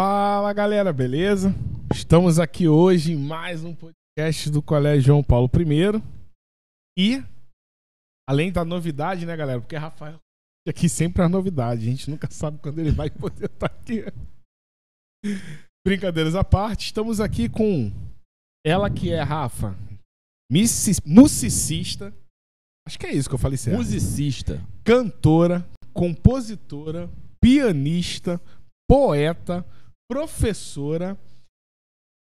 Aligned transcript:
Fala 0.00 0.52
galera, 0.52 0.92
beleza? 0.92 1.52
Estamos 1.92 2.38
aqui 2.38 2.68
hoje 2.68 3.14
em 3.14 3.16
mais 3.16 3.64
um 3.64 3.74
podcast 3.74 4.48
do 4.48 4.62
Colégio 4.62 5.06
João 5.06 5.24
Paulo 5.24 5.50
I. 5.56 6.00
E, 6.96 7.24
além 8.24 8.52
da 8.52 8.64
novidade, 8.64 9.26
né, 9.26 9.36
galera? 9.36 9.60
Porque 9.60 9.74
Rafael 9.74 10.20
aqui 10.68 10.88
sempre 10.88 11.22
é 11.22 11.24
a 11.24 11.28
novidade, 11.28 11.80
a 11.80 11.90
gente 11.90 12.08
nunca 12.08 12.30
sabe 12.30 12.60
quando 12.62 12.78
ele 12.78 12.92
vai 12.92 13.10
poder 13.10 13.46
estar 13.46 13.66
aqui. 13.66 14.04
Brincadeiras 15.84 16.36
à 16.36 16.44
parte, 16.44 16.84
estamos 16.84 17.20
aqui 17.20 17.48
com 17.48 17.90
ela 18.64 18.88
que 18.88 19.10
é 19.10 19.20
Rafa, 19.20 19.76
musicista. 21.04 22.14
Acho 22.86 23.00
que 23.00 23.06
é 23.06 23.12
isso 23.12 23.28
que 23.28 23.34
eu 23.34 23.40
falei 23.40 23.58
certo. 23.58 23.78
Musicista. 23.78 24.64
Cantora, 24.84 25.68
compositora, 25.92 27.10
pianista, 27.42 28.40
poeta, 28.88 29.66
professora, 30.10 31.18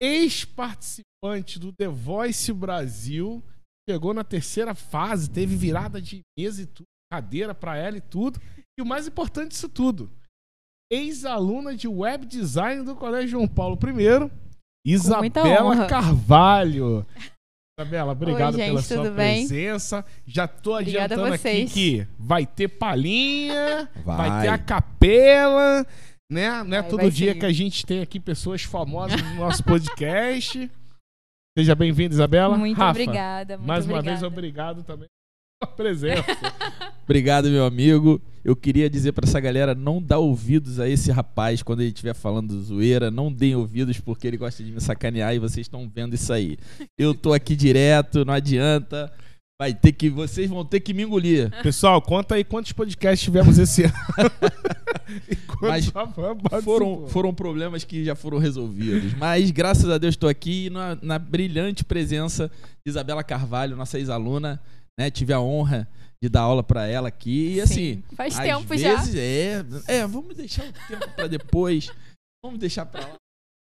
ex-participante 0.02 1.58
do 1.58 1.72
The 1.72 1.88
Voice 1.88 2.52
Brasil, 2.52 3.42
chegou 3.88 4.12
na 4.12 4.24
terceira 4.24 4.74
fase, 4.74 5.30
teve 5.30 5.56
virada 5.56 6.00
de 6.02 6.20
mesa 6.38 6.62
e 6.62 6.66
tudo, 6.66 6.86
cadeira 7.12 7.54
para 7.54 7.76
ela 7.76 7.96
e 7.96 8.00
tudo. 8.00 8.40
E 8.78 8.82
o 8.82 8.86
mais 8.86 9.06
importante 9.06 9.52
disso 9.52 9.68
tudo, 9.68 10.10
ex-aluna 10.92 11.74
de 11.74 11.88
web 11.88 12.26
design 12.26 12.84
do 12.84 12.94
Colégio 12.96 13.30
João 13.30 13.48
Paulo 13.48 13.78
I, 13.82 14.30
Isabela 14.86 15.86
Carvalho. 15.86 17.06
Isabela, 17.78 18.12
obrigado 18.12 18.54
Oi, 18.54 18.60
gente, 18.60 18.68
pela 18.68 18.82
sua 18.82 19.10
bem? 19.10 19.46
presença. 19.46 20.04
Já 20.26 20.48
tô 20.48 20.78
Obrigada 20.78 21.14
adiantando 21.14 21.34
aqui 21.34 21.66
que 21.66 22.08
vai 22.18 22.46
ter 22.46 22.68
palhinha, 22.68 23.90
vai, 24.04 24.30
Vai. 24.30 24.42
ter 24.42 24.48
a 24.48 24.58
capela, 24.58 25.86
né? 26.30 26.62
Não 26.64 26.76
é 26.76 26.82
todo 26.82 27.10
dia 27.10 27.34
que 27.34 27.46
a 27.46 27.52
gente 27.52 27.86
tem 27.86 28.00
aqui 28.00 28.18
pessoas 28.18 28.62
famosas 28.62 29.20
no 29.22 29.34
nosso 29.36 29.62
podcast. 29.62 30.70
Seja 31.56 31.74
bem-vinda, 31.74 32.14
Isabela. 32.14 32.56
Muito 32.56 32.76
Rafa, 32.76 32.90
obrigada. 32.90 33.56
Muito 33.56 33.66
mais 33.66 33.86
uma 33.86 33.98
obrigada. 33.98 34.20
vez, 34.20 34.32
obrigado 34.32 34.82
também 34.82 35.08
pela 35.58 35.72
presença. 35.72 36.24
Obrigado, 37.04 37.48
meu 37.48 37.64
amigo. 37.64 38.20
Eu 38.44 38.56
queria 38.56 38.90
dizer 38.90 39.12
pra 39.12 39.24
essa 39.24 39.38
galera 39.38 39.76
não 39.76 40.02
dar 40.02 40.18
ouvidos 40.18 40.80
a 40.80 40.88
esse 40.88 41.10
rapaz 41.12 41.62
quando 41.62 41.80
ele 41.80 41.90
estiver 41.90 42.14
falando 42.14 42.60
zoeira. 42.60 43.12
Não 43.12 43.32
deem 43.32 43.54
ouvidos 43.54 44.00
porque 44.00 44.26
ele 44.26 44.36
gosta 44.36 44.62
de 44.62 44.72
me 44.72 44.80
sacanear 44.80 45.34
e 45.34 45.38
vocês 45.38 45.64
estão 45.64 45.88
vendo 45.88 46.14
isso 46.14 46.32
aí. 46.32 46.58
Eu 46.98 47.14
tô 47.14 47.32
aqui 47.32 47.54
direto, 47.54 48.24
não 48.24 48.34
adianta. 48.34 49.12
Vai 49.58 49.72
ter 49.72 49.92
que, 49.92 50.10
vocês 50.10 50.50
vão 50.50 50.66
ter 50.66 50.80
que 50.80 50.92
me 50.92 51.02
engolir. 51.02 51.50
Pessoal, 51.62 52.00
conta 52.02 52.34
aí 52.34 52.44
quantos 52.44 52.72
podcasts 52.72 53.24
tivemos 53.24 53.58
esse 53.58 53.84
ano. 53.84 53.94
e 55.30 55.36
quantos 55.36 55.92
Mas. 56.50 56.62
Foram, 56.62 57.08
foram 57.08 57.34
problemas 57.34 57.82
que 57.82 58.04
já 58.04 58.14
foram 58.14 58.36
resolvidos. 58.36 59.14
Mas 59.14 59.50
graças 59.50 59.88
a 59.88 59.96
Deus 59.96 60.12
estou 60.12 60.28
aqui 60.28 60.68
na, 60.68 60.98
na 61.00 61.18
brilhante 61.18 61.84
presença 61.84 62.50
de 62.84 62.90
Isabela 62.90 63.24
Carvalho, 63.24 63.76
nossa 63.76 63.98
ex-aluna. 63.98 64.62
Né? 65.00 65.10
Tive 65.10 65.32
a 65.32 65.40
honra 65.40 65.88
de 66.22 66.28
dar 66.28 66.42
aula 66.42 66.62
pra 66.62 66.86
ela 66.86 67.08
aqui. 67.08 67.54
E 67.54 67.60
assim, 67.62 67.74
Sim, 67.74 68.04
faz 68.14 68.38
às 68.38 68.44
tempo 68.44 68.76
já. 68.76 68.96
vezes, 68.96 69.14
É, 69.14 69.64
é, 69.88 70.06
vamos 70.06 70.36
deixar 70.36 70.66
o 70.66 70.72
tempo 70.86 71.08
pra 71.14 71.26
depois. 71.26 71.90
Vamos 72.44 72.60
deixar 72.60 72.84
pra 72.84 73.00
lá. 73.00 73.14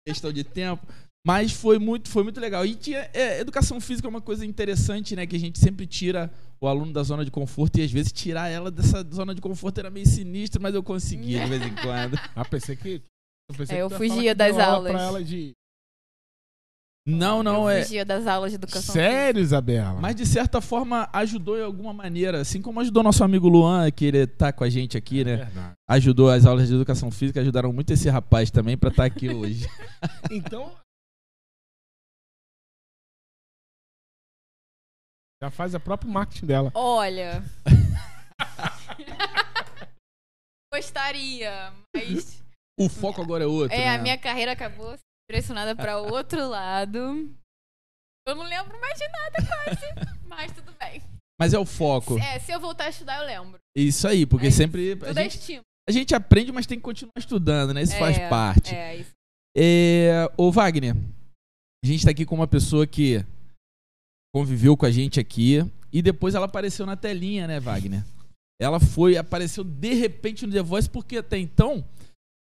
Questão 0.08 0.32
de 0.32 0.42
tempo. 0.42 0.86
Mas 1.26 1.50
foi 1.50 1.76
muito, 1.76 2.08
foi 2.08 2.22
muito 2.22 2.38
legal. 2.38 2.64
E 2.64 2.76
tinha, 2.76 3.10
é, 3.12 3.40
educação 3.40 3.80
física 3.80 4.06
é 4.06 4.08
uma 4.10 4.20
coisa 4.20 4.46
interessante, 4.46 5.16
né? 5.16 5.26
Que 5.26 5.34
a 5.34 5.40
gente 5.40 5.58
sempre 5.58 5.84
tira 5.84 6.30
o 6.60 6.68
aluno 6.68 6.92
da 6.92 7.02
zona 7.02 7.24
de 7.24 7.32
conforto 7.32 7.80
e 7.80 7.82
às 7.82 7.90
vezes 7.90 8.12
tirar 8.12 8.48
ela 8.48 8.70
dessa 8.70 9.04
zona 9.12 9.34
de 9.34 9.40
conforto 9.40 9.78
era 9.78 9.90
meio 9.90 10.06
sinistro, 10.06 10.62
mas 10.62 10.72
eu 10.72 10.84
conseguia 10.84 11.42
de 11.42 11.50
vez 11.50 11.62
em 11.62 11.74
quando. 11.82 12.16
Ah, 12.36 12.44
pensei 12.44 12.76
que. 12.76 13.02
Eu, 13.50 13.56
pensei 13.56 13.76
É, 13.76 13.78
que 13.80 13.84
eu 13.84 13.90
ia 13.90 13.96
fugia 13.98 14.30
que 14.30 14.38
das 14.38 14.52
aula 14.52 14.66
aulas. 14.66 14.92
Pra 14.92 15.02
ela 15.02 15.24
de... 15.24 15.50
Não, 17.04 17.42
não, 17.42 17.64
eu 17.64 17.70
é. 17.70 17.82
fugia 17.82 18.04
das 18.04 18.24
aulas 18.28 18.52
de 18.52 18.56
educação 18.56 18.92
Sério, 18.92 19.40
Isabela? 19.40 20.00
Mas 20.00 20.14
de 20.14 20.26
certa 20.26 20.60
forma 20.60 21.08
ajudou 21.12 21.58
em 21.58 21.62
alguma 21.62 21.92
maneira, 21.92 22.40
assim 22.40 22.62
como 22.62 22.78
ajudou 22.78 23.02
nosso 23.02 23.24
amigo 23.24 23.48
Luan, 23.48 23.90
que 23.90 24.04
ele 24.04 24.28
tá 24.28 24.52
com 24.52 24.62
a 24.62 24.70
gente 24.70 24.96
aqui, 24.96 25.24
né? 25.24 25.38
Verdade. 25.38 25.74
Ajudou 25.88 26.30
as 26.30 26.46
aulas 26.46 26.68
de 26.68 26.74
educação 26.74 27.10
física, 27.10 27.40
ajudaram 27.40 27.72
muito 27.72 27.92
esse 27.92 28.08
rapaz 28.08 28.48
também 28.48 28.76
pra 28.78 28.90
estar 28.90 29.04
aqui 29.04 29.28
hoje. 29.28 29.68
Então. 30.30 30.70
Já 35.42 35.50
faz 35.50 35.74
a 35.74 35.80
própria 35.80 36.10
marketing 36.10 36.46
dela. 36.46 36.70
Olha. 36.74 37.42
Gostaria, 40.72 41.72
mas 41.94 42.42
O 42.78 42.88
foco 42.88 43.22
agora 43.22 43.44
é 43.44 43.46
outro. 43.46 43.74
é, 43.74 43.78
né? 43.84 43.94
a 43.94 43.98
minha 43.98 44.18
carreira 44.18 44.52
acabou 44.52 44.96
direcionada 45.30 45.74
para 45.74 45.98
outro 45.98 46.46
lado. 46.48 47.30
Eu 48.26 48.34
não 48.34 48.44
lembro 48.44 48.78
mais 48.80 48.98
de 48.98 49.06
nada 49.08 49.36
quase, 49.46 49.86
mas 50.26 50.52
tudo 50.52 50.72
bem. 50.78 51.02
Mas 51.40 51.54
é 51.54 51.58
o 51.58 51.64
foco. 51.66 52.18
É, 52.18 52.38
se 52.40 52.52
eu 52.52 52.60
voltar 52.60 52.84
a 52.84 52.88
estudar, 52.90 53.20
eu 53.20 53.26
lembro. 53.26 53.58
Isso 53.76 54.06
aí, 54.08 54.26
porque 54.26 54.46
É 54.46 54.48
isso. 54.48 54.58
sempre. 54.58 54.92
A 54.92 54.96
Tudo 54.96 55.18
é 55.18 55.22
gente, 55.24 55.38
estímulo. 55.38 55.64
a 55.88 55.92
gente 55.92 56.14
aprende, 56.14 56.52
mas 56.52 56.66
tem 56.66 56.78
que 56.78 56.84
continuar 56.84 57.12
estudando, 57.18 57.72
né? 57.74 57.82
Isso 57.82 57.94
É, 57.94 57.98
faz 57.98 58.18
parte. 58.28 58.74
É, 58.74 58.96
isso. 58.96 59.10
É, 59.56 60.30
ô 60.36 60.50
Wagner, 60.50 60.94
a 60.94 61.86
gente 61.86 62.04
tá 62.04 62.10
aqui 62.10 62.26
com 62.26 62.34
uma 62.34 62.48
pessoa 62.48 62.86
que 62.86 63.24
conviveu 64.36 64.76
com 64.76 64.84
a 64.84 64.90
gente 64.90 65.18
aqui 65.18 65.60
e 65.90 66.02
depois 66.02 66.34
ela 66.34 66.44
apareceu 66.44 66.84
na 66.84 66.94
telinha, 66.94 67.46
né, 67.46 67.58
Wagner? 67.58 68.04
Ela 68.60 68.78
foi, 68.78 69.16
apareceu 69.16 69.64
de 69.64 69.94
repente 69.94 70.46
no 70.46 70.52
The 70.52 70.62
Voice 70.62 70.90
porque 70.90 71.16
até 71.16 71.38
então 71.38 71.82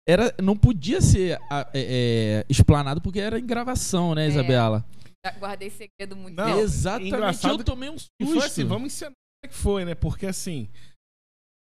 era, 0.08 0.34
não 0.42 0.56
podia 0.56 1.00
ser 1.00 1.38
é, 1.50 1.68
é, 1.72 2.46
explanado 2.48 3.00
porque 3.00 3.20
era 3.20 3.38
em 3.38 3.46
gravação, 3.46 4.12
né, 4.12 4.24
É. 4.26 4.28
Isabela? 4.28 4.84
Já 5.24 5.38
Guardei 5.38 5.70
segredo 5.70 6.16
muito 6.16 6.34
Não, 6.36 6.46
tempo. 6.46 6.58
Exatamente. 6.58 7.46
Eu 7.46 7.62
tomei 7.64 7.88
um 7.88 7.96
susto. 7.96 8.10
Foi 8.24 8.44
assim, 8.44 8.64
vamos 8.64 8.92
ensinar 8.92 9.10
como 9.10 9.44
é 9.44 9.48
que 9.48 9.54
foi, 9.54 9.84
né? 9.84 9.94
Porque 9.94 10.26
assim. 10.26 10.68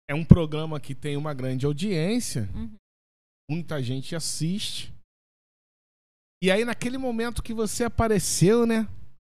É 0.09 0.15
um 0.15 0.25
programa 0.25 0.79
que 0.79 0.95
tem 0.95 1.15
uma 1.15 1.33
grande 1.33 1.65
audiência, 1.65 2.49
Uhum. 2.55 2.71
muita 3.49 3.83
gente 3.83 4.15
assiste. 4.15 4.91
E 6.43 6.49
aí, 6.49 6.65
naquele 6.65 6.97
momento 6.97 7.43
que 7.43 7.53
você 7.53 7.83
apareceu, 7.83 8.65
né? 8.65 8.87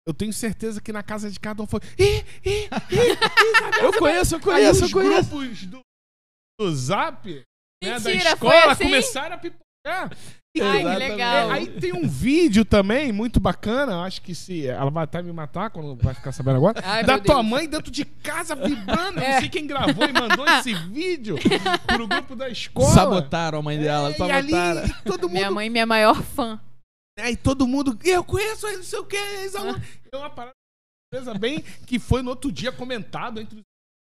Eu 0.06 0.12
tenho 0.12 0.32
certeza 0.32 0.80
que 0.82 0.92
na 0.92 1.02
casa 1.02 1.30
de 1.30 1.40
cada 1.40 1.62
um 1.62 1.66
foi. 1.66 1.80
Ih, 1.98 2.24
ih, 2.44 2.64
ih, 2.64 3.80
Eu 3.82 3.92
conheço, 3.98 4.34
eu 4.34 4.40
conheço, 4.40 4.84
os 4.84 4.90
eu 4.92 4.98
conheço. 5.00 5.30
grupos 5.30 5.64
do, 5.66 5.80
do 6.60 6.74
Zap, 6.76 7.26
né, 7.82 7.98
da 8.00 8.12
escola, 8.12 8.72
assim? 8.72 8.84
começaram 8.84 9.36
a 9.36 9.38
pipocar. 9.38 10.10
E 10.56 10.60
Ai, 10.60 10.78
que 10.78 10.84
legal. 10.98 11.50
É, 11.50 11.52
aí 11.54 11.66
tem 11.80 11.92
um 11.92 12.06
vídeo 12.06 12.64
também 12.64 13.10
muito 13.12 13.40
bacana, 13.40 14.02
acho 14.04 14.22
que 14.22 14.34
se 14.36 14.66
ela 14.66 14.88
vai 14.90 15.02
até 15.04 15.20
me 15.20 15.32
matar 15.32 15.68
quando 15.70 15.96
vai 16.00 16.14
ficar 16.14 16.30
sabendo 16.32 16.58
agora, 16.58 16.80
Ai, 16.84 17.02
da 17.02 17.18
tua 17.18 17.36
Deus. 17.36 17.46
mãe 17.46 17.68
dentro 17.68 17.90
de 17.90 18.04
casa 18.04 18.54
vibrando, 18.54 19.18
É. 19.18 19.32
não 19.32 19.40
sei 19.40 19.48
quem 19.48 19.66
gravou 19.66 20.06
e 20.08 20.12
mandou 20.12 20.46
esse 20.46 20.72
vídeo 20.74 21.36
pro 21.88 22.06
grupo 22.06 22.36
da 22.36 22.48
escola. 22.48 22.88
Sabotaram 22.90 23.58
a 23.58 23.62
mãe 23.62 23.78
dela, 23.80 24.10
É, 24.12 24.18
e 24.18 24.30
ali 24.30 24.50
sabotaram. 24.52 24.94
todo 25.04 25.28
Minha 25.28 25.46
mundo, 25.46 25.54
mãe 25.56 25.66
é 25.66 25.70
minha 25.70 25.86
maior 25.86 26.22
fã. 26.22 26.60
Aí 27.18 27.36
todo 27.36 27.66
mundo, 27.66 27.98
eu 28.04 28.24
conheço 28.24 28.66
ele, 28.66 28.78
não 28.78 28.84
sei 28.84 28.98
o 28.98 29.06
que, 29.06 29.16
ex-aluno. 29.16 29.80
É 30.12 30.16
uma 30.16 30.30
parada 30.30 30.54
bem 31.38 31.60
que 31.86 31.98
foi 31.98 32.22
no 32.22 32.30
outro 32.30 32.50
dia 32.50 32.72
comentado 32.72 33.40
entre 33.40 33.60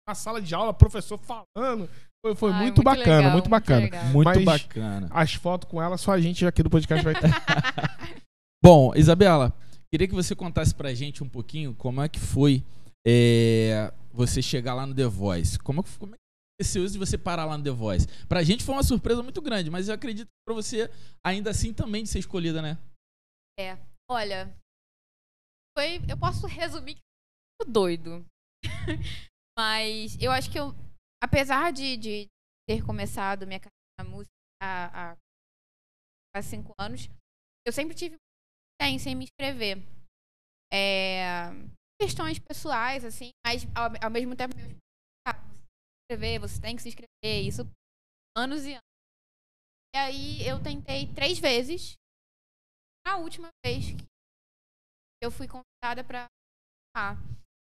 na 0.08 0.14
sala 0.14 0.40
de 0.40 0.54
aula, 0.54 0.72
professor 0.74 1.18
falando. 1.18 1.88
Foi, 2.24 2.34
foi 2.34 2.52
Ai, 2.52 2.62
muito, 2.62 2.82
bacana, 2.82 3.16
legal, 3.16 3.32
muito 3.32 3.50
bacana. 3.50 4.02
Muito 4.04 4.26
Mas- 4.26 4.44
bacana. 4.44 5.08
As 5.10 5.34
fotos 5.34 5.68
com 5.68 5.82
ela, 5.82 5.98
só 5.98 6.12
a 6.12 6.20
gente 6.20 6.46
aqui 6.46 6.62
do 6.62 6.70
podcast 6.70 7.04
vai 7.04 7.14
ter. 7.14 7.28
Bom, 8.62 8.94
Isabela, 8.94 9.52
queria 9.92 10.08
que 10.08 10.14
você 10.14 10.34
contasse 10.34 10.74
pra 10.74 10.94
gente 10.94 11.22
um 11.22 11.28
pouquinho 11.28 11.74
como 11.74 12.00
é 12.00 12.08
que 12.08 12.18
foi 12.18 12.64
é, 13.06 13.92
você 14.10 14.40
chegar 14.40 14.72
lá 14.74 14.86
no 14.86 14.94
The 14.94 15.04
Voice. 15.06 15.58
Como, 15.58 15.80
é 15.80 15.82
que- 15.82 15.98
como 15.98 16.14
é 16.14 16.16
que 16.16 16.22
aconteceu 16.62 16.84
isso 16.84 16.94
de 16.94 16.98
você 16.98 17.18
parar 17.18 17.44
lá 17.44 17.58
no 17.58 17.64
The 17.64 17.70
Voice? 17.70 18.06
Pra 18.26 18.42
gente 18.42 18.64
foi 18.64 18.74
uma 18.74 18.82
surpresa 18.82 19.22
muito 19.22 19.42
grande, 19.42 19.68
mas 19.70 19.88
eu 19.88 19.94
acredito 19.94 20.26
que 20.28 20.44
pra 20.46 20.54
você, 20.54 20.90
ainda 21.22 21.50
assim, 21.50 21.74
também 21.74 22.02
de 22.04 22.08
ser 22.08 22.20
escolhida, 22.20 22.62
né? 22.62 22.78
Olha, 24.10 24.46
foi. 25.76 25.98
Eu 26.08 26.18
posso 26.18 26.46
resumir 26.46 26.94
que 26.94 27.00
foi 27.60 27.70
doido. 27.70 28.24
Mas 29.58 30.20
eu 30.20 30.32
acho 30.32 30.50
que 30.50 30.58
eu, 30.58 30.72
apesar 31.22 31.72
de, 31.72 31.96
de 31.96 32.26
ter 32.68 32.84
começado 32.84 33.46
minha 33.46 33.60
carreira 33.60 33.74
na 33.98 34.04
música 34.04 34.32
há, 34.60 35.16
há 36.34 36.42
cinco 36.42 36.72
anos, 36.78 37.08
eu 37.66 37.72
sempre 37.72 37.94
tive 37.94 38.16
tendência 38.80 39.10
em 39.10 39.14
me 39.14 39.24
inscrever. 39.24 39.78
É, 40.72 41.50
questões 42.00 42.38
pessoais, 42.38 43.04
assim, 43.04 43.30
mas 43.46 43.64
ao, 43.76 43.90
ao 44.02 44.10
mesmo 44.10 44.34
tempo, 44.34 44.56
meus 44.56 44.74
ah, 45.26 45.34
tem 46.10 46.38
você 46.38 46.60
tem 46.60 46.74
que 46.74 46.82
se 46.82 46.88
inscrever, 46.88 47.46
isso 47.46 47.62
anos 48.36 48.64
e 48.64 48.72
anos. 48.72 48.82
E 49.94 49.98
aí 49.98 50.48
eu 50.48 50.60
tentei 50.60 51.06
três 51.14 51.38
vezes. 51.38 51.94
A 53.06 53.16
última 53.18 53.48
vez 53.64 53.92
que 53.92 54.04
eu 55.22 55.30
fui 55.30 55.46
convidada 55.46 56.02
pra 56.04 56.26
ah, 56.96 57.16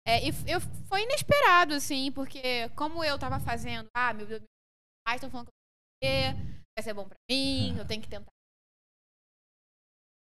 é, 0.07 0.27
e 0.27 0.31
eu, 0.47 0.61
foi 0.89 1.03
inesperado, 1.03 1.75
assim, 1.75 2.11
porque 2.13 2.69
como 2.71 3.05
eu 3.05 3.19
tava 3.19 3.39
fazendo, 3.41 3.89
ah, 3.95 4.13
meu 4.15 4.27
Deus, 4.27 4.41
meus 4.41 4.49
pais 5.07 5.17
estão 5.17 5.31
falando 5.31 5.47
que 5.47 5.53
eu 6.07 6.11
vou 6.11 6.33
fazer, 6.33 6.63
vai 6.77 6.83
ser 6.83 6.95
bom 6.95 7.09
pra 7.09 7.17
mim, 7.31 7.77
eu 7.77 7.87
tenho 7.87 8.01
que 8.03 8.09
tentar 8.09 8.31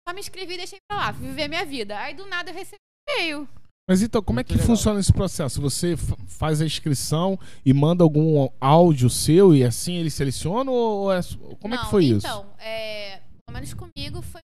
só 0.08 0.14
me 0.14 0.20
inscrevi 0.20 0.54
e 0.54 0.58
deixei 0.58 0.78
pra 0.88 0.98
lá, 0.98 1.10
viver 1.10 1.48
minha 1.48 1.66
vida. 1.66 1.98
Aí 1.98 2.14
do 2.14 2.26
nada 2.26 2.50
eu 2.50 2.54
recebi 2.54 2.76
e-mail. 3.08 3.48
Mas 3.88 4.02
então, 4.02 4.22
como 4.22 4.38
é 4.38 4.43
Muito 4.43 4.46
que 4.46 4.52
legal. 4.54 4.66
funciona 4.69 5.00
esse 5.00 5.12
processo? 5.12 5.60
Você 5.60 5.96
fa- 5.96 6.16
faz 6.28 6.60
a 6.60 6.64
inscrição 6.64 7.37
e 7.64 7.72
manda 7.75 8.04
algum 8.04 8.48
áudio 8.60 9.10
seu 9.10 9.52
e 9.54 9.64
assim 9.64 9.94
ele 9.96 10.10
seleciona 10.10 10.70
ou 10.70 11.12
é, 11.12 11.20
como 11.60 11.75
é 11.75 11.78
que 11.78 11.82
Não, 11.84 11.90
foi 11.90 12.04
isso? 12.04 12.26
Então, 12.26 12.54
é, 12.58 13.19
pelo 13.19 13.52
menos 13.54 13.75
comigo 13.75 14.22
foi 14.22 14.40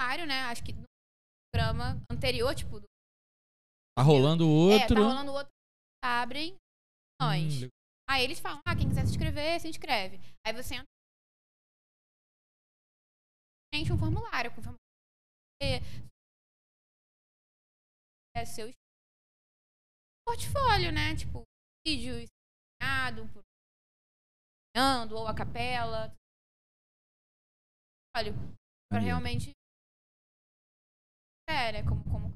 voluntário, 0.00 0.26
né? 0.26 0.40
Acho 0.44 0.64
que 0.64 0.72
no 0.72 0.84
programa 1.52 2.00
anterior, 2.10 2.54
tipo, 2.54 2.80
do, 2.80 2.86
Tá 3.96 4.02
rolando 4.02 4.44
é, 4.44 4.46
outro. 4.46 4.94
tá 4.94 5.00
rolando 5.00 5.32
outro, 5.32 5.52
abrem 6.02 6.56
nós. 7.20 7.64
Hum. 7.64 7.68
Aí 8.08 8.24
eles 8.24 8.40
falam, 8.40 8.60
ah, 8.66 8.74
quem 8.74 8.88
quiser 8.88 9.04
se 9.04 9.10
inscrever, 9.12 9.60
se 9.60 9.68
inscreve. 9.68 10.18
Aí 10.44 10.52
você 10.52 10.74
entra 10.74 10.86
preenche 13.72 13.92
um 13.92 13.98
formulário 13.98 14.50
com 14.50 14.62
formulário 14.62 14.80
é 18.34 18.44
seu 18.46 18.72
portfólio, 20.26 20.90
né? 20.90 21.14
Tipo, 21.14 21.42
vídeo 21.86 22.14
ensinado, 22.14 23.28
ou 25.14 25.26
a 25.26 25.34
capela. 25.34 26.12
Olha, 28.16 28.32
pra 28.90 28.98
realmente 28.98 29.52
é, 31.50 31.72
né? 31.72 31.82
Como, 31.82 32.02
como... 32.04 32.34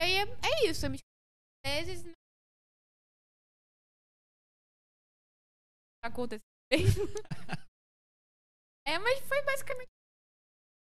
E 0.00 0.04
aí 0.04 0.12
é, 0.18 0.22
é 0.22 0.68
isso, 0.70 0.86
eu 0.86 0.90
me 0.90 0.98
vezes 1.64 2.04
né? 2.04 2.12
aconteceu 6.02 6.40
mesmo. 6.72 7.04
é, 8.86 8.98
mas 8.98 9.20
foi 9.20 9.42
basicamente 9.44 9.88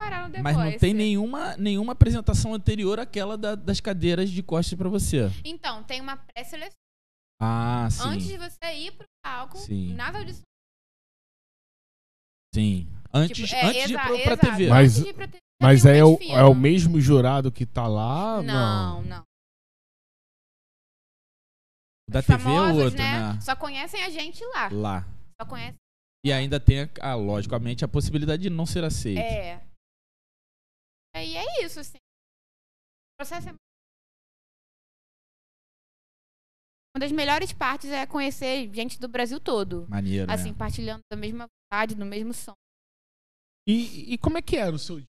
pararam 0.01 0.31
depois. 0.31 0.43
Mas 0.57 0.73
não 0.73 0.79
tem 0.79 0.93
nenhuma, 0.93 1.57
nenhuma 1.57 1.93
apresentação 1.93 2.53
anterior 2.55 2.99
àquela 3.01 3.39
da- 3.39 3.55
das 3.55 3.81
cadeiras 3.81 4.31
de 4.31 4.43
costas 4.43 4.77
pra 4.77 4.89
você. 4.89 5.29
Então, 5.45 5.83
tem 5.85 6.01
uma 6.01 6.17
pré-seleção. 6.17 6.77
Ah, 7.41 7.89
sim. 7.91 8.03
Antes 8.09 8.27
de 8.27 8.37
você 8.39 8.73
ir 8.75 8.97
pro 8.97 9.07
palco, 9.25 9.59
Sim. 9.59 9.95
nas 9.95 10.15
audições. 10.15 10.43
Sim. 12.55 12.87
Antes, 13.13 13.37
tipo, 13.49 13.55
é, 13.55 13.67
antes 13.67 13.87
de 13.89 13.93
ir 13.95 13.97
pra 13.97 14.15
exato, 14.15 14.41
TV. 14.41 14.69
Mas- 14.69 14.93
antes 14.93 15.03
de 15.05 15.09
ir 15.11 15.15
pra 15.15 15.27
TV, 15.29 15.39
Mas 15.63 15.87
é 15.87 16.05
o, 16.05 16.15
é 16.23 16.45
o 16.45 16.49
fino. 16.49 16.55
mesmo 16.55 17.01
jurado 17.01 17.51
que 17.51 17.65
tá 17.65 17.87
lá? 17.87 18.43
Não, 18.43 19.03
não. 19.03 19.23
O 22.09 22.13
da 22.13 22.21
Os 22.21 22.27
TV 22.27 22.39
é 22.41 22.45
famosos, 22.45 22.83
outro, 22.85 22.99
né? 22.99 23.33
né? 23.35 23.41
Só 23.41 23.57
conhecem 23.57 24.03
a 24.05 24.11
gente 24.11 24.45
lá. 24.47 24.69
Lá. 24.71 25.01
Só 25.41 25.49
conhecem. 25.49 25.77
E 26.25 26.33
ainda 26.33 26.59
tem, 26.61 26.83
a- 26.83 26.89
ah, 27.01 27.15
logicamente, 27.15 27.85
a 27.85 27.89
possibilidade 27.89 28.43
de 28.43 28.51
não 28.51 28.67
ser 28.67 28.85
aceito. 28.85 29.19
É. 29.19 29.65
E 31.17 31.37
é 31.37 31.65
isso, 31.65 31.81
assim. 31.81 31.97
O 31.97 33.17
processo 33.19 33.49
é. 33.49 33.53
Uma 36.97 37.01
das 37.01 37.13
melhores 37.13 37.53
partes 37.53 37.91
é 37.91 38.07
conhecer 38.07 38.73
gente 38.73 39.01
do 39.01 39.09
Brasil 39.09 39.41
todo. 39.41 39.87
Maneiro, 39.89 40.31
Assim, 40.31 40.51
né? 40.53 40.57
partilhando 40.59 41.01
da 41.11 41.17
mesma 41.17 41.47
vontade, 41.47 41.95
do 41.95 42.05
mesmo 42.05 42.33
som. 42.33 42.55
E, 43.67 44.13
e 44.15 44.19
como 44.19 44.39
é 44.39 44.43
que 44.43 44.57
era 44.57 44.75
o 44.75 44.79
seu 44.79 44.99
dia? 44.99 45.07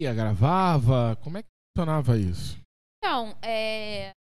Ia, 0.00 0.14
gravava? 0.14 1.14
Como 1.22 1.36
é 1.38 1.42
que 1.42 1.48
funcionava 1.76 2.16
isso? 2.16 2.58
Então, 2.98 3.38
é, 3.44 4.12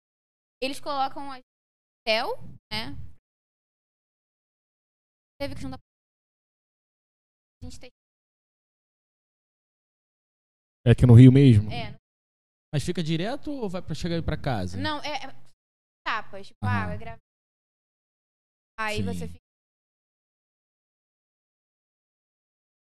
eles 0.62 0.80
colocam 0.80 1.31
a 1.31 1.38
hotel, 1.38 2.36
né? 2.72 2.96
Teve 5.40 5.54
questão 5.56 5.72
da. 5.72 5.78
A 7.62 7.66
gente 7.66 7.80
tem. 7.80 7.90
É 10.86 10.92
aqui 10.92 11.06
no 11.06 11.14
Rio 11.14 11.31
mesmo? 11.31 11.72
É, 11.72 11.96
Mas 12.74 12.84
fica 12.84 13.02
direto 13.04 13.52
ou 13.52 13.70
vai 13.70 13.81
pra 13.81 13.96
chegar 13.96 14.16
aí 14.16 14.22
pra 14.22 14.36
casa? 14.38 14.78
não, 14.78 15.00
é. 15.00 15.28
é 15.28 15.50
etapas. 16.02 16.48
Tipo, 16.48 16.60
ah, 16.66 16.88
vai 16.88 16.98
gravar. 16.98 17.20
Aí 18.78 18.98
Sim. 18.98 19.04
você 19.04 19.28
fica. 19.28 19.40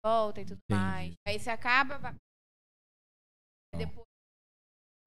Volta 0.06 0.42
e 0.42 0.46
tudo 0.46 0.60
Entendi. 0.70 0.82
mais. 0.82 1.14
Aí 1.26 1.40
você 1.40 1.50
acaba. 1.50 2.14
Depois. 3.78 4.06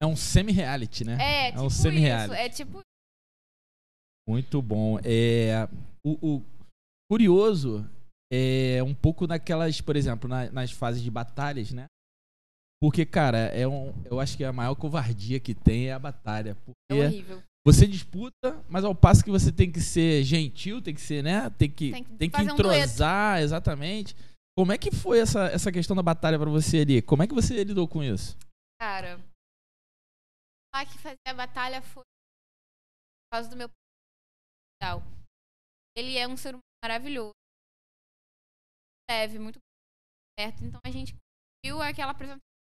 É 0.03 0.07
um 0.07 0.17
semi-reality, 0.17 1.05
né? 1.05 1.17
É, 1.21 1.49
É 1.49 1.51
tipo 1.53 1.63
um 1.65 1.71
semi-reality. 1.71 2.35
É 2.43 2.49
tipo. 2.49 2.81
Muito 4.29 4.61
bom. 4.61 4.99
É, 5.05 5.69
o, 6.05 6.37
o 6.37 6.43
curioso 7.11 7.89
é 8.33 8.83
um 8.83 8.95
pouco 8.95 9.27
naquelas, 9.27 9.81
por 9.81 9.95
exemplo, 9.97 10.29
na- 10.29 10.51
nas 10.51 10.73
fases 10.73 11.03
de 11.03 11.11
batalhas, 11.11 11.71
né? 11.73 11.87
Porque, 12.83 13.07
cara, 13.07 13.39
é 13.39 13.67
um, 13.67 13.95
eu 14.05 14.21
acho 14.21 14.37
que 14.37 14.45
a 14.45 14.53
maior 14.53 14.75
covardia 14.75 15.41
que 15.41 15.55
tem 15.55 15.87
é 15.89 15.93
a 15.93 15.99
batalha. 15.99 16.57
É 16.91 16.95
horrível. 16.95 17.43
você 17.67 17.87
disputa, 17.87 18.63
mas 18.69 18.85
ao 18.85 18.95
passo 18.95 19.25
que 19.25 19.31
você 19.31 19.51
tem 19.51 19.71
que 19.71 19.81
ser 19.81 20.23
gentil, 20.25 20.83
tem 20.83 20.93
que 20.95 21.01
ser, 21.01 21.23
né? 21.23 21.49
Tem 21.51 21.71
que, 21.71 21.93
Tem 21.93 22.05
que 22.05 22.11
tem 22.17 22.31
que 22.31 22.37
fazer 22.37 22.51
um 22.51 22.55
entrosar, 22.55 23.41
exatamente. 23.41 24.15
Como 24.59 24.73
é 24.73 24.79
que 24.79 24.91
foi 24.91 25.21
essa, 25.21 25.47
essa 25.47 25.71
questão 25.73 25.95
da 25.97 26.03
batalha 26.03 26.39
pra 26.39 26.51
você 26.51 26.79
ali? 26.81 27.01
Como 27.01 27.23
é 27.23 27.27
que 27.27 27.35
você 27.35 27.63
lidou 27.65 27.87
com 27.89 28.03
isso? 28.05 28.37
Cara, 28.79 29.17
lá 30.75 30.85
que 30.85 30.99
fazer 30.99 31.17
a 31.27 31.35
batalha 31.35 31.81
foi 31.81 32.03
por 32.03 33.31
causa 33.33 33.49
do 33.49 33.57
meu 33.57 33.69
tal. 34.79 35.01
Ele 35.97 36.19
é 36.19 36.29
um 36.29 36.37
ser 36.37 36.51
humano 36.51 36.63
maravilhoso. 36.85 37.33
Leve, 39.11 39.39
muito 39.39 39.59
perto. 40.37 40.63
Então 40.65 40.81
a 40.85 40.91
gente 40.91 41.15
viu 41.65 41.81
aquela 41.81 42.13
apresentação. 42.13 42.56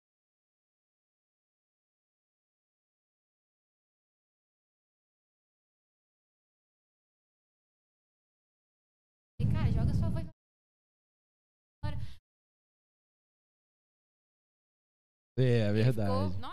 É, 15.45 15.69
Ele 15.69 15.83
verdade. 15.83 16.11
ficou- 16.11 16.53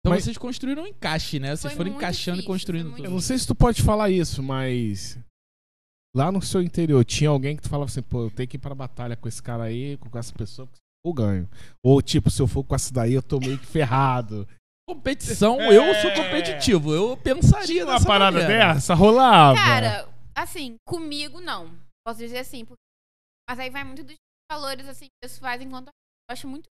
Então 0.00 0.12
Mas- 0.12 0.24
vocês 0.24 0.36
construíram 0.36 0.82
um 0.82 0.86
encaixe, 0.86 1.38
né? 1.38 1.56
Vocês 1.56 1.72
Foi 1.72 1.84
foram 1.84 1.96
encaixando 1.96 2.36
e 2.36 2.40
difícil, 2.40 2.52
construindo 2.52 2.82
foi 2.84 2.90
muito 2.90 3.00
Eu 3.04 3.04
tudo. 3.06 3.14
não 3.14 3.20
sei 3.22 3.38
se 3.38 3.46
tu 3.46 3.54
pode 3.54 3.82
falar 3.82 4.10
isso, 4.10 4.42
mas 4.42 5.18
lá 6.14 6.30
no 6.30 6.42
seu 6.42 6.60
interior 6.60 7.02
tinha 7.06 7.30
alguém 7.30 7.56
que 7.56 7.62
tu 7.62 7.70
falava 7.70 7.90
assim, 7.90 8.02
pô, 8.02 8.24
eu 8.24 8.30
tenho 8.30 8.46
que 8.48 8.56
ir 8.56 8.60
pra 8.60 8.74
batalha 8.74 9.16
com 9.16 9.26
esse 9.26 9.42
cara 9.42 9.62
aí, 9.64 9.96
com 9.96 10.18
essa 10.18 10.32
pessoa, 10.34 10.66
porque 10.66 10.80
eu 11.06 11.12
ganho. 11.14 11.48
Ou 11.82 12.02
tipo, 12.02 12.30
se 12.30 12.42
eu 12.42 12.46
for 12.46 12.62
com 12.64 12.74
essa 12.74 12.92
daí, 12.92 13.14
eu 13.14 13.22
tô 13.22 13.38
meio 13.40 13.58
que 13.58 13.64
ferrado. 13.66 14.46
Competição, 14.86 15.58
É. 15.58 15.74
eu 15.74 15.94
sou 16.02 16.10
competitivo. 16.12 16.92
Eu 16.92 17.16
pensaria 17.16 17.66
Tinha 17.66 17.84
uma 17.86 17.94
dessa 17.94 18.06
parada 18.06 18.38
maneira. 18.42 18.74
dessa? 18.74 18.92
Rolava. 18.92 19.56
Cara, 19.56 20.06
assim, 20.34 20.76
comigo 20.86 21.40
não. 21.40 21.74
Posso 22.06 22.18
dizer 22.18 22.38
assim. 22.38 22.66
porque- 22.66 22.76
Mas 23.48 23.58
aí 23.58 23.70
vai 23.70 23.84
muito 23.84 24.04
dos 24.04 24.14
valores, 24.52 24.86
assim, 24.86 25.06
pessoais, 25.22 25.62
enquanto 25.62 25.86
eu 25.88 25.92
acho 26.30 26.46
muito 26.46 26.68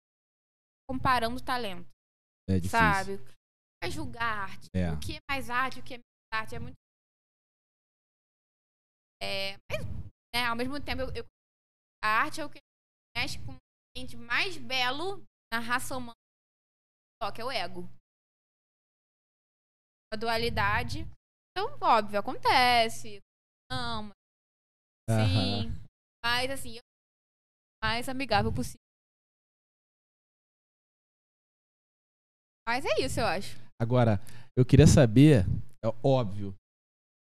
comparando 0.89 1.39
talento, 1.43 1.87
É 2.49 2.55
difícil. 2.55 2.69
sabe? 2.79 3.17
Vai 3.81 3.91
julgar 3.91 4.49
arte. 4.49 4.67
É. 4.73 4.91
O 4.91 4.99
que 4.99 5.17
é 5.17 5.19
mais 5.29 5.49
arte, 5.51 5.79
o 5.79 5.83
que 5.83 5.93
é 5.93 5.97
menos 5.97 6.33
arte. 6.33 6.55
É 6.55 6.59
muito. 6.59 6.75
É. 9.21 9.53
Mas, 9.69 9.85
né, 10.33 10.45
ao 10.49 10.55
mesmo 10.55 10.83
tempo, 10.83 11.01
eu, 11.03 11.09
eu- 11.13 11.25
a 12.03 12.07
arte 12.23 12.41
é 12.41 12.45
o 12.45 12.49
que 12.49 12.59
mexe 13.15 13.37
com 13.45 13.51
o 13.53 13.57
ambiente 13.95 14.17
mais 14.17 14.57
belo 14.57 15.23
na 15.53 15.59
raça 15.59 15.95
humana. 15.95 16.15
Só 17.21 17.31
que 17.31 17.41
é 17.41 17.45
o 17.45 17.51
ego. 17.51 17.87
A 20.11 20.15
dualidade. 20.17 20.99
Então, 21.51 21.77
óbvio, 21.81 22.19
acontece. 22.19 23.19
Não, 23.71 24.09
Sim. 25.09 25.69
Mas 26.25 26.49
assim, 26.51 26.75
eu 26.75 26.81
o 26.81 27.85
mais 27.85 28.09
amigável 28.09 28.51
possível. 28.53 28.79
Mas 32.69 32.85
é 32.85 33.01
isso, 33.03 33.19
eu 33.19 33.25
acho. 33.25 33.57
Agora, 33.81 34.21
eu 34.55 34.63
queria 34.63 34.85
saber, 34.85 35.43
é 35.83 35.87
óbvio, 36.03 36.53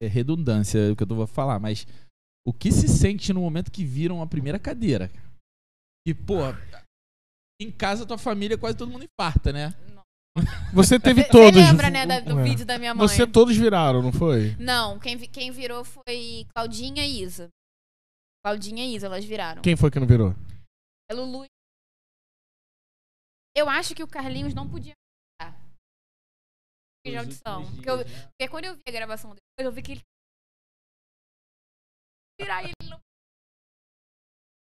é 0.02 0.06
redundância 0.06 0.90
o 0.90 0.96
que 0.96 1.02
eu 1.02 1.06
tô- 1.06 1.14
vou 1.16 1.26
falar, 1.26 1.60
mas 1.60 1.86
o 2.48 2.50
que 2.50 2.72
se 2.72 2.88
sente 2.88 3.30
no 3.30 3.42
momento 3.42 3.70
que 3.70 3.84
viram 3.84 4.22
a 4.22 4.26
primeira 4.26 4.58
cadeira? 4.58 5.10
E, 6.08 6.14
pô, 6.14 6.36
em 7.60 7.70
casa 7.70 8.06
tua 8.06 8.16
família 8.16 8.56
quase 8.56 8.78
todo 8.78 8.90
mundo 8.90 9.04
infarta, 9.04 9.52
né? 9.52 9.74
Você 10.72 10.98
teve 10.98 11.24
Você 11.24 11.28
todos. 11.30 11.60
lembra, 11.60 11.90
né, 11.90 12.06
da- 12.06 12.20
do 12.20 12.40
É. 12.40 12.42
vídeo 12.42 12.64
da 12.64 12.78
minha 12.78 12.94
mãe? 12.94 13.06
Você 13.06 13.26
todos 13.26 13.54
viraram, 13.54 14.00
não 14.00 14.12
foi? 14.14 14.56
Não, 14.56 14.98
quem, 14.98 15.14
vi- 15.18 15.28
quem 15.28 15.50
virou 15.52 15.84
foi 15.84 16.46
Claudinha 16.56 17.04
e 17.04 17.20
Isa. 17.22 17.50
Claudinha 18.42 18.82
e 18.86 18.96
Isa, 18.96 19.08
elas 19.08 19.26
viraram. 19.26 19.60
Quem 19.60 19.76
foi 19.76 19.90
que 19.90 20.00
não 20.00 20.06
virou? 20.06 20.34
É 21.10 21.14
Lulu. 21.14 21.44
Eu 23.54 23.68
acho 23.68 23.94
que 23.94 24.02
o 24.02 24.08
Carlinhos 24.08 24.54
não 24.54 24.66
podia. 24.66 24.94
De 27.10 27.16
audição. 27.16 27.62
Porque, 27.74 27.90
eu- 27.90 27.98
porque 27.98 28.48
quando 28.50 28.64
eu 28.64 28.74
vi 28.74 28.82
a 28.88 28.92
gravação 28.92 29.30
depois, 29.30 29.64
eu 29.66 29.72
vi 29.72 29.82
que 29.82 29.92
ele. 29.92 30.02
Virar 32.40 32.62
e 32.62 32.66
ele 32.66 32.90
não. 32.90 32.98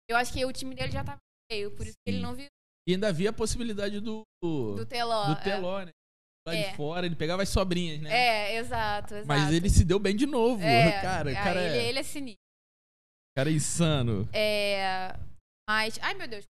Eu 0.10 0.18
acho 0.18 0.34
que 0.34 0.44
o 0.44 0.52
time 0.52 0.74
dele 0.74 0.92
já 0.92 1.04
tava 1.04 1.20
veio, 1.52 1.76
por 1.76 1.86
isso 1.86 1.96
que 2.04 2.10
ele 2.12 2.18
Sim. 2.18 2.24
não 2.24 2.34
viu 2.36 2.48
E 2.88 2.94
ainda 2.94 3.10
havia 3.10 3.30
a 3.30 3.34
possibilidade 3.34 4.00
do, 4.00 4.24
do, 4.42 4.76
do 4.78 4.86
teló. 4.86 5.32
é. 5.34 5.36
teló, 5.44 5.80
né? 5.86 5.92
Lá 6.48 6.56
de 6.56 6.62
É. 6.62 6.76
fora, 6.76 7.06
ele 7.06 7.16
pegava 7.16 7.44
as 7.44 7.50
sobrinhas, 7.50 8.02
né? 8.02 8.10
É, 8.12 8.56
exato, 8.56 9.14
exato. 9.14 9.28
Mas 9.28 9.54
ele 9.54 9.70
se 9.70 9.84
deu 9.86 10.00
bem 10.00 10.16
de 10.16 10.26
novo. 10.26 10.64
é, 10.64 11.00
cara, 11.02 11.30
aí 11.30 11.36
cara, 11.36 11.62
ele, 11.62 11.78
é, 11.78 11.90
ele 11.90 12.00
é 12.00 12.04
sinistro. 12.04 12.40
cara 13.38 13.50
é 13.50 13.54
insano. 13.54 14.28
É, 14.34 15.14
mas, 15.70 16.00
ai 16.02 16.14
meu 16.16 16.28
Deus. 16.28 16.46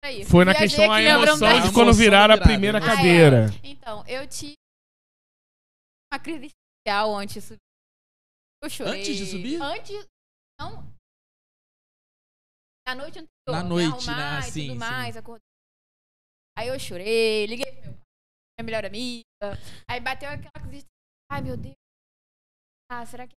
Peraí, 0.00 0.24
Foi 0.24 0.44
na 0.44 0.54
questão 0.54 0.90
a 0.90 1.02
emoção 1.02 1.60
de 1.60 1.72
quando 1.74 1.92
da 1.92 2.34
a 2.34 2.40
primeira 2.40 2.78
né? 2.80 2.86
cadeira. 2.86 3.46
Então, 3.64 4.06
eu 4.06 4.26
tive 4.28 4.54
uma 6.12 6.20
crise 6.22 6.46
existencial 6.46 7.14
antes 7.14 7.34
de 7.34 7.40
subir. 7.42 7.60
Eu 8.62 8.70
chorei. 8.70 9.00
Antes 9.00 9.16
de 9.16 9.26
subir? 9.26 9.62
Antes. 9.62 10.06
Não. 10.60 10.98
Na 12.86 12.94
noite 12.94 13.18
anterior. 13.18 13.28
Na 13.48 13.62
noite, 13.62 14.06
né? 14.06 14.38
Ah, 14.38 14.42
sim, 14.42 14.68
tudo 14.68 14.72
sim. 14.72 14.78
mais. 14.78 15.16
acordei. 15.16 15.46
Aí 16.58 16.68
eu 16.68 16.78
chorei, 16.78 17.46
liguei 17.46 17.70
pro 17.70 17.82
meu 17.82 17.92
pai, 17.92 18.02
minha 18.58 18.64
melhor 18.64 18.84
amiga. 18.84 19.24
Aí 19.88 20.00
bateu 20.00 20.28
aquela 20.28 20.66
crise. 20.66 20.86
Ai, 21.30 21.42
meu 21.42 21.56
Deus. 21.56 21.76
Ah, 22.90 23.04
será 23.06 23.28
que. 23.28 23.34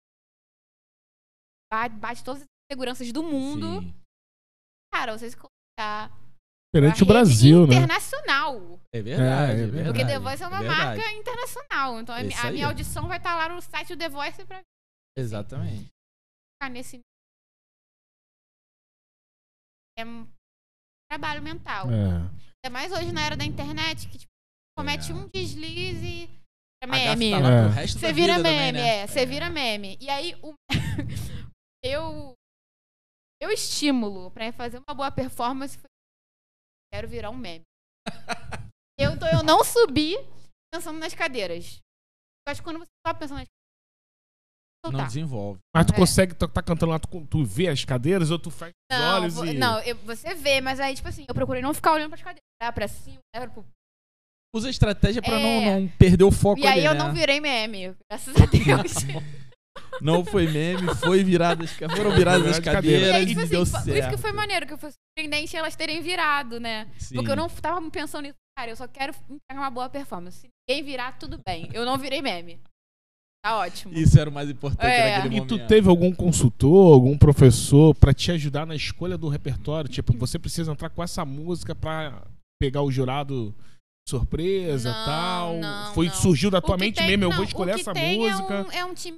Bate, 1.72 1.96
bate 1.96 2.24
todas 2.24 2.44
as 2.44 2.48
seguranças 2.72 3.12
do 3.12 3.24
mundo. 3.24 3.82
Sim. 3.82 3.94
Cara, 4.94 5.18
vocês 5.18 5.36
colocar. 5.36 6.12
Perante 6.72 7.02
o 7.02 7.06
Brasil, 7.06 7.62
rede 7.62 7.72
né? 7.72 7.78
internacional. 7.84 8.80
É 8.94 9.02
verdade. 9.02 9.52
É, 9.52 9.56
é 9.56 9.64
é 9.64 9.66
verdade. 9.68 9.86
Porque 9.88 10.06
The 10.06 10.20
Voice 10.20 10.44
é 10.44 10.48
uma 10.48 10.60
verdade. 10.60 10.98
marca 11.00 11.12
internacional. 11.14 12.00
Então 12.00 12.16
É 12.16 12.26
isso 12.26 12.38
a 12.38 12.48
aí, 12.48 12.54
minha 12.54 12.66
ó. 12.68 12.70
audição 12.70 13.08
vai 13.08 13.18
estar 13.18 13.36
lá 13.36 13.50
no 13.50 13.62
site 13.62 13.90
do 13.90 13.98
The 13.98 14.10
Voice 14.10 14.46
pra 14.46 14.62
Exatamente. 15.18 15.88
ficar 16.56 16.70
nesse. 16.70 17.00
É 19.98 20.06
um 20.06 20.28
trabalho 21.12 21.42
mental. 21.42 21.88
É. 21.92 22.14
Ainda 22.64 22.70
mais 22.72 22.92
hoje 22.92 23.12
na 23.12 23.22
era 23.26 23.36
da 23.36 23.44
internet, 23.46 24.08
que 24.08 24.18
tipo, 24.20 24.32
comete 24.78 25.12
É. 25.12 25.16
um 25.16 25.28
deslize. 25.28 26.30
É 26.82 26.88
meme. 26.88 27.32
tá 27.32 27.38
É. 27.38 27.68
resto 27.70 28.00
Você 28.00 28.14
vira 28.14 28.38
meme, 28.38 28.44
também, 28.44 28.72
né? 28.72 28.98
é. 29.00 29.08
Você 29.08 29.26
vira 29.26 29.50
meme. 29.50 29.98
E 30.00 30.10
aí, 30.10 30.36
o... 30.42 30.54
eu. 31.84 32.34
Eu 33.42 33.50
estímulo 33.52 34.32
pra 34.32 34.52
fazer 34.54 34.82
uma 34.88 34.94
boa 34.94 35.12
performance. 35.12 35.78
Quero 36.94 37.08
virar 37.08 37.30
um 37.30 37.38
meme. 37.38 37.64
eu, 39.00 39.12
então, 39.12 39.28
eu 39.30 39.44
não 39.44 39.64
subi 39.64 40.16
pensando 40.74 41.00
nas 41.00 41.14
cadeiras. 41.14 41.80
Eu 42.48 42.52
acho 42.52 42.62
que 42.62 42.66
quando 42.66 42.80
você 42.80 42.90
tá 43.06 43.14
pensando 43.14 43.38
nas 43.38 43.48
Não 44.84 44.92
cadeiras. 44.92 45.14
desenvolve. 45.14 45.60
Mas 45.76 45.86
tu 45.86 45.94
É. 45.94 45.96
consegue, 45.96 46.34
tu 46.34 46.48
tá 46.48 46.64
cantando 46.64 46.92
lá, 46.92 47.00
tu, 47.00 47.26
tu 47.28 47.44
vê 47.44 47.68
as 47.68 47.84
cadeiras 47.86 48.32
ou 48.32 48.40
tu 48.40 48.50
fecha 48.50 48.72
os 48.92 48.98
Não, 48.98 49.16
olhos 49.22 49.36
vo- 49.36 49.46
e... 49.46 49.54
não 49.54 49.80
eu- 49.82 49.96
você 49.98 50.34
vê, 50.34 50.62
mas 50.62 50.80
aí, 50.80 50.96
tipo 50.96 51.08
assim, 51.08 51.26
eu 51.28 51.36
procurei 51.36 51.62
não 51.62 51.74
ficar 51.74 51.94
olhando 51.94 52.10
pras 52.10 52.22
cadeiras. 52.22 52.44
Olhar 52.62 52.74
pra 52.74 52.88
cima, 52.88 53.20
olhar 53.36 53.50
pro 53.52 53.66
Usa 54.56 54.68
a 54.68 54.72
estratégia 54.72 55.22
pra 55.22 55.40
É. 55.40 55.44
não, 55.44 55.82
não 55.82 55.88
perder 55.90 56.24
o 56.24 56.32
foco 56.32 56.60
E 56.60 56.66
aí 56.66 56.80
ali, 56.80 56.86
eu 56.86 56.94
né? 56.94 57.00
não 57.00 57.14
virei 57.14 57.40
meme, 57.40 57.96
graças 58.10 58.34
a 58.42 58.46
Deus. 58.48 58.94
Não 60.02 60.24
foi 60.24 60.48
meme, 60.48 60.94
foi 60.96 61.24
viradas, 61.24 61.72
foram 61.72 62.12
viradas 62.12 62.48
as 62.48 62.58
Virada 62.58 62.60
de 62.60 62.62
cadeira. 62.62 62.98
e 62.98 63.06
cadeiras 63.12 63.16
aí, 63.16 63.24
e, 63.24 63.28
tipo 63.28 63.40
assim, 63.42 63.50
deu 63.50 63.66
certo. 63.66 63.86
por 63.86 63.98
isso 63.98 64.10
que 64.10 64.18
foi 64.18 64.32
maneiro, 64.32 64.66
que 64.68 64.78
foi 64.78 64.92
surpreendente 64.92 65.58
elas 65.58 65.76
terem 65.76 66.02
virado, 66.02 66.60
né? 66.60 66.88
Sim. 66.98 67.16
Porque 67.16 67.32
eu 67.32 67.36
não 67.36 67.50
tava 67.50 67.82
pensando 67.92 68.24
nisso, 68.24 68.36
cara, 68.58 68.72
eu 68.72 68.76
só 68.76 68.88
quero 68.88 69.14
entregar 69.30 69.62
uma 69.62 69.70
boa 69.70 69.90
performance. 69.90 70.40
Se 70.40 70.48
ninguém 70.70 70.84
virar, 70.84 71.18
tudo 71.20 71.40
bem. 71.46 71.70
Eu 71.74 71.86
não 71.86 71.98
virei 71.98 72.22
meme. 72.22 72.60
Tá 73.44 73.58
ótimo. 73.58 73.94
Isso 73.94 74.20
era 74.20 74.30
o 74.30 74.34
mais 74.34 74.50
importante 74.50 74.86
É. 74.86 75.16
naquele 75.18 75.36
E 75.36 75.40
momento. 75.40 75.58
tu 75.60 75.68
teve 75.68 75.88
algum 75.90 76.14
consultor, 76.14 76.94
algum 76.94 77.18
professor 77.18 77.96
pra 77.96 78.14
te 78.14 78.32
ajudar 78.32 78.66
na 78.66 78.76
escolha 78.76 79.18
do 79.18 79.28
repertório? 79.30 79.90
Tipo, 79.90 80.14
você 80.18 80.38
precisa 80.40 80.72
entrar 80.72 80.90
com 80.90 81.02
essa 81.04 81.24
música 81.26 81.74
pra 81.74 82.22
pegar 82.62 82.82
o 82.82 82.92
jurado 82.92 83.54
surpresa 84.08 84.92
Não, 84.92 85.06
tal? 85.06 85.54
não, 85.58 85.94
Foi 85.94 86.08
não. 86.08 86.14
surgiu 86.16 86.50
da 86.52 86.60
tua 86.62 86.78
mente 86.78 86.96
tem- 86.96 87.08
mesmo, 87.08 87.26
eu 87.26 87.32
vou 87.32 87.42
o 87.42 87.44
escolher 87.44 87.76
que 87.76 87.82
essa 87.82 87.94
tem 87.94 88.18
música. 88.20 88.54
É 88.54 88.62
um, 88.62 88.72
é 88.72 88.86
um 88.86 88.94
time 88.94 89.18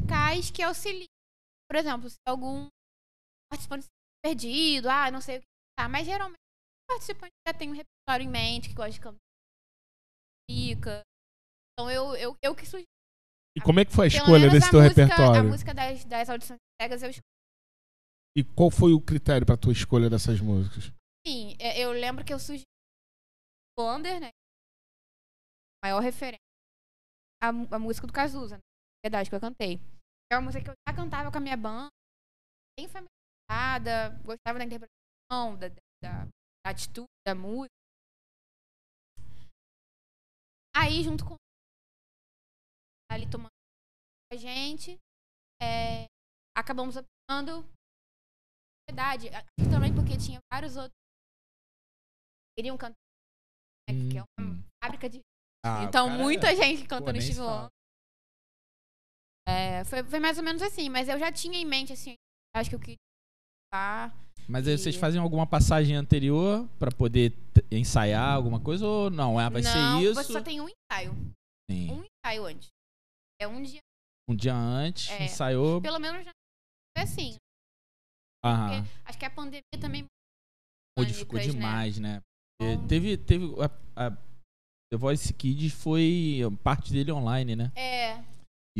musicais 0.00 0.50
que 0.50 0.62
auxilia. 0.62 1.06
Por 1.68 1.76
exemplo, 1.76 2.08
se 2.08 2.16
algum 2.26 2.68
participante 3.50 3.86
perdido, 4.22 4.88
ah, 4.88 5.10
não 5.10 5.20
sei 5.20 5.38
o 5.38 5.40
que 5.40 5.46
tá, 5.78 5.88
mas 5.88 6.06
geralmente 6.06 6.38
o 6.38 6.92
participante 6.92 7.32
já 7.46 7.54
tem 7.54 7.70
um 7.70 7.74
repertório 7.74 8.24
em 8.24 8.28
mente, 8.28 8.68
que 8.68 8.74
gosta 8.74 8.92
de 8.92 9.00
cantar. 9.00 9.18
Fica. 10.50 11.02
Então 11.72 11.90
eu, 11.90 12.14
eu, 12.16 12.36
eu 12.42 12.54
que 12.54 12.66
sugiro. 12.66 12.88
E 13.56 13.60
como 13.60 13.80
é 13.80 13.84
que 13.84 13.92
foi 13.92 14.06
a 14.06 14.08
escolha 14.08 14.50
desse 14.50 14.68
a 14.68 14.70
teu 14.70 14.80
música, 14.80 15.02
A 15.02 15.06
repertório? 15.06 15.50
música 15.50 15.74
das, 15.74 16.04
das 16.04 16.28
audições 16.28 16.58
cegas 16.80 17.02
eu 17.02 17.10
escolhi. 17.10 17.24
E 18.36 18.44
qual 18.44 18.70
foi 18.70 18.92
o 18.92 19.00
critério 19.00 19.46
pra 19.46 19.56
tua 19.56 19.72
escolha 19.72 20.08
dessas 20.08 20.40
músicas? 20.40 20.92
Sim, 21.26 21.56
é, 21.58 21.80
eu 21.80 21.92
lembro 21.92 22.24
que 22.24 22.32
eu 22.32 22.38
sugeri 22.38 22.64
o 23.78 23.82
Under, 23.82 24.20
né? 24.20 24.30
Maior 25.84 26.00
referência. 26.00 26.38
A, 27.42 27.48
a 27.48 27.78
música 27.78 28.06
do 28.06 28.12
Cazuza, 28.12 28.56
né? 28.56 28.62
Verdade, 29.04 29.30
que 29.30 29.34
eu 29.36 29.40
cantei. 29.40 29.78
É 30.30 30.36
uma 30.36 30.42
música 30.42 30.62
que 30.62 30.70
eu 30.70 30.74
já 30.88 30.94
cantava 30.94 31.30
com 31.30 31.38
a 31.38 31.40
minha 31.40 31.56
banda, 31.56 31.88
bem 32.78 32.86
familiarizada, 32.88 34.16
gostava 34.22 34.58
da 34.58 34.64
interpretação, 34.64 35.58
da, 35.58 35.68
da, 36.02 36.24
da 36.64 36.70
atitude 36.70 37.08
da 37.26 37.34
música. 37.34 37.72
Aí, 40.76 41.02
junto 41.02 41.24
com 41.24 41.34
ali 43.10 43.28
tomando 43.28 43.48
com 44.30 44.34
a 44.34 44.38
gente, 44.38 44.96
é, 45.62 46.06
acabamos 46.56 46.96
optando 46.96 47.64
verdade. 48.88 49.28
Também 49.72 49.94
porque 49.94 50.16
tinha 50.16 50.38
vários 50.52 50.76
outros 50.76 50.92
que 50.94 52.62
queriam 52.62 52.76
cantar, 52.78 52.94
né, 53.88 53.94
que 54.10 54.18
é 54.18 54.22
uma 54.22 54.46
Hum. 54.46 54.62
fábrica 54.82 55.08
de. 55.08 55.20
Ah, 55.64 55.82
então, 55.84 56.06
cara- 56.08 56.22
muita 56.22 56.54
gente 56.54 56.82
Pô, 56.82 56.88
cantando 56.88 57.12
nem 57.12 57.20
É, 59.48 59.84
foi, 59.84 60.02
foi 60.04 60.20
mais 60.20 60.38
ou 60.38 60.44
menos 60.44 60.62
assim, 60.62 60.88
mas 60.88 61.08
eu 61.08 61.18
já 61.18 61.32
tinha 61.32 61.58
em 61.58 61.64
mente, 61.64 61.92
assim, 61.92 62.14
acho 62.54 62.70
que 62.70 62.76
eu 62.76 62.80
queria. 62.80 62.96
Mas 64.48 64.66
aí 64.66 64.76
vocês 64.76 64.96
fazem 64.96 65.20
alguma 65.20 65.46
passagem 65.46 65.94
anterior 65.94 66.68
pra 66.78 66.90
poder 66.90 67.32
ensaiar 67.70 68.34
alguma 68.34 68.60
coisa 68.60 68.84
ou 68.86 69.10
não? 69.10 69.38
Ah, 69.38 69.48
vai 69.48 69.62
Não, 69.62 70.00
ser 70.00 70.04
isso. 70.04 70.14
você 70.14 70.32
só 70.32 70.42
tem 70.42 70.60
um 70.60 70.68
ensaio. 70.68 71.12
Sim. 71.70 71.90
Um 71.92 72.04
ensaio 72.04 72.44
antes. 72.46 72.68
É 73.40 73.46
um 73.46 73.62
dia. 73.62 73.80
Um 74.28 74.34
dia 74.34 74.54
antes, 74.54 75.08
É. 75.10 75.24
ensaiou. 75.24 75.80
Pelo 75.80 75.98
menos 76.00 76.24
já 76.24 76.30
foi 76.96 77.04
assim. 77.04 77.36
Aham. 78.44 78.84
Acho 79.04 79.18
que 79.18 79.24
a 79.24 79.30
pandemia 79.30 79.62
também. 79.80 80.04
Modificou 80.98 81.38
dinâmicas, 81.38 81.54
né? 81.54 81.60
demais, 81.60 81.98
né? 81.98 82.20
Então- 82.60 82.86
Teve, 82.88 83.16
teve 83.16 83.44
a, 83.96 84.06
a 84.06 84.10
The 84.10 84.96
Voice 84.98 85.32
Kids 85.32 85.72
foi 85.72 86.40
parte 86.64 86.92
dele 86.92 87.12
online, 87.12 87.54
né? 87.54 87.72
É. 87.76 88.16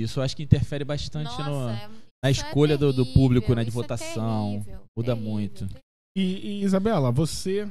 Isso 0.03 0.19
eu 0.21 0.25
acho 0.25 0.37
que 0.37 0.43
interfere 0.43 0.85
bastante 0.85 1.25
Nossa, 1.27 1.45
no, 1.51 1.69
é- 1.71 1.89
na 2.23 2.29
é 2.29 2.31
escolha 2.31 2.77
do, 2.77 2.93
do 2.93 3.05
público, 3.13 3.55
né? 3.55 3.65
De 3.65 3.71
terrível, 3.71 3.81
é 3.81 3.83
votação. 3.83 4.51
terrível, 4.63 4.87
Muda 4.97 5.13
terrível, 5.15 5.31
muito. 5.31 5.59
terrível. 5.67 5.83
E, 6.17 6.23
e, 6.23 6.63
Isabela, 6.63 7.11
você 7.13 7.65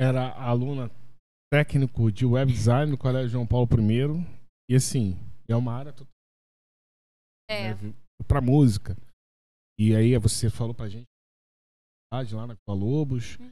era 0.00 0.32
aluna 0.34 0.90
técnico 1.52 2.12
de 2.12 2.26
web 2.26 2.52
design 2.52 2.90
no 2.92 2.98
Colégio 2.98 3.30
João 3.30 3.46
Paulo 3.46 3.68
I. 3.72 4.38
E 4.70 4.74
assim, 4.76 5.14
é 5.48 5.56
uma 5.56 5.72
área 5.72 5.92
total 5.92 6.12
É. 7.50 7.74
né, 7.74 7.94
pra 8.26 8.40
música. 8.40 8.96
E 9.78 9.94
aí 9.94 10.16
você 10.18 10.50
falou 10.50 10.74
pra 10.74 10.88
gente 10.88 11.06
lá 12.12 12.46
na 12.46 12.56
Lobos. 12.68 13.38
Hum. 13.40 13.50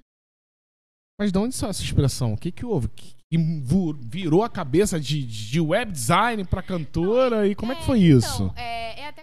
Mas 1.19 1.33
de 1.33 1.39
onde 1.39 1.55
saiu 1.55 1.71
essa 1.71 1.83
expressão? 1.83 2.35
O 2.35 2.39
que 2.39 2.53
que 2.53 2.65
houve? 2.67 2.89
Que, 2.89 3.16
vu- 3.65 3.93
virou 3.95 4.43
a 4.45 4.49
cabeça 4.51 5.01
de, 5.01 5.25
de 5.27 5.61
web 5.61 5.91
design 5.91 6.45
pra 6.45 6.63
cantora? 6.63 7.47
E 7.49 7.55
como 7.55 7.73
é 7.73 7.77
que 7.77 7.85
foi 7.85 8.01
isso? 8.01 8.45
Então, 8.45 8.55
é, 8.57 9.01
é 9.01 9.07
até. 9.09 9.23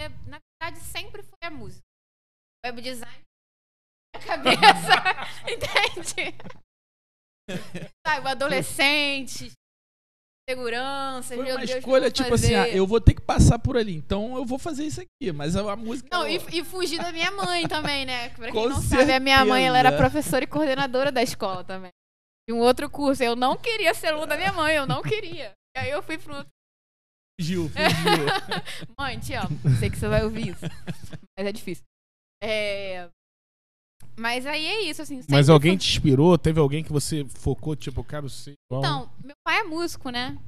é, 0.00 0.08
na 0.28 0.38
verdade, 0.62 0.84
sempre 0.84 1.22
foi 1.22 1.38
a 1.42 1.50
música. 1.50 1.82
Web 2.64 2.80
design. 2.80 3.20
A 4.14 4.18
cabeça. 4.20 4.94
entende? 5.50 6.34
Sabe, 8.06 8.28
adolescente. 8.28 9.50
Segurança. 10.48 11.34
Foi 11.34 11.42
meu 11.44 11.54
uma 11.56 11.64
Deus, 11.66 11.78
escolha, 11.78 12.10
tipo 12.10 12.34
assim, 12.34 12.54
ah, 12.54 12.64
fazer? 12.64 12.76
eu 12.76 12.86
vou 12.86 13.00
ter 13.00 13.14
que 13.14 13.22
passar 13.22 13.58
por 13.58 13.76
ali, 13.78 13.94
então 13.94 14.36
eu 14.36 14.44
vou 14.44 14.58
fazer 14.58 14.84
isso 14.84 15.00
aqui. 15.00 15.32
Mas 15.32 15.56
a, 15.56 15.72
a 15.72 15.74
música. 15.76 16.08
Não, 16.12 16.28
e, 16.28 16.36
ela- 16.36 16.50
e 16.52 16.62
fugir 16.62 16.98
da 16.98 17.10
minha 17.12 17.30
mãe 17.30 17.66
também, 17.66 18.04
né? 18.04 18.28
Pra 18.36 18.52
quem 18.52 18.62
Com 18.62 18.68
não 18.68 18.80
sabe, 18.80 19.10
a 19.12 19.18
minha 19.20 19.44
mãe 19.44 19.66
ela 19.66 19.78
era 19.78 19.90
certeza. 19.90 20.10
professora 20.10 20.44
e 20.44 20.46
coordenadora 20.46 21.10
da 21.10 21.22
escola 21.22 21.64
também. 21.64 21.90
De 22.48 22.54
um 22.54 22.58
outro 22.60 22.90
curso. 22.90 23.22
Eu 23.22 23.34
não 23.36 23.56
queria 23.56 23.94
ser 23.94 24.08
aluna 24.08 24.26
da 24.26 24.36
minha 24.36 24.52
mãe, 24.52 24.74
eu 24.74 24.86
não 24.86 25.02
queria. 25.02 25.52
E 25.76 25.80
aí 25.80 25.90
eu 25.90 26.02
fui 26.02 26.18
pro 26.18 26.36
outro. 26.36 26.52
Fugiu, 27.40 27.68
fugiu. 27.70 28.94
Mãe, 28.98 29.18
te 29.18 29.34
amo. 29.34 29.58
Sei 29.80 29.90
que 29.90 29.96
você 29.96 30.08
vai 30.08 30.22
ouvir 30.24 30.48
isso. 30.50 30.64
Mas 31.36 31.46
é 31.46 31.52
difícil. 31.52 31.84
É... 32.42 33.10
Mas 34.16 34.46
aí 34.46 34.64
é 34.66 34.82
isso, 34.82 35.02
assim. 35.02 35.20
Mas 35.28 35.48
alguém 35.48 35.72
foi- 35.72 35.78
te 35.78 35.90
inspirou? 35.90 36.38
Teve 36.38 36.60
alguém 36.60 36.84
que 36.84 36.92
você 36.92 37.24
focou, 37.28 37.74
tipo, 37.74 38.00
eu 38.00 38.04
quero 38.04 38.28
ser 38.28 38.54
igual? 38.70 38.80
Então, 38.82 39.16
meu 39.24 39.34
pai 39.44 39.60
é 39.60 39.62
músico, 39.64 40.10
né? 40.10 40.30
Meu 40.30 40.40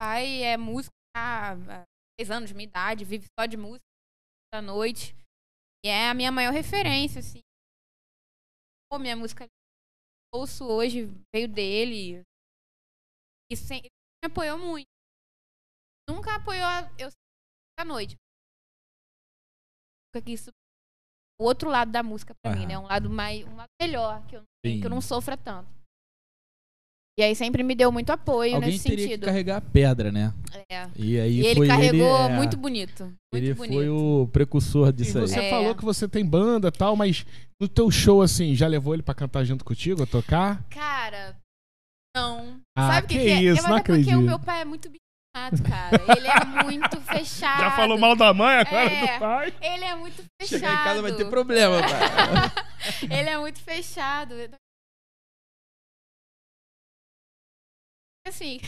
pai 0.00 0.42
é 0.42 0.56
músico 0.56 0.92
há 1.16 1.52
há 1.52 1.84
10 2.18 2.30
anos, 2.30 2.52
minha 2.52 2.64
idade, 2.66 3.04
vive 3.04 3.26
só 3.38 3.46
de 3.46 3.56
música 3.56 3.84
da 4.52 4.60
noite. 4.60 5.14
E 5.84 5.88
é 5.88 6.08
a 6.08 6.14
minha 6.14 6.32
maior 6.32 6.52
referência, 6.52 7.20
assim. 7.20 7.40
Pô, 8.90 8.98
minha 8.98 9.14
música 9.16 9.44
eu 9.44 9.48
ouço 10.34 10.64
hoje 10.66 11.06
veio 11.34 11.48
dele. 11.48 12.22
E 13.50 13.56
sempre 13.56 13.88
me 14.22 14.30
apoiou 14.30 14.58
muito. 14.58 14.88
Nunca 16.08 16.34
apoiou 16.36 16.64
a- 16.64 16.90
eu 16.98 17.08
à 17.78 17.84
noite. 17.84 18.16
Quis 20.24 20.46
o 21.40 21.44
outro 21.44 21.68
lado 21.68 21.90
da 21.90 22.02
música 22.02 22.34
pra 22.42 22.54
mim, 22.54 22.66
né? 22.66 22.78
Um 22.78 22.86
lado 22.86 23.10
mais, 23.10 23.44
um 23.44 23.56
lado 23.56 23.68
melhor, 23.80 24.24
que 24.28 24.36
eu, 24.36 24.42
Sim. 24.64 24.80
que 24.80 24.86
eu 24.86 24.90
não 24.90 25.00
sofra 25.00 25.36
tanto. 25.36 25.68
E 27.18 27.22
aí 27.22 27.34
sempre 27.36 27.62
me 27.62 27.76
deu 27.76 27.92
muito 27.92 28.10
apoio 28.10 28.56
Alguém 28.56 28.72
nesse 28.72 28.88
teria 28.88 29.04
sentido. 29.04 29.20
que 29.20 29.26
carregar 29.26 29.56
a 29.58 29.60
pedra, 29.60 30.10
né? 30.10 30.34
É. 30.68 30.88
E 30.96 31.18
aí 31.20 31.40
E 31.40 31.46
ele 31.46 31.54
foi 31.54 31.68
carregou 31.68 32.00
ele, 32.24 32.32
é, 32.32 32.36
muito 32.36 32.56
bonito. 32.56 33.04
Muito 33.04 33.16
Ele 33.32 33.54
bonito. 33.54 33.74
foi 33.74 33.88
o 33.88 34.28
precursor 34.32 34.88
E 34.88 34.92
disso 34.92 35.20
você 35.20 35.38
aí. 35.38 35.46
É. 35.46 35.50
falou 35.50 35.74
que 35.76 35.84
você 35.84 36.08
tem 36.08 36.26
banda 36.26 36.68
e 36.68 36.72
tal, 36.72 36.96
mas 36.96 37.24
no 37.60 37.68
teu 37.68 37.88
show, 37.90 38.20
assim, 38.20 38.54
já 38.56 38.66
levou 38.66 38.94
ele 38.94 39.02
pra 39.02 39.14
cantar 39.14 39.44
junto 39.44 39.64
contigo, 39.64 40.02
a 40.02 40.06
tocar? 40.06 40.64
Cara, 40.70 41.36
não. 42.16 42.60
Ah, 42.76 42.94
Sabe 42.94 43.04
o 43.06 43.08
que, 43.08 43.14
que 43.18 43.24
que 43.24 43.30
é? 43.30 43.42
isso, 43.42 43.62
Mas 43.62 43.70
não 43.70 43.76
é 43.76 43.80
porque 43.80 43.92
acredito. 43.92 44.18
o 44.18 44.22
meu 44.22 44.38
pai 44.40 44.60
é 44.62 44.64
muito 44.64 44.88
bichato, 44.90 45.62
cara. 45.62 46.02
Ele 46.16 46.26
é 46.26 46.64
muito 46.64 47.00
fechado. 47.06 47.60
Já 47.60 47.70
falou 47.76 47.96
mal 47.96 48.16
da 48.16 48.34
mãe, 48.34 48.56
agora 48.56 48.90
É. 48.90 49.14
do 49.14 49.20
pai? 49.20 49.54
Ele 49.60 49.84
é 49.84 49.94
muito 49.94 50.16
fechado. 50.40 50.48
Chegar 50.60 50.72
em 50.80 50.84
casa 50.84 51.02
vai 51.02 51.12
ter 51.12 51.26
problema, 51.30 51.80
cara. 51.80 52.52
Ele 53.02 53.30
é 53.30 53.38
muito 53.38 53.60
fechado. 53.60 54.34
Assim, 58.26 58.58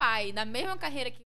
pai, 0.00 0.32
na 0.32 0.44
mesma 0.44 0.76
carreira 0.76 1.10
que 1.10 1.20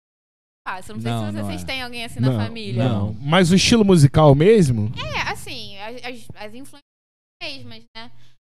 passa. 0.66 0.92
Não 0.92 1.00
sei 1.00 1.10
Não, 1.10 1.26
se 1.26 1.32
não 1.32 1.44
vocês 1.44 1.62
é. 1.62 1.66
têm 1.66 1.82
alguém 1.82 2.04
assim 2.04 2.20
na 2.20 2.32
família. 2.32 2.84
Não. 2.84 3.12
Mas 3.14 3.50
o 3.50 3.54
estilo 3.54 3.84
musical 3.84 4.34
mesmo? 4.34 4.88
É, 4.96 5.30
assim, 5.30 5.76
as, 5.78 5.96
as, 6.04 6.28
as 6.34 6.54
influências 6.54 6.82
mesmas, 7.42 7.84
né? 7.94 8.10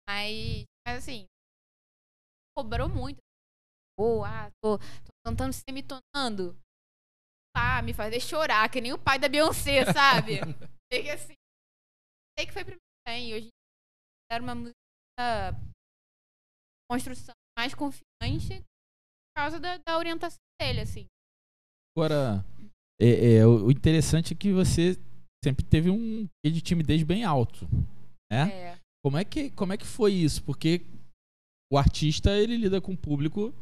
Mas, 0.09 0.65
mas 0.87 0.99
assim, 0.99 1.27
cobrou 2.57 2.89
muito. 2.89 3.19
Ou, 3.99 4.25
ah, 4.25 4.51
tô, 4.63 4.79
tô 4.79 5.13
cantando 5.27 5.53
semitonando. 5.53 6.57
Ah, 7.55 7.83
me 7.83 7.93
fazer 7.93 8.21
chorar, 8.21 8.71
que 8.71 8.81
nem 8.81 8.93
o 8.93 8.99
pai 8.99 9.19
da 9.19 9.29
Beyoncé, 9.29 9.85
sabe? 9.93 10.39
Sei 10.93 11.03
que 11.03 11.11
assim. 11.11 11.35
Sei 12.39 12.47
que 12.47 12.53
foi 12.53 12.65
pra 12.65 12.75
mim 12.75 12.81
bem. 13.07 13.35
Hoje 13.35 13.49
era 14.31 14.43
uma 14.43 14.55
música 14.55 14.79
construção 16.91 17.35
mais 17.59 17.75
confiante 17.75 18.65
causa 19.39 19.61
da, 19.61 19.79
da 19.79 19.97
orientação 19.97 20.39
dele, 20.61 20.81
assim. 20.81 21.07
Agora, 21.97 22.45
é, 23.01 23.37
é, 23.37 23.47
o 23.47 23.71
interessante 23.71 24.35
é 24.35 24.37
que 24.37 24.53
você 24.53 24.97
sempre 25.45 25.65
teve 25.65 25.91
um 25.91 26.27
quê 26.43 26.51
de 26.51 26.61
timidez 26.61 27.03
bem 27.05 27.23
alto, 27.23 27.67
né? 28.31 28.51
É. 28.51 28.79
Como 29.05 29.17
é 29.17 29.25
que, 29.25 29.51
como 29.53 29.73
é 29.73 29.77
que 29.77 29.87
foi 29.87 30.13
isso? 30.13 30.43
Porque 30.43 30.85
o 31.73 31.79
artista, 31.79 32.37
ele 32.37 32.57
lida 32.57 32.81
com 32.81 32.93
o 32.93 32.99
público 32.99 33.55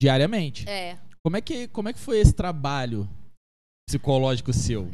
diariamente. 0.00 0.68
É. 0.68 0.98
Como 1.24 1.36
é 1.36 1.40
que, 1.40 1.66
como 1.68 1.88
é 1.88 1.92
que 1.94 1.98
foi 1.98 2.18
esse 2.18 2.34
trabalho 2.34 3.08
psicológico 3.88 4.52
seu? 4.52 4.86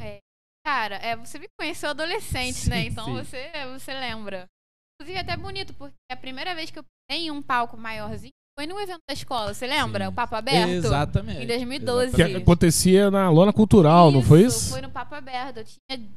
Cara, 0.65 0.97
é, 0.97 1.17
você 1.17 1.39
me 1.41 1.49
conheceu 1.59 1.91
adolescente, 1.91 2.55
Sim, 2.55 2.71
né? 2.71 2.85
Então 2.85 3.07
sim. 3.07 3.15
você, 3.15 3.51
você 3.73 3.93
lembra. 3.95 4.47
Inclusive, 4.95 5.19
é 5.19 5.23
até 5.23 5.37
bonito, 5.37 5.75
porque 5.75 5.97
a 6.13 6.17
primeira 6.17 6.55
vez 6.55 6.71
que 6.71 6.79
eu 6.79 6.85
em 7.11 7.31
um 7.31 7.43
palco 7.43 7.77
maiorzinho 7.77 8.31
foi 8.61 8.67
num 8.67 8.79
evento 8.79 9.01
da 9.09 9.15
escola. 9.15 9.55
Você 9.55 9.67
lembra? 9.67 10.05
Sim. 10.05 10.11
O 10.11 10.15
Papo 10.15 10.37
Aberto? 10.37 10.69
Exatamente. 10.69 11.45
Em 11.45 11.47
2012. 11.47 12.15
Que 12.15 12.21
exatamente. 12.21 12.43
acontecia 12.43 13.11
na 13.11 13.31
lona 13.31 13.55
cultural, 13.55 14.11
não 14.11 14.23
foi 14.23 14.43
isso? 14.43 14.69
Foi 14.73 14.83
no 14.83 14.93
Papo 14.93 15.15
Aberto. 15.15 15.57
Eu 15.61 15.65
tinha. 15.65 16.11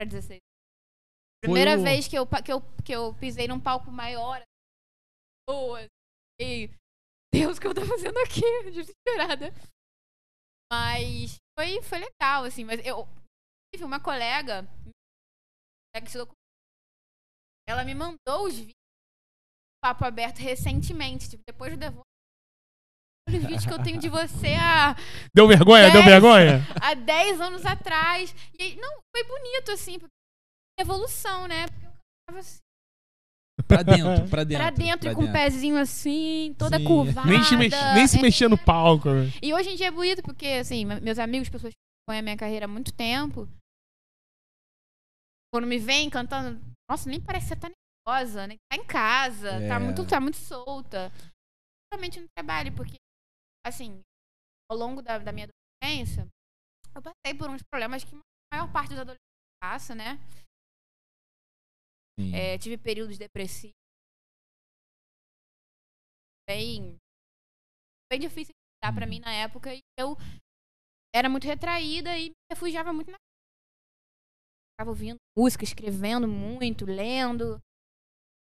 16. 0.00 0.38
Foi 0.38 0.38
Primeira 1.42 1.78
o- 1.78 1.82
vez 1.82 2.08
que 2.08 2.16
eu, 2.16 2.26
que, 2.26 2.50
eu, 2.50 2.62
que 2.82 2.92
eu 2.92 3.14
pisei 3.20 3.46
num 3.46 3.60
palco 3.60 3.90
maior. 3.90 4.42
Boas. 5.46 5.86
E. 6.40 6.70
Deus, 7.30 7.58
o 7.58 7.60
que 7.60 7.66
eu 7.66 7.74
tô 7.74 7.84
fazendo 7.84 8.16
aqui? 8.20 8.40
Desesperada. 8.72 9.52
Mas 10.72 11.36
foi, 11.58 11.82
foi 11.82 11.98
legal, 11.98 12.44
assim. 12.44 12.64
Mas 12.64 12.80
eu 12.86 13.06
tive 13.74 13.84
uma 13.84 14.00
colega. 14.00 14.62
que 15.94 16.18
Ela 17.68 17.84
me 17.84 17.94
mandou 17.94 18.46
os 18.46 18.54
vídeos 18.56 18.79
papo 19.82 20.04
aberto 20.04 20.38
recentemente. 20.38 21.28
Tipo, 21.28 21.42
depois 21.46 21.72
do 21.72 21.78
Devon. 21.78 22.02
Olha 23.28 23.38
os 23.38 23.44
vídeos 23.44 23.66
que 23.66 23.72
eu 23.72 23.82
tenho 23.82 23.98
de 24.00 24.08
você 24.08 24.54
há 24.54 24.94
Deu 25.34 25.46
vergonha? 25.46 25.90
Deu 25.90 26.02
Dez. 26.02 26.06
vergonha? 26.06 26.60
há 26.82 26.94
10 26.94 27.40
anos 27.40 27.64
atrás. 27.66 28.34
E 28.58 28.62
aí, 28.62 28.76
não, 28.76 28.98
foi 29.14 29.24
bonito, 29.24 29.70
assim, 29.72 29.98
porque 29.98 30.12
evolução, 30.78 31.46
né? 31.46 31.66
Porque 31.68 31.86
eu 31.86 31.92
cantava 31.92 32.40
assim, 32.40 32.58
Pra 33.68 33.82
dentro, 33.82 34.28
pra 34.28 34.42
dentro. 34.42 34.64
pra 34.64 34.70
dentro 34.70 35.08
e 35.10 35.14
pra 35.14 35.14
com 35.14 35.28
o 35.28 35.32
pezinho 35.32 35.76
assim, 35.76 36.54
toda 36.58 36.78
Sim. 36.78 36.84
curvada. 36.84 37.28
Nem 37.28 37.42
se, 37.44 37.56
mex, 37.56 37.76
nem 37.94 38.06
se 38.06 38.18
É. 38.18 38.22
mexia 38.22 38.48
no 38.48 38.56
palco. 38.58 39.10
né? 39.10 39.26
E 39.42 39.52
hoje 39.52 39.68
em 39.70 39.76
dia 39.76 39.88
é 39.88 39.90
bonito, 39.90 40.22
porque, 40.22 40.46
assim, 40.46 40.84
me- 40.86 40.98
meus 41.00 41.18
amigos, 41.18 41.48
pessoas 41.50 41.72
que 41.74 41.78
acompanham 42.08 42.20
a 42.20 42.22
minha 42.24 42.36
carreira 42.38 42.64
há 42.64 42.68
muito 42.68 42.90
tempo, 42.92 43.46
quando 45.52 45.66
me 45.66 45.78
veem 45.78 46.08
cantando, 46.08 46.58
nossa, 46.90 47.08
nem 47.08 47.20
parece 47.20 47.48
que 47.48 47.54
você 47.54 47.60
tá 47.60 47.70
nervosa, 48.10 48.46
né? 48.46 48.56
Tá 48.70 48.76
em 48.76 48.86
casa, 48.86 49.48
É. 49.62 49.68
tá, 49.68 49.80
muito, 49.80 50.06
tá 50.06 50.20
muito 50.20 50.36
solta. 50.36 51.10
Principalmente 51.90 52.20
no 52.20 52.26
trabalho, 52.36 52.74
porque, 52.74 52.96
assim, 53.66 54.00
ao 54.70 54.76
longo 54.76 55.02
da, 55.02 55.18
da 55.18 55.32
minha 55.32 55.46
adolescência, 55.48 56.28
eu 56.94 57.02
passei 57.02 57.36
por 57.36 57.48
uns 57.50 57.62
problemas 57.70 58.04
que 58.04 58.14
a 58.14 58.56
maior 58.56 58.72
parte 58.72 58.90
dos 58.90 58.98
adolescentes 58.98 59.58
passa, 59.62 59.94
né? 59.94 60.18
É, 62.34 62.58
tive 62.58 62.76
períodos 62.76 63.16
depressivos. 63.18 63.74
Bem, 66.48 66.98
bem 68.10 68.20
difícil 68.20 68.52
de 68.52 68.86
lidar 68.86 68.94
pra 68.94 69.04
Uhum. 69.04 69.10
mim 69.10 69.20
na 69.20 69.32
época. 69.32 69.74
E 69.74 69.80
eu 69.98 70.16
era 71.14 71.28
muito 71.28 71.46
retraída 71.46 72.16
e 72.18 72.30
me 72.30 72.34
refugiava 72.52 72.92
muito 72.92 73.10
na. 73.10 73.16
Ficava 74.74 74.90
ouvindo 74.90 75.16
música, 75.36 75.64
escrevendo 75.64 76.28
muito, 76.28 76.84
lendo. 76.84 77.58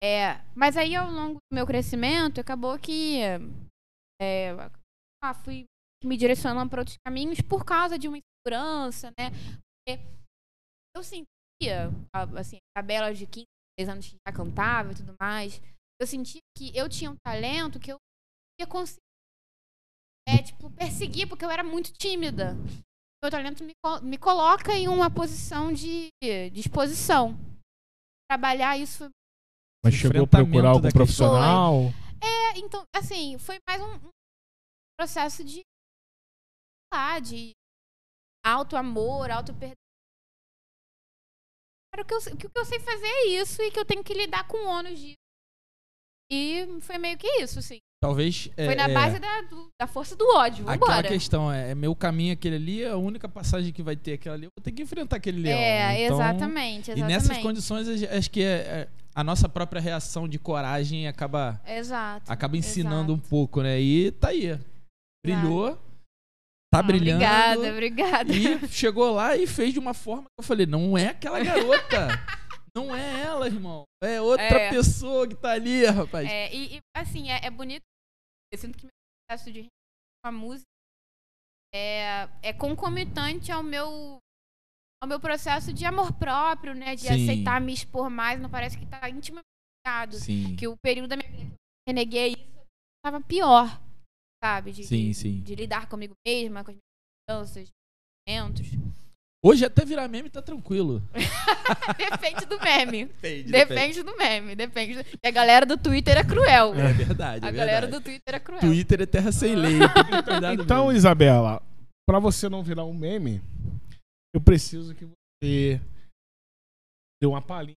É, 0.03 0.43
mas 0.53 0.75
aí, 0.75 0.93
ao 0.95 1.09
longo 1.09 1.35
do 1.35 1.55
meu 1.55 1.65
crescimento, 1.65 2.41
acabou 2.41 2.77
que. 2.77 3.19
É, 4.21 4.51
ah, 5.23 5.33
fui 5.33 5.63
me 6.03 6.17
direcionando 6.17 6.69
para 6.69 6.81
outros 6.81 6.97
caminhos 7.07 7.39
por 7.39 7.63
causa 7.63 7.97
de 7.97 8.09
uma 8.09 8.17
insegurança, 8.17 9.13
né? 9.17 9.29
Porque 9.31 10.03
eu 10.93 11.01
sentia, 11.01 11.89
assim, 12.37 12.57
a 12.57 12.81
tabela 12.81 13.13
de 13.13 13.25
15, 13.25 13.45
16 13.79 13.89
anos 13.89 14.07
que 14.09 14.17
já 14.27 14.33
cantava 14.35 14.91
e 14.91 14.95
tudo 14.95 15.15
mais. 15.21 15.61
Eu 16.01 16.05
sentia 16.05 16.41
que 16.57 16.77
eu 16.77 16.89
tinha 16.89 17.09
um 17.09 17.15
talento 17.25 17.79
que 17.79 17.93
eu 17.93 17.97
ia 18.59 18.67
conseguir. 18.67 18.99
É, 20.27 20.43
tipo, 20.43 20.69
perseguir, 20.71 21.29
porque 21.29 21.45
eu 21.45 21.51
era 21.51 21.63
muito 21.63 21.93
tímida. 21.93 22.55
Meu 23.23 23.31
talento 23.31 23.63
me, 23.63 23.73
me 24.01 24.17
coloca 24.17 24.73
em 24.73 24.89
uma 24.89 25.09
posição 25.09 25.71
de, 25.71 26.09
de 26.21 26.59
exposição. 26.59 27.37
Trabalhar 28.29 28.77
isso 28.77 29.09
Mas 29.83 29.93
chegou 29.95 30.23
a 30.23 30.27
procurar 30.27 30.69
algum 30.69 30.89
profissional? 30.89 31.91
É, 32.21 32.57
então, 32.59 32.83
assim, 32.95 33.37
foi 33.37 33.57
mais 33.67 33.81
um, 33.81 34.09
processo 34.97 35.43
de. 35.43 35.61
lá, 36.93 37.19
de 37.19 37.51
auto-amor, 38.45 39.29
auto-perdão. 39.31 39.75
Cara, 41.93 42.03
O 42.03 42.05
que, 42.05 42.13
eu, 42.13 42.19
o 42.33 42.37
que 42.37 42.47
eu 42.55 42.65
sei 42.65 42.79
fazer 42.79 43.05
é 43.05 43.25
isso 43.41 43.61
e 43.61 43.71
que 43.71 43.79
eu 43.79 43.85
tenho 43.85 44.03
que 44.03 44.13
lidar 44.13 44.47
com 44.47 44.57
o 44.57 44.67
ônus 44.67 44.97
disso. 44.99 45.15
E 46.31 46.65
foi 46.81 46.97
meio 46.97 47.17
que 47.17 47.27
isso, 47.41 47.59
assim. 47.59 47.77
Talvez. 48.01 48.49
é, 48.57 48.65
Foi 48.65 48.75
na 48.75 48.89
é, 48.89 48.93
base 48.93 49.19
da, 49.19 49.41
do- 49.41 49.69
da 49.79 49.87
força 49.87 50.15
do 50.15 50.25
ódio. 50.35 50.67
Aquela 50.67 50.77
Vambora. 50.95 51.07
questão 51.07 51.51
é, 51.51 51.71
é 51.71 51.75
meu 51.75 51.95
caminho 51.95 52.33
aquele 52.33 52.55
ali, 52.55 52.85
a 52.85 52.97
única 52.97 53.29
passagem 53.29 53.71
que 53.71 53.83
vai 53.83 53.95
ter 53.95 54.13
aquela 54.13 54.35
ali, 54.35 54.45
eu 54.45 54.49
vou 54.57 54.63
ter 54.63 54.71
que 54.71 54.81
enfrentar 54.81 55.17
aquele 55.17 55.41
leão. 55.41 55.57
É, 55.57 56.03
Então, 56.05 56.15
exatamente, 56.17 56.89
E 56.89 56.93
exatamente. 56.93 57.13
nessas 57.13 57.37
condições, 57.43 57.87
a- 57.87 58.17
acho 58.17 58.31
que 58.31 58.41
é- 58.41 58.81
é- 58.81 58.89
a 59.15 59.23
nossa 59.23 59.47
própria 59.47 59.81
reação 59.81 60.27
de 60.27 60.39
coragem 60.39 61.07
acaba, 61.07 61.61
Exato. 61.65 62.31
acaba 62.31 62.57
ensinando 62.57 63.13
um 63.13 63.15
exato. 63.17 63.29
pouco, 63.29 63.61
né? 63.61 63.79
E 63.79 64.11
tá 64.11 64.29
aí. 64.29 64.59
Brilhou, 65.25 65.75
tá 66.71 66.79
Ah, 66.79 66.83
brilhando. 66.83 67.23
Obrigada, 67.23 67.71
obrigada. 67.71 68.33
E 68.33 68.67
chegou 68.69 69.13
lá 69.13 69.37
e 69.37 69.45
fez 69.47 69.71
de 69.73 69.79
uma 69.79 69.93
forma 69.93 70.23
que 70.23 70.39
eu 70.39 70.43
falei, 70.43 70.65
não 70.65 70.97
é 70.97 71.09
aquela 71.09 71.41
garota. 71.43 72.07
não 72.75 72.93
é 72.95 73.21
ela, 73.21 73.45
irmão. 73.47 73.83
É 74.03 74.19
outra 74.19 74.43
É. 74.45 74.69
pessoa 74.71 75.27
que 75.27 75.35
tá 75.35 75.51
ali, 75.51 75.85
rapaz. 75.85 76.27
É, 76.27 76.53
e, 76.53 76.77
e, 76.77 76.79
assim, 76.95 77.29
é, 77.29 77.45
é 77.45 77.49
bonito. 77.51 77.83
Eu 78.51 78.57
sinto 78.57 78.77
que 78.77 78.85
meu 78.85 78.91
processo 79.29 79.51
de 79.51 79.63
com 79.63 80.27
a 80.27 80.31
música 80.31 80.63
é, 81.73 82.27
é 82.41 82.53
concomitante 82.53 83.51
ao 83.51 83.63
meu 83.63 84.17
ao 85.03 85.07
meu 85.07 85.19
processo 85.19 85.73
de 85.73 85.83
amor 85.85 86.13
próprio, 86.13 86.73
né? 86.73 86.95
De 86.95 87.01
Sim. 87.01 87.09
aceitar 87.23 87.59
me 87.59 87.73
expor 87.73 88.09
mais. 88.09 88.39
Não 88.39 88.49
parece 88.49 88.77
que 88.77 88.85
tá 88.85 89.09
intimamente 89.09 89.43
ligado. 89.85 90.15
Sim. 90.15 90.55
Que 90.55 90.65
o 90.65 90.77
período 90.81 91.09
da 91.09 91.17
minha 91.17 91.29
vida 91.29 91.43
que 91.45 91.51
eu 91.51 91.93
reneguei 91.93 92.27
isso 92.31 92.47
tava 93.05 93.19
pior, 93.19 93.81
sabe? 94.41 94.71
De, 94.71 94.85
Sim, 94.85 95.09
de, 95.09 95.13
sim. 95.13 95.41
de 95.41 95.55
lidar 95.55 95.87
comigo 95.89 96.13
mesma, 96.25 96.63
com 96.63 96.71
as 96.71 96.77
minhas 96.77 97.37
mudanças, 97.37 97.67
momentos. 98.27 98.67
Hoje 99.45 99.65
até 99.65 99.83
virar 99.83 100.07
meme 100.07 100.29
tá 100.29 100.41
tranquilo. 100.41 101.03
Depende 101.97 102.45
do 102.45 102.57
meme. 102.61 103.05
Depende, 103.21 103.51
Depende 103.51 104.03
do 104.03 104.15
meme. 104.17 104.55
Depende. 104.55 104.93
do- 105.03 105.05
E 105.21 105.27
a 105.27 105.31
galera 105.31 105.65
do 105.65 105.77
Twitter 105.77 106.17
é 106.17 106.23
cruel. 106.23 106.73
É 106.75 106.93
verdade, 106.93 107.45
é 107.45 107.49
A 107.49 107.51
galera 107.51 107.81
verdade. 107.87 107.91
do 107.91 108.01
Twitter 108.01 108.35
é 108.35 108.39
cruel. 108.39 108.61
Twitter 108.61 109.01
é 109.01 109.05
terra 109.05 109.33
sem 109.33 109.53
lei. 109.53 109.79
Então. 110.63 110.93
Isabela, 110.93 111.61
pra 112.07 112.19
você 112.19 112.47
não 112.47 112.63
virar 112.63 112.85
um 112.85 112.93
meme, 112.93 113.41
eu 114.33 114.41
preciso 114.41 114.95
que 114.95 115.05
você 115.05 115.79
dê 117.21 117.27
uma 117.27 117.41
palhinha. 117.41 117.75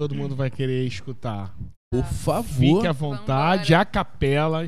Todo 0.00 0.14
mundo 0.14 0.34
vai 0.34 0.50
querer 0.50 0.86
escutar. 0.86 1.54
por 1.92 2.04
favor, 2.04 2.76
Fique 2.76 2.86
à 2.86 2.92
vontade, 2.92 3.74
a 3.74 3.84
capela, 3.84 4.60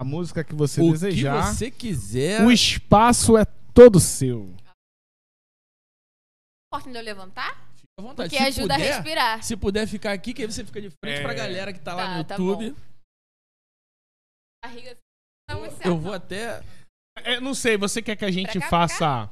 a 0.00 0.04
música 0.04 0.44
que 0.44 0.54
você 0.54 0.80
o 0.80 0.92
desejar. 0.92 1.40
que 1.50 1.54
você 1.54 1.70
quiser. 1.70 2.46
O 2.46 2.50
espaço 2.52 3.36
é 3.36 3.44
todo 3.74 3.98
seu. 3.98 4.54
Importa 6.66 6.90
de 6.92 6.96
eu 6.98 7.02
levantar? 7.02 7.54
Fica 7.74 7.88
à 7.98 8.02
vontade. 8.02 8.30
Porque 8.30 8.36
se 8.36 8.60
ajuda 8.60 8.74
a 8.74 8.76
puder, 8.78 8.94
respirar. 8.94 9.42
Se 9.42 9.56
puder 9.56 9.86
ficar 9.88 10.12
aqui, 10.12 10.32
que 10.34 10.42
aí 10.42 10.52
você 10.52 10.64
fica 10.64 10.80
de 10.80 10.90
frente 10.90 11.18
É. 11.20 11.22
pra 11.22 11.34
galera 11.34 11.72
que 11.72 11.80
tá 11.80 11.94
lá 11.94 12.04
Tá, 12.06 12.18
no 12.18 12.24
tá 12.24 12.34
YouTube. 12.36 12.76
Barriga 14.64 14.96
não 15.50 15.62
me 15.62 15.68
eu 15.84 15.98
vou 15.98 16.12
até. 16.12 16.62
É, 17.24 17.40
não 17.40 17.54
sei, 17.54 17.76
você 17.76 18.02
quer 18.02 18.16
que 18.16 18.24
a 18.24 18.30
gente 18.30 18.60
cá, 18.60 18.68
faça. 18.68 19.30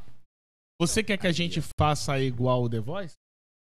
Você 0.81 1.03
quer 1.03 1.17
que 1.19 1.27
a 1.27 1.33
gente 1.33 1.61
faça 1.79 2.19
igual 2.19 2.62
o 2.62 2.71
The 2.71 2.81
Voice? 2.81 3.15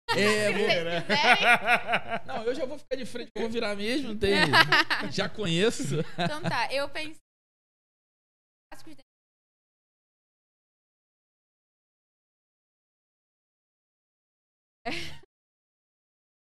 É, 0.10 0.52
vou-. 0.54 0.68
Não, 2.26 2.44
eu 2.44 2.56
já 2.56 2.66
vou 2.66 2.78
ficar 2.78 2.96
de 2.96 3.06
frente, 3.06 3.32
eu 3.36 3.42
vou 3.44 3.52
virar 3.52 3.76
mesmo, 3.76 4.18
tem. 4.18 4.34
Já 5.12 5.30
conheço. 5.30 6.00
Então 6.18 6.42
tá, 6.42 6.74
eu 6.74 6.90
pensei. 6.90 7.18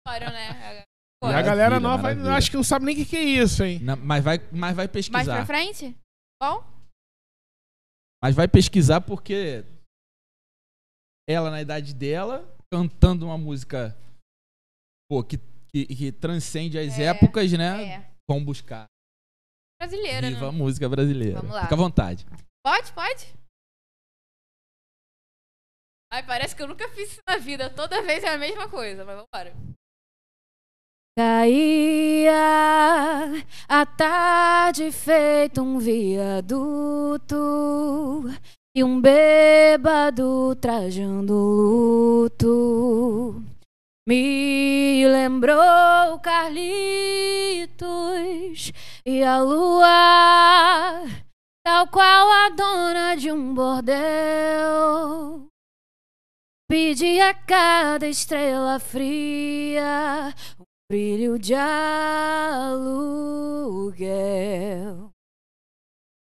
Foram, 0.06 0.32
né? 0.32 0.84
E 1.24 1.26
a 1.26 1.42
galera 1.42 1.80
nova 1.80 2.02
maravilha. 2.04 2.34
acho 2.34 2.50
que 2.50 2.56
não 2.56 2.64
sabe 2.64 2.84
nem 2.86 2.94
o 2.94 2.98
que, 2.98 3.04
que 3.04 3.16
é 3.16 3.22
isso, 3.22 3.64
hein? 3.64 3.80
Não, 3.80 3.96
mas, 3.96 4.22
vai, 4.22 4.38
mas 4.52 4.76
vai 4.76 4.86
Mais 4.86 4.90
pesquisar. 4.90 5.36
pra 5.36 5.46
frente? 5.46 5.96
Bom? 6.40 6.64
Mas 8.22 8.34
vai 8.34 8.46
pesquisar 8.46 9.00
porque 9.00 9.64
ela, 11.28 11.50
na 11.50 11.60
idade 11.60 11.94
dela, 11.94 12.42
cantando 12.72 13.26
uma 13.26 13.36
música 13.36 13.94
pô, 15.10 15.22
que, 15.22 15.36
que, 15.70 15.86
que 15.86 16.10
transcende 16.12 16.78
as 16.78 16.98
É, 16.98 17.04
épocas, 17.04 17.52
né? 17.52 17.84
É. 17.84 18.10
Vão 18.28 18.42
buscar. 18.44 18.86
Brasileira, 19.80 20.28
Viva 20.28 20.48
a 20.48 20.52
né? 20.52 20.58
música 20.58 20.88
brasileira. 20.88 21.40
Vamos 21.40 21.54
lá. 21.54 21.62
Fica 21.62 21.74
à 21.74 21.78
vontade. 21.78 22.26
Pode, 22.66 22.92
pode? 22.92 23.32
Ai, 26.12 26.24
parece 26.26 26.56
que 26.56 26.62
eu 26.62 26.66
nunca 26.68 26.88
fiz 26.88 27.12
isso 27.12 27.20
na 27.28 27.36
vida. 27.36 27.68
Toda 27.72 28.02
vez 28.02 28.24
é 28.24 28.28
a 28.28 28.38
mesma 28.38 28.68
coisa, 28.68 29.04
mas 29.04 29.16
vambora. 29.16 29.54
Caía 31.16 32.32
a 33.68 33.86
tarde 33.86 34.90
feito 34.92 35.60
um 35.62 35.78
viaduto 35.78 37.34
e 38.78 38.84
um 38.84 39.00
bêbado 39.00 40.54
trajando 40.54 41.34
luto. 41.34 43.42
Me 44.06 45.04
lembrou 45.04 46.20
Carlitos 46.22 47.82
e 49.04 49.24
a 49.24 49.42
lua, 49.42 51.02
tal 51.66 51.88
qual 51.88 52.30
a 52.30 52.50
dona 52.50 53.16
de 53.16 53.32
um 53.32 53.52
bordel. 53.52 55.48
Pedi 56.70 57.20
a 57.20 57.34
cada 57.34 58.06
estrela 58.06 58.78
fria 58.78 60.32
um 60.56 60.62
brilho 60.88 61.36
de 61.36 61.54
aluguel. 61.54 62.78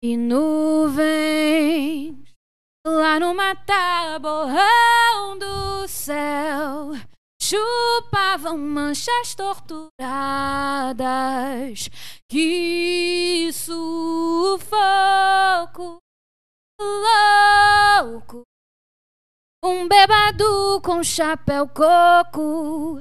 E 0.05 0.19
nuvens 0.19 2.22
lá 2.87 3.21
no 3.21 3.35
mataborrão 3.35 4.59
do 5.39 5.89
céu 5.89 6.93
chupavam 7.41 8.57
manchas 8.57 9.35
torturadas. 9.35 9.91
Que 12.29 13.51
sufoco 13.53 14.59
louco. 16.81 18.43
Um 19.65 19.87
bebado 19.87 20.81
com 20.83 21.05
chapéu 21.05 21.69
coco 21.69 23.01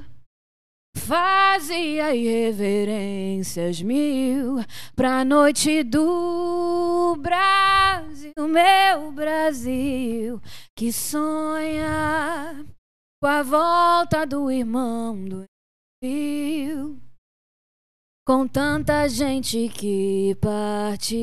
fazia 0.96 2.16
irreverências 2.16 3.82
mil 3.82 4.64
pra 4.96 5.26
noite 5.26 5.84
do 5.84 7.18
Brasil, 7.20 8.11
meu 8.38 9.12
Brasil, 9.12 10.42
que 10.76 10.92
sonha 10.92 12.66
com 13.22 13.28
a 13.28 13.44
volta 13.44 14.26
do 14.26 14.50
irmão 14.52 15.24
do 15.24 15.46
Rio. 16.04 17.00
Com 18.26 18.48
tanta 18.48 19.08
gente 19.10 19.70
que 19.70 20.36
partiu 20.42 21.20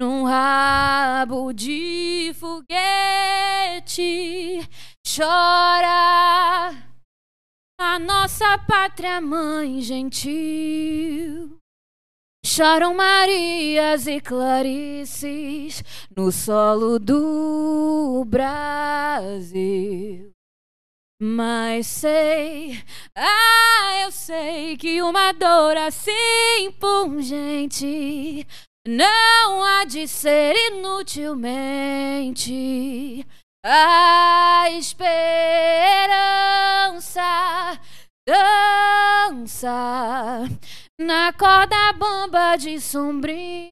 num 0.00 0.24
rabo 0.24 1.52
de 1.52 2.32
foguete, 2.34 3.88
chora 5.04 6.70
a 7.80 7.98
nossa 7.98 8.58
pátria 8.58 9.20
mãe 9.20 9.80
gentil. 9.80 11.57
Choram 12.44 12.94
Marias 12.94 14.06
e 14.06 14.20
Clarices 14.20 15.82
no 16.16 16.30
solo 16.32 16.98
do 16.98 18.24
Brasil. 18.26 20.30
Mas 21.20 21.86
sei, 21.88 22.80
ah, 23.16 24.02
eu 24.04 24.12
sei 24.12 24.76
que 24.76 25.02
uma 25.02 25.32
dor 25.32 25.76
assim 25.76 26.70
pungente 26.78 28.46
não 28.86 29.64
há 29.64 29.84
de 29.84 30.06
ser 30.06 30.54
inutilmente 30.70 33.26
a 33.64 34.70
esperança 34.70 35.98
dança 38.28 40.46
na 40.98 41.32
corda 41.32 41.92
bamba 41.92 42.56
de 42.56 42.80
sombrinha 42.80 43.70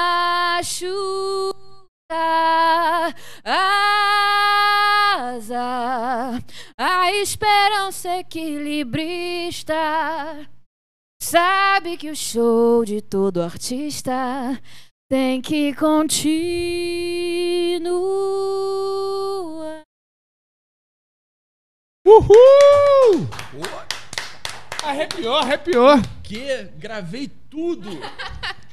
asa 5.24 5.58
a 6.78 7.12
esperança 7.14 8.18
equilibrista 8.18 9.74
sabe 11.22 11.98
que 11.98 12.12
o 12.12 12.16
show 12.16 12.86
de 12.86 13.02
todo 13.02 13.42
artista 13.42 14.62
tem 15.10 15.42
que 15.42 15.74
continuar. 15.74 16.20
Uhul! 22.10 23.28
Arrepiou, 24.84 25.36
arrepiou. 25.36 26.02
Que 26.24 26.64
gravei 26.80 27.30
tudo. 27.50 27.88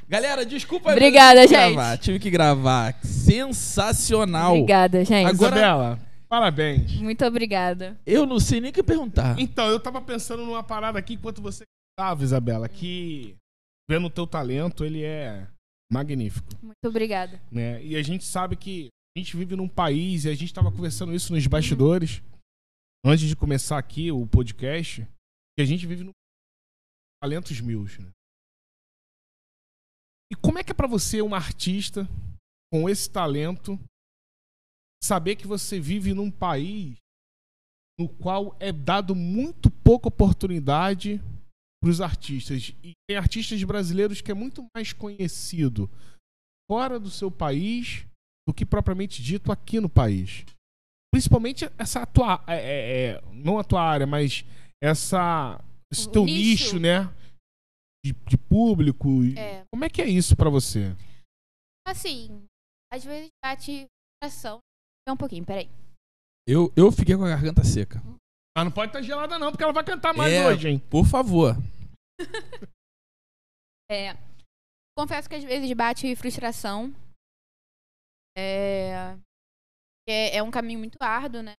Galera, 0.09 0.43
desculpa. 0.43 0.91
Obrigada, 0.91 1.41
tive 1.41 1.53
que 1.53 1.55
gente. 1.61 1.73
gravar, 1.75 1.97
tive 1.97 2.19
que 2.19 2.29
gravar. 2.31 2.99
Sensacional. 3.03 4.53
Obrigada, 4.53 5.05
gente. 5.05 5.27
Agora- 5.27 5.55
Isabela, 5.55 5.99
parabéns. 6.27 6.93
Muito 6.93 7.23
obrigada. 7.25 7.95
Eu 8.07 8.25
não 8.25 8.39
sei 8.39 8.59
nem 8.59 8.71
o 8.71 8.73
que 8.73 8.81
perguntar. 8.81 9.37
Então, 9.39 9.67
eu 9.67 9.79
tava 9.79 10.01
pensando 10.01 10.43
numa 10.43 10.63
parada 10.63 10.97
aqui 10.97 11.13
enquanto 11.13 11.39
você 11.39 11.63
estava, 11.93 12.23
Isabela, 12.23 12.67
que 12.67 13.35
vendo 13.87 14.07
o 14.07 14.09
teu 14.09 14.25
talento, 14.25 14.83
ele 14.83 15.03
é 15.03 15.45
magnífico, 15.93 16.47
Muito 16.63 16.75
obrigada. 16.87 17.39
né? 17.51 17.83
E 17.83 17.95
a 17.95 18.01
gente 18.01 18.25
sabe 18.25 18.55
que 18.55 18.87
a 19.15 19.19
gente 19.19 19.37
vive 19.37 19.55
num 19.55 19.67
país, 19.67 20.25
e 20.25 20.29
a 20.29 20.35
gente 20.35 20.53
tava 20.53 20.71
conversando 20.71 21.13
isso 21.13 21.33
nos 21.33 21.45
bastidores, 21.47 22.21
antes 23.07 23.29
de 23.29 23.37
começar 23.37 23.77
aqui 23.77 24.11
o 24.11 24.27
podcast, 24.27 25.05
que 25.55 25.61
a 25.61 25.65
gente 25.65 25.87
vive 25.87 26.03
num 26.03 26.11
talentos 27.23 27.61
mil, 27.61 27.83
né? 27.83 28.11
E 30.29 30.35
como 30.35 30.59
é 30.59 30.63
que 30.63 30.71
é 30.71 30.75
pra 30.75 30.87
você, 30.87 31.21
um 31.21 31.33
artista 31.33 32.05
com 32.71 32.89
esse 32.89 33.09
talento, 33.09 33.79
saber 35.01 35.37
que 35.37 35.47
você 35.47 35.79
vive 35.79 36.13
num 36.13 36.29
país 36.29 36.97
no 37.97 38.09
qual 38.09 38.55
é 38.59 38.73
dado 38.73 39.15
muito 39.15 39.71
pouca 39.71 40.09
oportunidade 40.09 41.21
pros 41.81 42.01
artistas. 42.01 42.75
E 42.83 42.91
tem 43.07 43.15
artistas 43.17 43.63
brasileiros 43.63 44.19
que 44.19 44.31
é 44.31 44.35
muito 44.35 44.67
mais 44.75 44.91
conhecido 44.91 45.89
fora 46.69 46.99
do 46.99 47.09
seu 47.09 47.31
país 47.31 48.05
do 48.45 48.53
que 48.53 48.65
propriamente 48.65 49.23
dito 49.23 49.49
aqui 49.49 49.79
no 49.79 49.89
país. 49.89 50.45
Principalmente 51.17 51.65
essa 51.79 52.05
tua. 52.05 52.43
É, 52.45 52.55
é, 52.57 53.05
é, 53.15 53.21
não 53.33 53.57
a 53.57 53.63
tua 53.63 53.81
área, 53.81 54.05
mas 54.05 54.45
essa. 54.79 55.59
Esse 55.91 56.07
O 56.07 56.11
teu 56.11 56.25
nicho. 56.25 56.75
nicho, 56.75 56.79
né? 56.79 57.05
De, 58.05 58.13
de 58.13 58.37
público. 58.37 59.09
É. 59.35 59.65
Como 59.73 59.83
é 59.83 59.89
que 59.89 59.99
é 59.99 60.05
isso 60.07 60.35
pra 60.35 60.47
você? 60.51 60.95
Assim, 61.87 62.45
às 62.93 63.03
vezes 63.03 63.29
bate 63.43 63.87
coração. 64.21 64.59
Um 65.09 65.17
pouquinho, 65.17 65.43
peraí. 65.43 65.67
Eu, 66.47 66.71
eu 66.75 66.91
fiquei 66.91 67.15
com 67.15 67.23
a 67.23 67.29
garganta 67.29 67.63
seca. 67.63 67.99
Mas 68.55 68.65
não 68.65 68.71
pode 68.71 68.89
estar 68.89 69.01
gelada, 69.01 69.39
não, 69.39 69.49
porque 69.49 69.63
ela 69.63 69.73
vai 69.73 69.83
cantar 69.83 70.13
mais 70.13 70.31
É. 70.31 70.47
hoje, 70.47 70.69
hein? 70.69 70.79
Por 70.79 71.05
favor. 71.05 71.55
É, 73.89 74.17
confesso 74.97 75.29
que 75.29 75.35
às 75.35 75.43
vezes 75.45 75.71
bate 75.71 76.13
frustração. 76.17 76.93
É, 78.37 79.17
é, 80.09 80.37
é 80.37 80.43
um 80.43 80.51
caminho 80.51 80.79
muito 80.79 80.97
árduo, 81.01 81.41
né? 81.41 81.53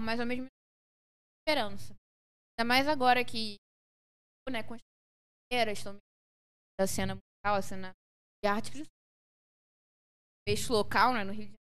Mas 0.00 0.20
ao 0.20 0.26
mesmo 0.26 0.44
tempo 0.44 0.54
esperança. 1.40 1.94
Ainda 2.52 2.68
mais 2.68 2.88
agora 2.88 3.24
que, 3.24 3.56
né, 4.48 4.62
com 4.62 4.76
estão 5.72 5.96
da 6.78 6.86
cena 6.86 7.14
musical, 7.14 7.54
a 7.56 7.62
cena 7.62 7.92
de 8.42 8.48
arte, 8.48 8.70
eixo 10.48 10.72
local, 10.72 11.12
né, 11.12 11.22
no 11.24 11.32
Rio 11.32 11.46
de 11.46 11.52
Janeiro. 11.52 11.64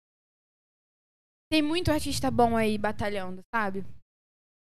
Tem 1.50 1.62
muito 1.62 1.90
artista 1.90 2.30
bom 2.30 2.56
aí 2.56 2.76
batalhando, 2.76 3.40
sabe? 3.54 3.80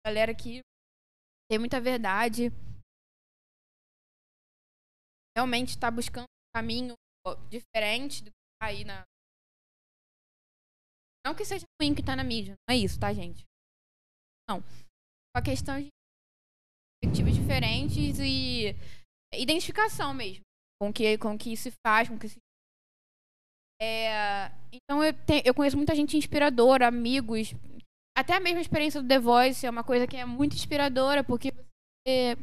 Galera 0.05 0.33
que 0.35 0.61
tem 1.49 1.57
muita 1.57 1.81
verdade, 1.81 2.49
realmente 5.35 5.69
está 5.69 5.89
buscando 5.89 6.25
um 6.25 6.51
caminho 6.55 6.93
diferente 7.49 8.23
do 8.23 8.31
que 8.31 8.37
tá 8.59 8.67
aí 8.67 8.83
na. 8.83 9.03
Não 11.27 11.35
que 11.35 11.43
seja 11.43 11.65
ruim 11.81 11.93
que 11.93 12.01
tá 12.01 12.15
na 12.15 12.23
mídia, 12.23 12.53
não 12.53 12.73
é 12.73 12.77
isso, 12.77 12.97
tá, 12.97 13.13
gente? 13.13 13.43
Não. 14.49 14.63
A 15.35 15.41
questão 15.41 15.77
de 15.77 15.89
perspectivas 17.03 17.35
diferentes 17.35 18.17
e 18.17 18.73
identificação 19.33 20.13
mesmo 20.13 20.41
com 20.81 20.93
que, 20.93 21.17
com 21.17 21.37
que 21.37 21.57
se 21.57 21.69
faz, 21.85 22.07
com 22.07 22.17
que 22.17 22.29
se. 22.29 22.37
É, 23.81 24.47
então 24.71 25.03
eu, 25.03 25.11
te- 25.11 25.43
eu 25.43 25.53
conheço 25.53 25.75
muita 25.75 25.93
gente 25.93 26.15
inspiradora, 26.15 26.87
amigos. 26.87 27.49
Até 28.17 28.33
a 28.33 28.39
mesma 28.39 28.61
experiência 28.61 29.01
do 29.01 29.07
The 29.09 29.19
Voice 29.19 29.65
é 29.65 29.69
uma 29.69 29.83
coisa 29.83 30.07
que 30.07 30.15
é 30.15 30.23
muito 30.23 30.55
inspiradora, 30.55 31.25
porque 31.25 31.51
você 31.51 32.37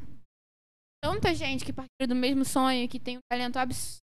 tanta 1.03 1.35
gente 1.35 1.65
que 1.65 1.73
partilha 1.73 2.07
do 2.07 2.15
mesmo 2.15 2.45
sonho, 2.45 2.87
que 2.87 3.01
tem 3.01 3.17
um 3.17 3.21
talento 3.33 3.57
absurdo. 3.57 4.05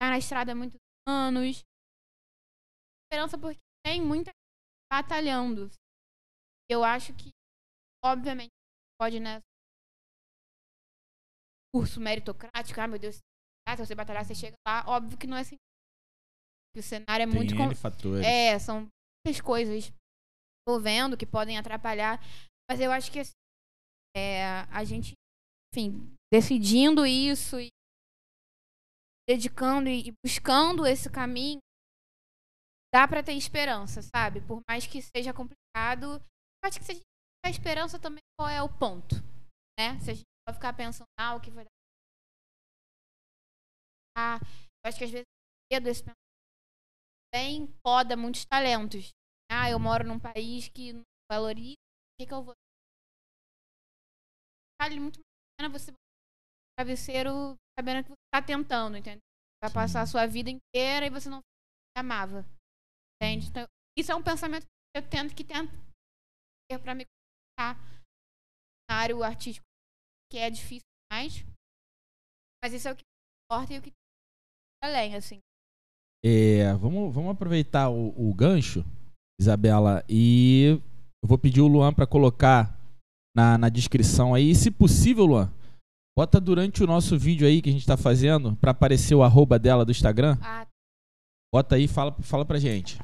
Tá 0.00 0.10
na 0.10 0.18
estrada 0.18 0.52
há 0.52 0.54
muitos 0.54 0.78
anos. 1.08 1.64
Esperança 3.06 3.38
porque 3.38 3.60
tem 3.84 4.02
muita 4.02 4.30
gente 4.30 4.90
batalhando. 4.92 5.70
Eu 6.68 6.82
acho 6.82 7.14
que, 7.14 7.30
obviamente, 8.04 8.50
pode, 9.00 9.20
né? 9.20 9.40
Curso 11.72 12.00
meritocrático, 12.00 12.80
ah, 12.80 12.88
meu 12.88 12.98
Deus, 12.98 13.20
ah, 13.68 13.76
se 13.76 13.86
você 13.86 13.94
batalhar, 13.94 14.24
você 14.24 14.34
chega 14.34 14.56
lá. 14.66 14.84
Óbvio 14.86 15.18
que 15.18 15.26
não 15.26 15.36
é 15.36 15.40
assim. 15.40 15.56
O 16.76 16.82
cenário 16.82 17.22
é 17.22 17.26
muito. 17.26 17.54
Tem 17.54 17.64
N 17.64 17.74
fatores. 17.74 18.24
é, 18.24 18.58
são 18.58 18.86
muitas 19.24 19.40
coisas 19.40 19.92
envolvendo 20.66 21.16
que 21.16 21.26
podem 21.26 21.56
atrapalhar. 21.56 22.20
Mas 22.68 22.80
eu 22.80 22.90
acho 22.90 23.10
que 23.10 23.20
assim, 23.20 23.32
é, 24.16 24.62
a 24.70 24.84
gente, 24.84 25.14
enfim, 25.72 26.12
decidindo 26.32 27.06
isso 27.06 27.60
e 27.60 27.68
dedicando 29.28 29.88
e 29.88 30.12
buscando 30.24 30.86
esse 30.86 31.10
caminho, 31.10 31.58
dá 32.96 33.06
pra 33.06 33.22
ter 33.22 33.34
esperança, 33.34 34.00
sabe? 34.00 34.40
Por 34.40 34.62
mais 34.66 34.86
que 34.86 35.02
seja 35.02 35.34
complicado, 35.34 36.16
eu 36.16 36.64
acho 36.64 36.78
que 36.78 36.84
se 36.86 36.92
a 36.92 36.94
gente 36.94 37.04
tiver 37.04 37.50
esperança 37.50 37.98
também, 37.98 38.22
qual 38.38 38.48
é 38.48 38.62
o 38.62 38.72
ponto? 38.72 39.16
Né? 39.78 40.00
Se 40.00 40.10
a 40.10 40.14
gente 40.14 40.24
vai 40.48 40.54
ficar 40.54 40.72
pensando, 40.72 41.04
ah, 41.20 41.34
o 41.34 41.40
que 41.40 41.50
vai 41.50 41.64
dar. 41.64 41.70
Ah, 44.16 44.38
eu 44.40 44.88
acho 44.88 44.96
que 44.96 45.04
às 45.04 45.10
vezes 45.10 45.26
o 45.26 45.74
medo 45.74 45.84
desse 45.84 46.00
pensamento 46.00 46.16
também 47.30 47.66
poda 47.84 48.16
muitos 48.16 48.46
talentos. 48.46 49.10
Ah, 49.52 49.70
eu 49.70 49.78
moro 49.78 50.02
num 50.02 50.18
país 50.18 50.68
que 50.68 50.94
não 50.94 51.02
valoriza, 51.30 51.76
o 51.76 52.16
que, 52.18 52.26
que 52.26 52.32
eu 52.32 52.42
vou. 52.42 52.54
Vale 54.80 54.98
muito 54.98 55.20
mais 55.20 55.26
a 55.26 55.62
pena 55.62 55.78
você 55.78 55.92
travesseiro 56.78 57.56
sabendo 57.78 58.04
que 58.04 58.10
você 58.10 58.28
tá 58.32 58.40
tentando, 58.40 58.96
entendeu? 58.96 59.20
Vai 59.62 59.70
passar 59.70 60.00
a 60.00 60.06
sua 60.06 60.26
vida 60.26 60.48
inteira 60.48 61.04
e 61.04 61.10
você 61.10 61.28
não 61.28 61.40
amava. 61.94 62.55
Entende? 63.16 63.48
Então, 63.48 63.66
isso 63.96 64.12
é 64.12 64.14
um 64.14 64.22
pensamento 64.22 64.62
que 64.62 64.98
eu 64.98 65.08
tento 65.08 65.34
que 65.34 65.44
tento 65.44 65.72
ter 66.70 66.78
pra 66.78 66.94
me 66.94 67.04
colocar 67.04 67.78
no 67.78 68.90
cenário 68.90 69.22
artístico, 69.22 69.66
que 70.30 70.38
é 70.38 70.50
difícil 70.50 70.86
demais. 71.10 71.44
Mas 72.62 72.72
isso 72.72 72.88
é 72.88 72.92
o 72.92 72.96
que 72.96 73.04
importa 73.44 73.74
e 73.74 73.78
o 73.78 73.82
que 73.82 73.92
além, 74.82 75.14
assim. 75.14 75.38
É, 76.24 76.72
vamos, 76.74 77.14
vamos 77.14 77.30
aproveitar 77.30 77.88
o, 77.88 78.08
o 78.16 78.34
gancho, 78.34 78.84
Isabela, 79.40 80.04
e 80.08 80.80
eu 81.22 81.28
vou 81.28 81.38
pedir 81.38 81.60
o 81.60 81.68
Luan 81.68 81.92
para 81.94 82.06
colocar 82.06 82.76
na, 83.34 83.56
na 83.56 83.68
descrição 83.68 84.34
aí. 84.34 84.54
Se 84.54 84.70
possível, 84.70 85.24
Luan, 85.24 85.52
bota 86.16 86.40
durante 86.40 86.82
o 86.82 86.86
nosso 86.86 87.18
vídeo 87.18 87.46
aí 87.46 87.62
que 87.62 87.68
a 87.68 87.72
gente 87.72 87.86
tá 87.86 87.96
fazendo, 87.96 88.56
para 88.56 88.72
aparecer 88.72 89.14
o 89.14 89.22
arroba 89.22 89.58
dela 89.58 89.84
do 89.84 89.92
Instagram. 89.92 90.38
Ah, 90.42 90.66
Bota 91.54 91.76
aí 91.76 91.84
e 91.84 91.88
fala, 91.88 92.12
fala 92.22 92.44
pra 92.44 92.58
gente. 92.58 92.98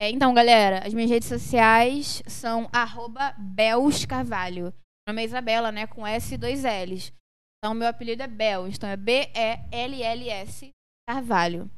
É, 0.00 0.10
então, 0.10 0.32
galera, 0.34 0.86
as 0.86 0.92
minhas 0.94 1.10
redes 1.10 1.28
sociais 1.28 2.22
são 2.26 2.68
arroba 2.72 3.32
Bels 3.38 4.04
Carvalho. 4.04 4.64
Meu 5.06 5.12
nome 5.14 5.22
é 5.22 5.24
Isabela, 5.24 5.70
né? 5.72 5.86
Com 5.86 6.06
S 6.06 6.34
e 6.34 6.38
dois 6.38 6.62
L's. 6.64 7.12
Então, 7.58 7.74
meu 7.74 7.88
apelido 7.88 8.22
é 8.22 8.26
Bels. 8.26 8.76
Então, 8.76 8.88
é 8.88 8.96
B-E-L-L-S 8.96 10.70
Carvalho. 11.08 11.70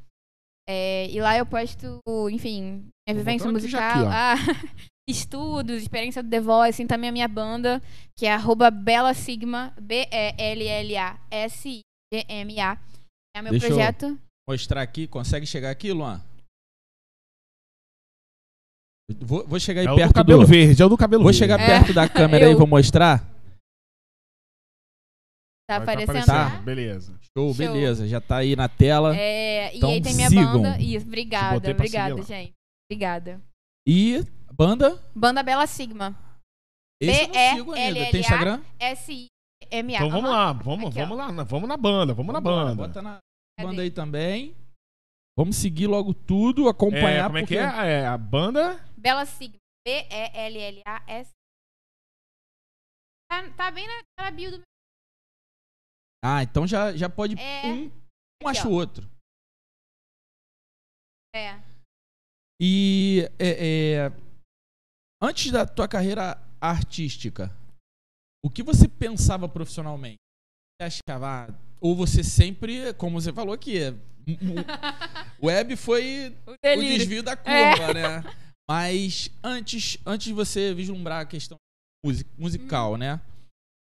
É, 0.69 1.09
e 1.11 1.21
lá 1.21 1.37
eu 1.39 1.47
posto, 1.47 2.01
enfim, 2.31 2.89
minha 3.09 3.17
vivência 3.17 3.51
musical. 3.51 4.09
aqui, 4.09 4.09
ah, 4.13 4.35
estudos, 5.09 5.81
experiência 5.83 6.23
do 6.25 6.29
The 6.31 6.41
Voice, 6.41 6.71
assim, 6.71 6.87
também 6.89 7.09
a 7.09 7.13
minha 7.13 7.29
banda, 7.29 7.81
que 8.19 8.27
é 8.27 8.33
arroba 8.33 8.69
Bela 8.71 9.15
Sigma, 9.15 9.73
B-E-L-L-A-S-I-G-M-A. 11.57 12.79
É 13.37 13.43
meu 13.43 13.53
Deixa 13.53 13.67
eu- 13.67 13.71
projeto. 13.71 14.19
Mostrar 14.49 14.83
aqui, 14.83 15.07
consegue 15.09 15.45
chegar 15.47 15.71
aqui, 15.71 15.93
Luan? 15.93 16.23
Vou, 19.21 19.47
vou 19.47 19.59
chegar 19.61 19.81
aí 19.83 19.87
É 19.87 19.93
o 19.93 19.97
perto 19.97 20.11
do 20.13 20.15
cabelo 20.15 20.41
do... 20.43 20.47
verde, 20.47 20.83
é 20.83 20.85
o 20.85 20.89
do 20.89 20.97
cabelo 20.97 21.23
Vou 21.23 21.33
verde. 21.33 21.39
chegar 21.39 21.61
É, 21.61 21.67
perto 21.67 21.93
da 21.95 22.09
câmera 22.11 22.47
aí, 22.47 22.53
eu. 22.53 22.59
vou 22.59 22.67
mostrar. 22.67 23.21
Tá 25.69 25.79
Vai 25.79 25.87
tá 25.97 26.03
aparecendo? 26.03 26.11
aparecendo, 26.31 26.55
lá? 26.59 26.63
Beleza. 26.63 27.13
Show, 27.37 27.53
Show. 27.53 27.55
beleza. 27.55 28.07
Já 28.09 28.21
tá 28.21 28.37
aí 28.39 28.55
na 28.55 28.69
tela. 28.69 29.17
É, 29.17 29.73
e 29.75 29.79
Então 29.79 29.91
aí 29.91 30.01
tem 30.01 30.15
minha 30.15 30.29
sigam. 30.29 30.53
banda. 30.63 30.79
Isso, 30.81 31.07
obrigada, 31.07 31.71
obrigada, 31.73 32.23
gente. 32.23 32.53
Obrigada. 32.89 33.41
E 33.87 34.25
banda? 34.53 35.03
Banda 35.15 35.43
Bela 35.43 35.67
Sigma. 35.67 36.17
Esse 37.01 37.23
eu 37.23 37.29
não 37.29 37.57
sigo 37.57 37.73
ainda. 37.73 37.93
B-E-L-L-A. 37.95 38.11
Tem 38.13 38.21
Instagram? 38.21 38.63
S-I-M-A. 38.79 39.97
Então 39.97 40.11
vamos 40.11 40.31
lá, 40.31 40.53
vamos, 40.53 40.87
Aqui, 40.91 40.99
vamos 41.01 41.19
lá, 41.19 41.33
na- 41.33 41.43
vamos 41.45 41.69
na 41.69 41.77
banda, 41.77 42.15
vamos 42.15 42.33
na 42.33 42.41
banda. 42.41 42.87
Bota 42.87 43.03
na? 43.03 43.19
Banda 43.59 43.83
aí 43.83 43.91
também. 43.91 44.55
Vamos 45.39 45.57
seguir 45.57 45.87
logo 45.87 46.15
tudo, 46.15 46.69
acompanhar. 46.69 47.25
É, 47.25 47.27
como 47.27 47.39
é 47.39 47.41
que 47.43 47.47
porque- 47.55 47.59
é? 47.59 48.01
É 48.03 48.07
a 48.07 48.17
banda. 48.17 48.77
Bela 48.97 49.25
Sigma. 49.27 49.57
B-E-L-L-A-S. 49.87 51.31
Tá, 53.31 53.51
tá 53.57 53.71
bem 53.71 53.87
na, 53.87 54.25
na 54.25 54.31
bio 54.31 54.51
do 54.51 54.57
meu. 54.59 54.67
Ah, 56.25 56.43
então 56.43 56.67
já, 56.67 56.97
já 56.97 57.09
pode 57.09 57.35
É. 57.39 57.67
um, 57.67 57.85
um 57.87 58.49
Aqui, 58.49 58.59
acha 58.59 58.67
ó. 58.69 58.71
o 58.71 58.75
outro. 58.75 59.05
É. 61.35 61.61
E 62.61 63.29
é, 63.39 64.07
é, 64.07 64.09
antes 65.23 65.53
da 65.53 65.67
tua 65.67 65.87
carreira 65.87 66.37
artística, 66.61 67.51
o 68.45 68.51
que 68.51 68.63
você 68.63 68.89
pensava 68.89 69.49
profissionalmente? 69.49 70.17
Você 70.81 71.01
achava, 71.09 71.45
ah, 71.47 71.66
ou 71.81 71.95
você 71.95 72.23
sempre, 72.25 72.93
como 72.95 73.21
você 73.21 73.33
falou 73.33 73.55
aqui, 73.55 73.79
é, 73.79 73.91
o 73.91 73.97
web 75.47 75.77
foi 75.77 76.37
O 76.47 76.53
o 76.53 76.81
desvio 76.81 77.23
da 77.23 77.37
curva, 77.37 77.93
né? 77.95 78.23
Mas 78.69 79.31
antes, 79.45 79.99
antes 80.05 80.27
de 80.27 80.33
você 80.33 80.75
vislumbrar 80.75 81.21
a 81.23 81.27
questão 81.27 81.57
musi- 82.05 82.27
musical, 82.37 82.93
Uhum. 82.93 82.99
né? 82.99 83.21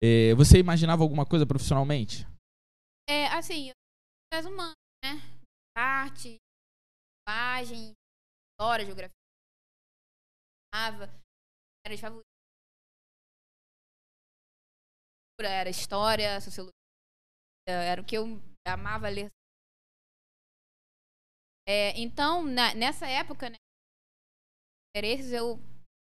É, 0.04 0.34
você 0.36 0.60
imaginava 0.60 1.02
alguma 1.04 1.26
coisa 1.26 1.46
profissionalmente? 1.46 2.28
É, 3.10 3.28
assim, 3.28 3.70
eu 3.70 3.74
sou 3.74 4.42
das 4.42 4.46
humanas, 4.46 4.74
né? 5.04 5.22
Arte, 5.78 6.36
imagem, 7.28 7.94
história, 8.52 8.86
geografia. 8.86 9.16
Amava. 10.74 11.10
Era 11.86 11.96
de 11.96 12.02
favorito. 12.02 12.26
era 15.42 15.70
história, 15.70 16.40
sociologia, 16.42 16.72
era 17.68 18.02
o 18.02 18.06
que 18.06 18.16
eu 18.18 18.40
amava 18.68 19.10
ler. 19.10 19.32
É, 21.68 22.00
então, 22.00 22.44
na- 22.44 22.76
nessa 22.76 23.08
época, 23.08 23.50
né, 23.50 23.56
interesses, 24.96 25.32
eu, 25.34 25.60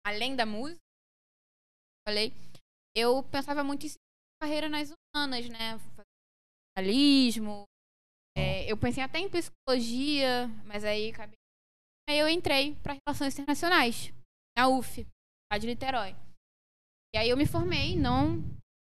além 0.06 0.36
da 0.36 0.46
música, 0.46 0.80
falei, 2.08 2.34
eu 2.96 3.24
pensava 3.24 3.64
muito 3.64 3.86
em 3.86 3.90
carreira 4.42 4.68
nas 4.70 4.92
humanas, 4.92 5.48
né? 5.50 5.80
Jornalismo. 6.78 7.64
é, 8.38 8.72
eu 8.72 8.78
pensei 8.78 9.04
até 9.04 9.20
em 9.20 9.30
psicologia, 9.30 10.48
mas 10.66 10.84
aí 10.84 11.12
acabei. 11.12 11.38
Aí 12.10 12.20
eu 12.20 12.28
entrei 12.28 12.76
para 12.78 12.98
relações 13.08 13.34
internacionais, 13.34 14.12
na 14.58 14.68
UF, 14.68 15.08
lá 15.52 15.58
de 15.58 15.68
Niterói. 15.68 16.16
E 17.14 17.18
aí 17.18 17.30
eu 17.30 17.38
me 17.38 17.46
formei, 17.46 17.96
não, 17.98 18.42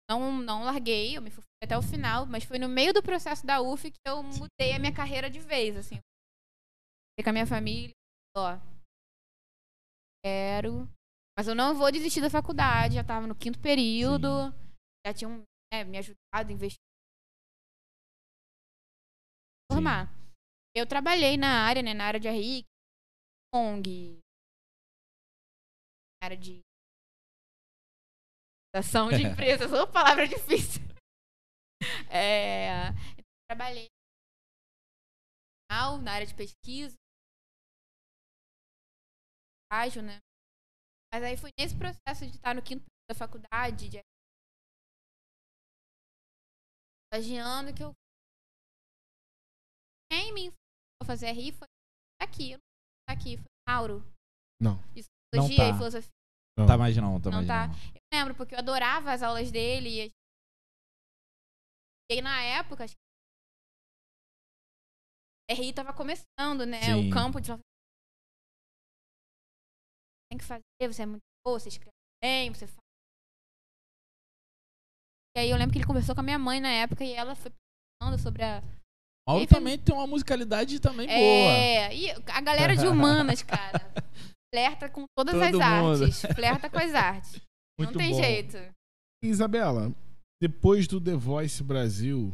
não, 0.09 0.41
não 0.41 0.63
larguei, 0.63 1.17
eu 1.17 1.21
me 1.21 1.29
formei 1.29 1.47
até 1.63 1.77
o 1.77 1.81
final, 1.81 2.25
mas 2.25 2.43
foi 2.43 2.57
no 2.57 2.69
meio 2.69 2.93
do 2.93 3.03
processo 3.03 3.45
da 3.45 3.61
UF 3.61 3.91
que 3.91 3.97
eu 4.05 4.23
mudei 4.23 4.73
a 4.73 4.79
minha 4.79 4.93
carreira 4.93 5.29
de 5.29 5.39
vez, 5.39 5.75
assim. 5.75 5.95
Fiquei 7.11 7.23
com 7.23 7.29
a 7.29 7.33
minha 7.33 7.47
família, 7.47 7.93
ó, 8.35 8.57
quero, 10.23 10.87
mas 11.37 11.47
eu 11.47 11.55
não 11.55 11.75
vou 11.75 11.91
desistir 11.91 12.21
da 12.21 12.29
faculdade, 12.29 12.95
já 12.95 13.03
tava 13.03 13.27
no 13.27 13.35
quinto 13.35 13.59
período, 13.59 14.27
já 15.05 15.13
tinham 15.13 15.43
né, 15.73 15.83
me 15.83 15.97
ajudado 15.97 16.49
a 16.49 16.51
investir. 16.51 16.79
Formar. 19.71 20.07
Eu 20.75 20.87
trabalhei 20.87 21.37
na 21.37 21.65
área, 21.65 21.81
né, 21.81 21.93
na 21.93 22.05
área 22.05 22.19
de 22.19 22.27
RI, 22.27 22.63
ONG, 23.53 24.19
na 26.21 26.25
área 26.27 26.37
de 26.37 26.66
ação 28.79 29.09
de 29.09 29.23
empresas, 29.23 29.71
uma 29.71 29.87
palavra 29.87 30.27
difícil. 30.27 30.81
É, 32.09 32.91
trabalhei 33.49 33.87
na 35.69 36.11
área 36.11 36.25
de 36.25 36.33
pesquisa, 36.33 36.95
estágio, 39.63 40.01
né? 40.01 40.19
Mas 41.13 41.23
aí 41.23 41.37
foi 41.37 41.51
nesse 41.59 41.77
processo 41.77 42.25
de 42.25 42.35
estar 42.35 42.55
no 42.55 42.61
quinto 42.61 42.83
período 42.83 43.09
da 43.09 43.15
faculdade, 43.15 43.89
de 43.89 44.01
estagiando, 47.05 47.73
que 47.73 47.83
eu 47.83 47.93
quem 50.11 50.33
me 50.33 50.41
ensinou 50.47 51.01
a 51.01 51.05
fazer 51.05 51.31
RI 51.31 51.51
foi 51.51 51.67
aqui, 52.21 52.57
aqui, 53.09 53.37
foi 53.37 53.45
Mauro. 53.67 54.01
Não. 54.59 54.77
De 54.93 55.03
Não 55.35 55.47
tá. 55.47 55.69
e 55.69 55.73
filosofia. 55.73 56.16
Não. 56.57 56.65
Tá 56.65 56.77
mais 56.77 56.97
não, 56.97 57.21
tá 57.21 57.29
Não 57.29 57.37
mais 57.37 57.47
tá. 57.47 57.67
não. 57.67 57.73
Eu 57.75 58.01
lembro, 58.19 58.35
porque 58.35 58.55
eu 58.55 58.59
adorava 58.59 59.11
as 59.11 59.21
aulas 59.21 59.51
dele. 59.51 59.89
E, 59.89 59.99
a 60.01 60.03
gente- 60.05 60.15
e 62.11 62.15
aí, 62.15 62.21
na 62.21 62.41
época, 62.41 62.83
acho 62.85 62.95
que 62.95 65.53
RI 65.53 65.73
tava 65.73 65.93
começando, 65.93 66.65
né? 66.65 66.81
Sim. 66.81 67.09
O 67.09 67.13
campo 67.13 67.39
de 67.39 67.51
tem 70.29 70.37
que 70.37 70.43
fazer, 70.43 70.63
você 70.81 71.03
é 71.03 71.05
muito 71.05 71.21
boa, 71.45 71.59
você 71.59 71.69
escreve 71.69 71.91
bem, 72.21 72.51
você 72.53 72.67
faz. 72.67 72.77
E 75.37 75.39
aí 75.39 75.49
eu 75.49 75.57
lembro 75.57 75.71
que 75.71 75.77
ele 75.77 75.85
conversou 75.87 76.15
com 76.15 76.21
a 76.21 76.23
minha 76.23 76.39
mãe 76.39 76.59
na 76.59 76.69
época 76.69 77.03
e 77.03 77.13
ela 77.13 77.35
foi 77.35 77.51
falando 78.01 78.19
sobre 78.19 78.43
a. 78.43 78.61
Mauro 79.27 79.45
também 79.47 79.77
tem 79.77 79.93
uma 79.93 80.07
musicalidade 80.07 80.79
também 80.79 81.07
boa. 81.07 81.17
É, 81.19 81.95
e 81.95 82.11
a 82.11 82.41
galera 82.41 82.75
de 82.75 82.87
humanas, 82.87 83.41
cara. 83.47 83.79
Flerta 84.53 84.89
com 84.89 85.05
todas 85.17 85.33
Todo 85.33 85.43
as 85.43 85.51
mundo. 85.51 86.03
artes. 86.03 86.21
Flerta 86.35 86.69
com 86.69 86.77
as 86.77 86.93
artes. 86.93 87.41
Muito 87.79 87.93
Não 87.93 87.97
tem 87.97 88.11
bom. 88.11 88.21
jeito. 88.21 88.57
Isabela, 89.23 89.93
depois 90.41 90.87
do 90.87 91.03
The 91.03 91.15
Voice 91.15 91.63
Brasil, 91.63 92.31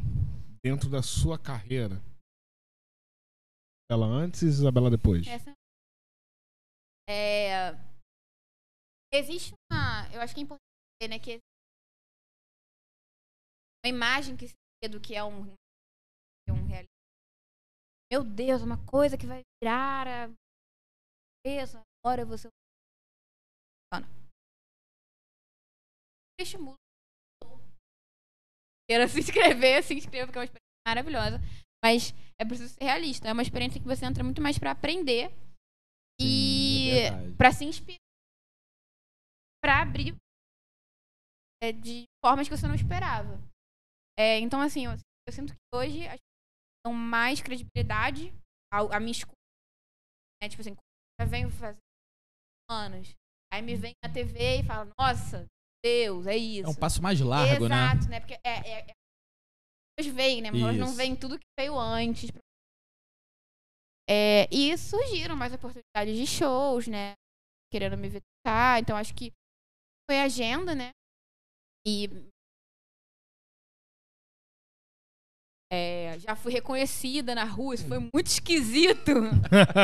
dentro 0.64 0.90
da 0.90 1.02
sua 1.02 1.40
carreira, 1.40 2.02
Isabela 3.90 4.08
antes 4.08 4.42
e 4.42 4.48
Isabela 4.48 4.90
depois? 4.90 5.28
Essa... 5.28 5.54
É... 7.10 7.72
Existe 9.14 9.54
uma. 9.72 10.08
Eu 10.14 10.22
acho 10.22 10.34
que 10.34 10.42
é 10.42 10.44
importante 10.44 10.64
dizer, 11.02 11.10
né? 11.10 11.20
Que 11.20 11.40
uma 13.86 13.90
imagem 13.90 14.38
que 14.38 14.48
se 14.48 14.56
do 14.90 15.00
que 15.00 15.16
é 15.16 15.24
um, 15.24 15.44
um. 16.50 16.68
Meu 18.12 18.24
Deus, 18.24 18.62
uma 18.62 18.78
coisa 18.86 19.18
que 19.18 19.26
vai 19.26 19.42
virar 19.62 20.08
a. 20.08 20.30
Isso, 21.46 21.78
agora 22.04 22.26
você. 22.26 22.50
Não. 23.94 24.02
Estimula. 26.40 26.76
Queira 28.90 29.08
se 29.08 29.20
inscrever, 29.20 29.84
se 29.84 29.94
inscreva, 29.94 30.28
porque 30.28 30.38
é 30.38 30.42
uma 30.42 30.46
experiência 30.46 30.84
maravilhosa. 30.86 31.38
Mas 31.84 32.12
é 32.40 32.46
preciso 32.46 32.74
ser 32.74 32.84
realista. 32.84 33.28
É 33.28 33.34
uma 33.34 33.42
experiência 33.42 33.80
que 33.80 33.88
você 33.88 34.06
entra 34.06 34.24
muito 34.24 34.42
mais 34.42 34.60
pra 34.60 34.72
aprender 34.72 35.30
Sim, 36.20 36.22
é 36.22 36.26
e 36.26 36.92
verdade. 37.10 37.36
pra 37.38 37.52
se 37.52 37.66
inspirar 37.66 38.00
pra 39.64 39.82
abrir 39.82 40.16
é, 41.64 41.72
de 41.72 42.04
formas 42.24 42.50
que 42.50 42.56
você 42.56 42.68
não 42.68 42.76
esperava. 42.76 43.40
É, 44.20 44.38
então, 44.40 44.60
assim, 44.60 44.86
eu, 44.86 44.92
eu 44.92 45.34
sinto 45.34 45.54
que 45.54 45.60
hoje 45.74 46.06
as 46.06 46.20
pessoas 46.20 46.84
dão 46.86 46.94
mais 46.94 47.42
credibilidade 47.42 48.34
à 48.70 49.00
minha 49.00 49.12
escuta. 49.12 49.38
Né? 50.42 50.50
Tipo 50.50 50.62
assim, 50.62 50.76
já 51.20 51.26
venho 51.26 51.50
fazer 51.50 51.83
anos. 52.74 53.14
Aí 53.54 53.62
me 53.62 53.76
vem 53.76 53.94
na 54.04 54.12
TV 54.12 54.60
e 54.60 54.64
fala, 54.64 54.92
nossa, 55.00 55.46
Deus, 55.84 56.26
é 56.26 56.36
isso. 56.36 56.68
É 56.68 56.70
um 56.70 56.76
passo 56.76 57.02
mais 57.02 57.20
largo, 57.20 57.68
né? 57.68 57.76
Exato, 57.76 58.10
né? 58.10 58.20
Porque 58.20 58.34
é, 58.34 58.50
é, 58.50 58.80
é... 58.80 58.92
As 58.92 59.96
pessoas 60.00 60.16
veem, 60.16 60.42
né? 60.42 60.50
Mas 60.50 60.78
não 60.78 60.94
veem 60.96 61.16
tudo 61.16 61.38
que 61.38 61.46
veio 61.60 61.78
antes. 61.78 62.32
É, 64.10 64.48
e 64.52 64.76
surgiram 64.78 65.36
mais 65.36 65.54
oportunidades 65.54 66.18
de 66.18 66.26
shows, 66.26 66.88
né? 66.88 67.14
Querendo 67.72 67.98
me 67.98 68.10
visitar. 68.10 68.80
Então, 68.80 68.98
acho 68.98 69.14
que 69.14 69.32
foi 70.10 70.20
a 70.20 70.26
agenda, 70.26 70.74
né? 70.74 70.90
E... 71.86 72.08
é, 75.74 76.20
já 76.20 76.36
fui 76.36 76.54
reconhecida 76.54 77.34
na 77.34 77.46
rua, 77.46 77.74
isso 77.74 77.88
foi 77.88 77.98
muito 77.98 78.28
esquisito. 78.28 79.12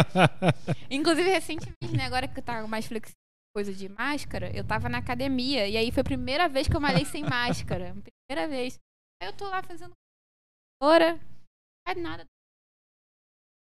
Inclusive, 0.88 1.28
recentemente, 1.28 1.98
né? 1.98 2.06
Agora 2.06 2.28
que 2.28 2.40
tá 2.44 2.68
mais 2.68 2.86
flexível, 2.86 3.18
coisa 3.56 3.74
de 3.74 3.90
máscara, 3.90 4.56
eu 4.56 4.64
tava 4.64 4.88
na 4.88 5.00
academia. 5.00 5.68
E 5.68 5.76
aí 5.76 5.92
foi 5.92 6.02
a 6.02 6.04
primeira 6.04 6.48
vez 6.48 6.68
que 6.68 6.76
eu 6.76 6.80
malhei 6.80 7.06
sem 7.06 7.24
máscara. 7.24 7.96
Primeira 8.28 8.48
vez. 8.48 8.78
Aí 9.20 9.30
eu 9.30 9.34
tô 9.34 9.50
lá 9.50 9.64
fazendo. 9.64 9.92
Ora, 10.80 11.14
não 11.14 11.20
faz 11.88 11.98
nada. 11.98 12.26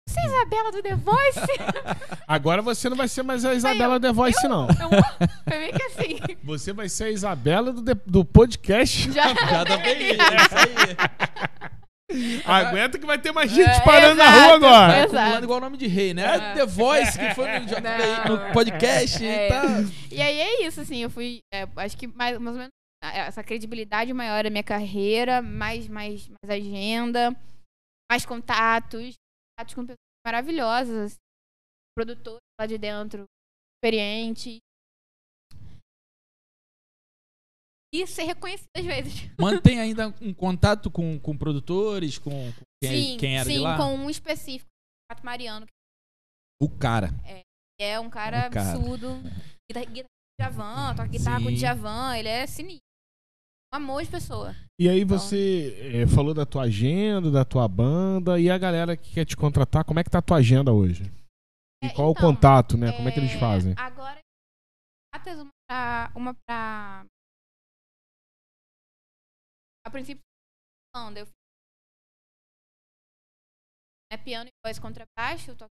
Você 0.08 0.20
é 0.20 0.26
Isabela 0.26 0.70
do 0.70 0.82
The 0.82 0.94
Voice? 0.94 1.40
Agora 2.28 2.62
você 2.62 2.88
não 2.88 2.96
vai 2.96 3.08
ser 3.08 3.24
mais 3.24 3.44
a 3.44 3.54
Isabela 3.54 3.98
The 3.98 4.12
Voice, 4.12 4.46
não. 4.46 4.68
Então, 4.70 4.90
foi 5.48 5.58
meio 5.58 5.72
que 5.74 5.82
assim. 5.82 6.20
Você 6.44 6.72
vai 6.72 6.88
ser 6.88 7.04
a 7.04 7.10
Isabela 7.10 7.72
do, 7.72 7.82
do 8.06 8.24
podcast. 8.24 9.10
Já, 9.10 9.34
Já 9.34 9.64
tá 9.64 9.76
bem 9.78 10.12
isso, 10.12 10.22
isso 10.22 10.54
aí. 10.54 11.74
Aguenta 12.44 12.98
que 12.98 13.06
vai 13.06 13.18
ter 13.18 13.32
mais 13.32 13.50
gente 13.50 13.68
É, 13.68 13.80
parando 13.84 14.16
na 14.16 14.24
exato, 14.24 14.44
rua 14.46 14.54
agora. 14.56 14.92
é. 14.96 15.02
Acumulando 15.04 15.44
igual 15.44 15.58
o 15.58 15.62
nome 15.62 15.76
de 15.76 15.86
rei, 15.86 16.12
né? 16.14 16.22
É. 16.52 16.54
The 16.54 16.66
Voice, 16.66 17.18
que 17.18 17.34
foi 17.34 17.48
no, 17.58 17.66
no 18.46 18.52
podcast 18.52 19.24
É. 19.24 19.46
e 19.46 19.48
tá. 19.48 19.62
E 20.12 20.20
aí 20.22 20.38
é 20.40 20.66
isso, 20.66 20.80
assim, 20.80 20.98
eu 20.98 21.10
fui. 21.10 21.40
é, 21.52 21.66
acho 21.76 21.96
que 21.96 22.06
mais, 22.06 22.38
mais 22.38 22.56
ou 22.56 22.60
menos 22.60 22.70
essa 23.02 23.42
credibilidade 23.44 24.12
maior 24.14 24.44
da 24.44 24.50
minha 24.50 24.62
carreira, 24.64 25.42
mais, 25.42 25.86
mais, 25.88 26.26
mais 26.28 26.50
agenda, 26.50 27.34
mais 28.10 28.24
contatos, 28.24 29.14
contatos 29.58 29.74
com 29.74 29.82
pessoas 29.82 29.98
maravilhosas, 30.26 31.12
assim, 31.12 31.16
produtores 31.96 32.40
lá 32.58 32.66
de 32.66 32.78
dentro, 32.78 33.24
experientes. 33.76 34.58
E 37.94 38.06
ser 38.08 38.24
reconhecido 38.24 38.66
às 38.76 38.84
vezes. 38.84 39.30
Mantém 39.38 39.78
ainda 39.80 40.08
um 40.20 40.34
contato 40.34 40.90
com, 40.90 41.18
com 41.20 41.36
produtores, 41.38 42.18
com, 42.18 42.30
com 42.30 42.62
quem, 42.82 43.12
sim, 43.12 43.16
quem 43.18 43.36
era 43.38 43.44
sim, 43.44 43.52
de 43.54 43.58
lá? 43.60 43.76
com 43.76 43.94
um 43.94 44.10
específico, 44.10 44.68
o 44.68 45.14
Pato 45.14 45.24
Mariano, 45.24 45.64
que 45.66 45.72
O 46.60 46.68
cara. 46.68 47.10
é 47.80 48.00
um 48.00 48.10
cara 48.10 48.48
Um 48.48 48.50
cara. 48.50 48.72
absurdo. 48.72 49.08
Guitarra, 49.70 49.86
guitarra 49.86 50.08
de 50.38 50.44
Javan, 50.44 50.94
toca 50.96 51.08
guitarra 51.08 51.38
com 51.40 51.48
Sim. 51.48 51.54
o 51.54 51.56
Djavan, 51.56 52.16
ele 52.18 52.28
é 52.28 52.46
sinistro. 52.46 52.80
Um 53.72 53.76
amor 53.76 54.02
de 54.02 54.10
pessoa. 54.10 54.54
E 54.80 54.88
aí 54.88 55.04
você 55.04 56.02
eh, 56.02 56.06
falou 56.08 56.34
da 56.34 56.44
tua 56.44 56.62
agenda, 56.64 57.30
da 57.30 57.44
tua 57.44 57.66
banda, 57.68 58.38
e 58.40 58.50
a 58.50 58.58
galera 58.58 58.96
que 58.96 59.12
quer 59.14 59.24
te 59.24 59.36
contratar, 59.36 59.84
como 59.84 60.00
é 60.00 60.04
que 60.04 60.10
tá 60.10 60.18
a 60.18 60.22
tua 60.22 60.38
agenda 60.38 60.72
hoje? 60.72 61.04
E 61.82 61.86
É, 61.86 61.90
qual 61.90 62.10
então, 62.10 62.28
o 62.28 62.34
contato, 62.34 62.76
né? 62.76 62.92
Como 62.92 63.08
é 63.08 63.12
que 63.12 63.20
eles 63.20 63.32
É, 63.32 63.38
fazem? 63.38 63.74
Agora, 63.76 64.18
uma 65.26 65.50
pra, 65.68 66.12
uma 66.14 66.34
pra. 66.46 67.04
A 69.86 69.90
princípio, 69.90 70.22
falando, 70.94 71.18
eu 71.18 71.26
fiz 71.26 71.34
né, 74.10 74.18
piano 74.24 74.48
e 74.48 74.52
voz 74.66 74.78
contrabaixo, 74.78 75.50
eu 75.50 75.56
toco 75.56 75.70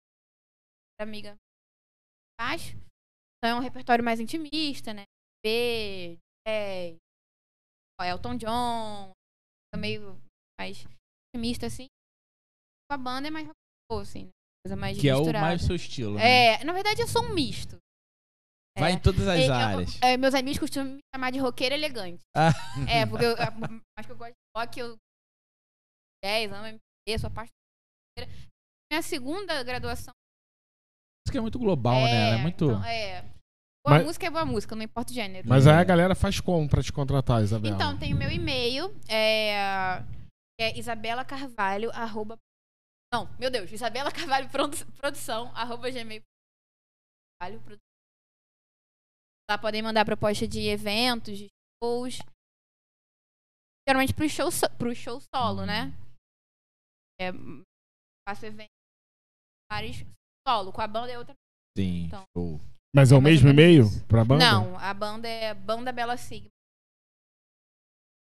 amiga 1.00 1.36
baixo. 2.40 2.76
Então 3.36 3.50
é 3.50 3.54
um 3.54 3.62
repertório 3.62 4.04
mais 4.04 4.18
intimista, 4.20 4.92
né? 4.92 5.04
B, 5.44 6.18
jazz, 6.46 6.96
Elton 8.00 8.36
John, 8.36 9.12
meio 9.76 10.18
mais 10.58 10.84
otimista, 11.34 11.66
assim. 11.66 11.86
A 12.90 12.96
banda 12.96 13.28
é 13.28 13.30
mais 13.30 13.48
assim, 13.90 14.24
né? 14.24 14.30
Coisa 14.64 14.76
mais 14.76 14.98
Que 14.98 15.08
é 15.08 15.14
o 15.14 15.18
misturada. 15.18 15.46
mais 15.46 15.62
seu 15.62 15.76
estilo. 15.76 16.14
né? 16.14 16.54
É, 16.60 16.64
na 16.64 16.72
verdade 16.72 17.00
eu 17.00 17.08
sou 17.08 17.22
um 17.22 17.34
misto. 17.34 17.78
Vai 18.78 18.92
É. 18.92 18.94
em 18.94 18.98
todas 18.98 19.26
as 19.26 19.38
É, 19.40 19.46
eu- 19.48 19.52
áreas. 19.54 19.98
é, 20.02 20.16
meus 20.16 20.34
amigos 20.34 20.58
costumam 20.58 20.94
me 20.94 21.00
chamar 21.14 21.30
de 21.32 21.38
roqueiro 21.38 21.74
elegante. 21.74 22.20
Ah. 22.36 22.50
É, 22.88 23.04
porque 23.06 23.24
eu, 23.24 23.30
eu- 23.30 23.36
acho 23.98 24.06
que 24.08 24.12
eu 24.12 24.16
gosto 24.16 24.32
de 24.32 24.60
rock, 24.60 24.80
eu 24.80 24.96
10 26.22 26.52
amo 26.52 26.66
MPB, 26.66 27.18
sou 27.18 27.28
apaixonada. 27.28 28.48
Minha 28.90 29.02
segunda 29.02 29.62
graduação 29.62 30.12
Isso 31.26 31.32
que 31.32 31.38
é 31.38 31.40
muito 31.40 31.58
global, 31.58 31.94
né? 32.04 32.30
É 32.34 32.36
muito. 32.38 32.64
então, 32.64 32.84
é. 32.84 33.22
Boa 33.86 33.98
Mas- 33.98 34.04
música 34.06 34.26
é 34.26 34.30
boa 34.30 34.44
música, 34.44 34.74
não 34.74 34.82
importa 34.82 35.12
o 35.12 35.14
gênero. 35.14 35.48
Mas 35.48 35.66
aí 35.66 35.74
a 35.76 35.84
galera 35.84 36.14
faz 36.14 36.40
como 36.40 36.68
pra 36.68 36.82
te 36.82 36.92
contratar, 36.92 37.42
Isabela? 37.42 37.74
Então, 37.76 37.98
tem 37.98 38.12
o 38.12 38.16
meu 38.16 38.30
e-mail, 38.30 38.88
é, 39.08 40.02
é 40.60 40.78
Isabela 40.78 41.24
Carvalho, 41.24 41.90
arroba... 41.92 42.36
Não, 43.12 43.26
meu 43.38 43.50
Deus, 43.50 43.70
Isabela 43.72 44.10
Carvalho 44.12 44.48
produ- 44.50 44.84
produção, 44.96 45.50
arroba 45.54 45.90
gmail. 45.90 46.22
Carvalho, 47.40 47.60
produ- 47.62 47.80
Lá 49.50 49.56
podem 49.56 49.82
mandar 49.82 50.04
proposta 50.04 50.46
de 50.46 50.60
eventos, 50.68 51.38
de 51.38 51.46
shows. 51.82 52.18
Geralmente 53.88 54.12
pro 54.12 54.28
show, 54.28 54.50
so- 54.50 54.68
pro 54.76 54.94
show 54.94 55.20
solo, 55.34 55.64
né? 55.64 55.92
É, 57.20 57.32
faço 58.28 58.44
eventos 58.44 58.68
vários 59.72 59.96
solo, 60.46 60.70
com 60.72 60.80
a 60.80 60.86
banda 60.86 61.10
é 61.12 61.18
outra 61.18 61.34
Sim, 61.76 62.04
Então. 62.06 62.22
show. 62.36 62.60
Mas 62.94 63.12
é 63.12 63.14
o 63.14 63.18
É 63.18 63.20
mesmo 63.20 63.48
e-mail 63.48 63.84
pra 64.06 64.24
banda? 64.24 64.44
Não, 64.44 64.76
a 64.78 64.92
banda 64.92 65.28
é 65.28 65.54
Banda 65.54 65.92
Bela 65.92 66.16
Sigma. 66.16 66.48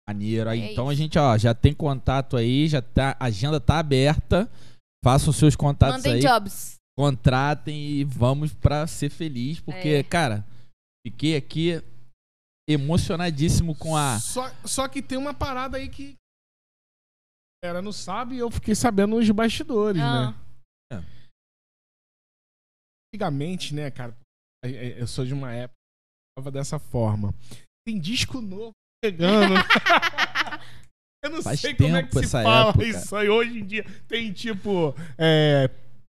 Maneiro. 0.08 0.50
É 0.50 0.56
então 0.56 0.88
a 0.88 0.92
isso. 0.92 1.02
gente, 1.02 1.18
ó, 1.18 1.36
já 1.38 1.54
tem 1.54 1.72
contato 1.74 2.36
aí, 2.36 2.68
já 2.68 2.82
tá, 2.82 3.16
a 3.18 3.26
agenda 3.26 3.60
tá 3.60 3.78
aberta. 3.78 4.50
Façam 5.04 5.30
os 5.30 5.36
seus 5.36 5.56
contatos 5.56 5.96
Mandem 5.96 6.14
aí, 6.14 6.20
jobs. 6.20 6.74
contratem 6.98 7.74
e 8.00 8.04
vamos 8.04 8.52
pra 8.52 8.86
ser 8.86 9.08
feliz, 9.08 9.60
porque, 9.60 9.88
É. 9.88 10.02
cara, 10.02 10.44
fiquei 11.06 11.36
aqui 11.36 11.82
emocionadíssimo 12.68 13.76
com 13.76 13.96
a 13.96 14.18
Só, 14.20 14.48
só 14.64 14.86
que 14.88 15.02
tem 15.02 15.18
uma 15.18 15.34
parada 15.34 15.76
aí 15.76 15.88
que 15.88 16.14
a 17.62 17.66
galera 17.66 17.82
não 17.82 17.92
sabe 17.92 18.36
e 18.36 18.38
eu 18.38 18.50
fiquei 18.50 18.74
sabendo 18.74 19.16
nos 19.16 19.30
bastidores, 19.30 20.00
Ah, 20.00 20.32
né? 20.92 21.04
Antigamente, 23.12 23.74
né, 23.74 23.90
cara, 23.90 24.16
é- 24.64 24.70
é- 24.70 25.02
eu 25.02 25.06
sou 25.06 25.24
de 25.26 25.34
uma 25.34 25.52
época 25.52 25.74
que 25.76 26.38
falava 26.38 26.50
dessa 26.52 26.78
forma. 26.78 27.34
Tem 27.86 27.98
disco 27.98 28.40
novo 28.40 28.70
chegando. 29.04 29.54
né? 29.54 29.60
eu 31.24 31.30
não 31.30 31.42
Faz 31.42 31.60
sei 31.60 31.74
como 31.74 31.96
é 31.96 32.02
que 32.04 32.18
se 32.20 32.28
fala 32.28 32.68
época. 32.70 32.84
isso 32.86 33.16
aí 33.16 33.28
hoje 33.28 33.58
em 33.58 33.66
dia. 33.66 33.84
Tem 34.06 34.32
tipo 34.32 34.94
é, 35.18 35.68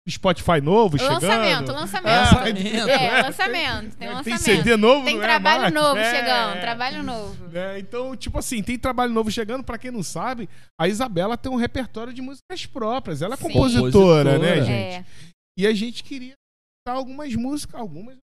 Spotify 0.09 0.61
novo 0.63 0.99
chegando. 0.99 1.23
lançamento, 1.23 1.73
lançamento. 1.73 2.13
Ah, 2.15 2.21
Lançamento. 2.45 2.89
É, 2.91 3.23
lançamento. 3.23 3.97
Tem 3.97 4.09
Tem 4.09 4.09
lançamento. 4.11 4.39
CD 4.43 4.77
novo, 4.77 5.05
Tem 5.07 5.17
é 5.17 5.21
trabalho 5.23 5.75
novo 5.75 5.97
É, 5.99 6.11
chegando, 6.15 6.57
é. 6.57 6.61
trabalho 6.61 7.03
novo. 7.03 7.49
né? 7.49 7.79
Então, 7.79 8.15
tipo 8.15 8.39
assim, 8.39 8.63
tem 8.63 8.79
trabalho 8.79 9.13
novo 9.15 9.31
chegando. 9.31 9.65
Pra 9.65 9.79
quem 9.79 9.91
não 9.91 10.03
sabe, 10.03 10.47
a 10.79 10.87
Isabela 10.87 11.39
tem 11.39 11.51
um 11.51 11.57
repertório 11.57 12.13
de 12.13 12.21
músicas 12.21 12.67
próprias. 12.67 13.23
Ela 13.23 13.33
é 13.33 13.37
Sim. 13.39 13.45
compositora, 13.45 14.39
né, 14.39 14.49
Compositora. 14.57 14.65
gente? 14.67 14.95
É. 14.97 15.05
E 15.59 15.67
a 15.67 15.73
gente 15.73 16.05
queria 16.05 16.35
tocar 16.87 16.99
algumas 16.99 17.35
músicas, 17.35 17.81
algumas 17.81 18.17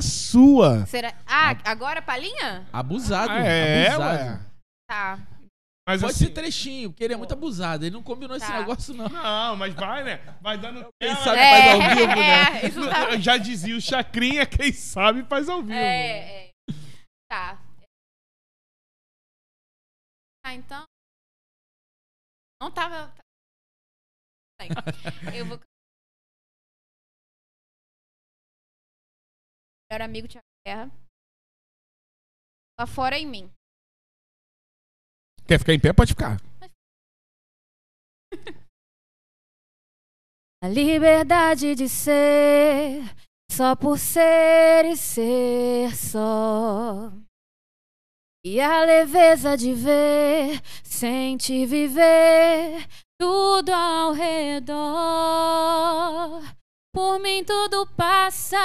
sua. 0.00 0.84
Será... 0.86 1.12
Ah, 1.26 1.56
agora 1.64 2.00
palhinha? 2.02 2.66
abusado. 2.72 3.32
é, 3.32 3.88
abusado. 3.88 4.14
ué. 4.14 4.40
Tá. 4.88 5.18
Mas 5.88 6.02
Pode 6.02 6.12
assim, 6.12 6.26
ser 6.26 6.32
trechinho, 6.34 6.90
porque 6.90 7.02
ele 7.02 7.14
é 7.14 7.16
muito 7.16 7.32
abusado. 7.32 7.82
Ele 7.82 7.94
não 7.94 8.02
combinou 8.02 8.36
esse 8.36 8.46
Tá. 8.46 8.58
negócio, 8.58 8.92
não. 8.92 9.08
não, 9.08 9.56
mas 9.56 9.72
vai, 9.74 10.04
né? 10.04 10.18
Vai 10.42 10.58
dando 10.58 10.86
Quem 11.00 11.14
sabe 11.16 11.36
né? 11.36 11.50
faz 11.50 11.64
ao 11.72 11.96
vivo, 11.96 12.06
né? 12.14 12.32
É, 12.58 12.90
tá- 12.90 13.16
Já 13.18 13.38
dizia 13.38 13.74
o 13.74 13.80
Chacrinha, 13.80 14.44
quem 14.46 14.70
sabe 14.70 15.24
faz 15.24 15.48
ao 15.48 15.62
vivo. 15.62 15.72
É, 15.72 16.48
é. 16.48 16.52
Tá. 17.30 17.56
Tá, 20.44 20.52
então. 20.52 20.84
Não 22.60 22.70
tava. 22.70 23.14
Bem, 24.60 24.68
Eu 25.34 25.46
vou. 25.46 25.58
Melhor 29.90 30.04
amigo 30.04 30.28
Tiago 30.28 30.44
Terra. 30.66 30.90
Lá 32.78 32.86
fora 32.86 33.16
em 33.18 33.26
mim. 33.26 33.50
Quer 35.48 35.58
ficar 35.58 35.72
em 35.72 35.80
pé? 35.80 35.94
Pode 35.94 36.12
ficar. 36.12 36.36
A 40.62 40.68
liberdade 40.68 41.74
de 41.74 41.88
ser 41.88 43.02
só 43.50 43.74
por 43.74 43.98
ser 43.98 44.84
e 44.84 44.96
ser 44.96 45.96
só. 45.96 47.10
E 48.44 48.60
a 48.60 48.84
leveza 48.84 49.56
de 49.56 49.72
ver, 49.72 50.60
sentir 50.84 51.66
viver 51.66 52.86
tudo 53.20 53.72
ao 53.72 54.12
redor. 54.12 54.76
Por 56.94 57.18
mim 57.20 57.42
tudo 57.44 57.86
passa, 57.96 58.58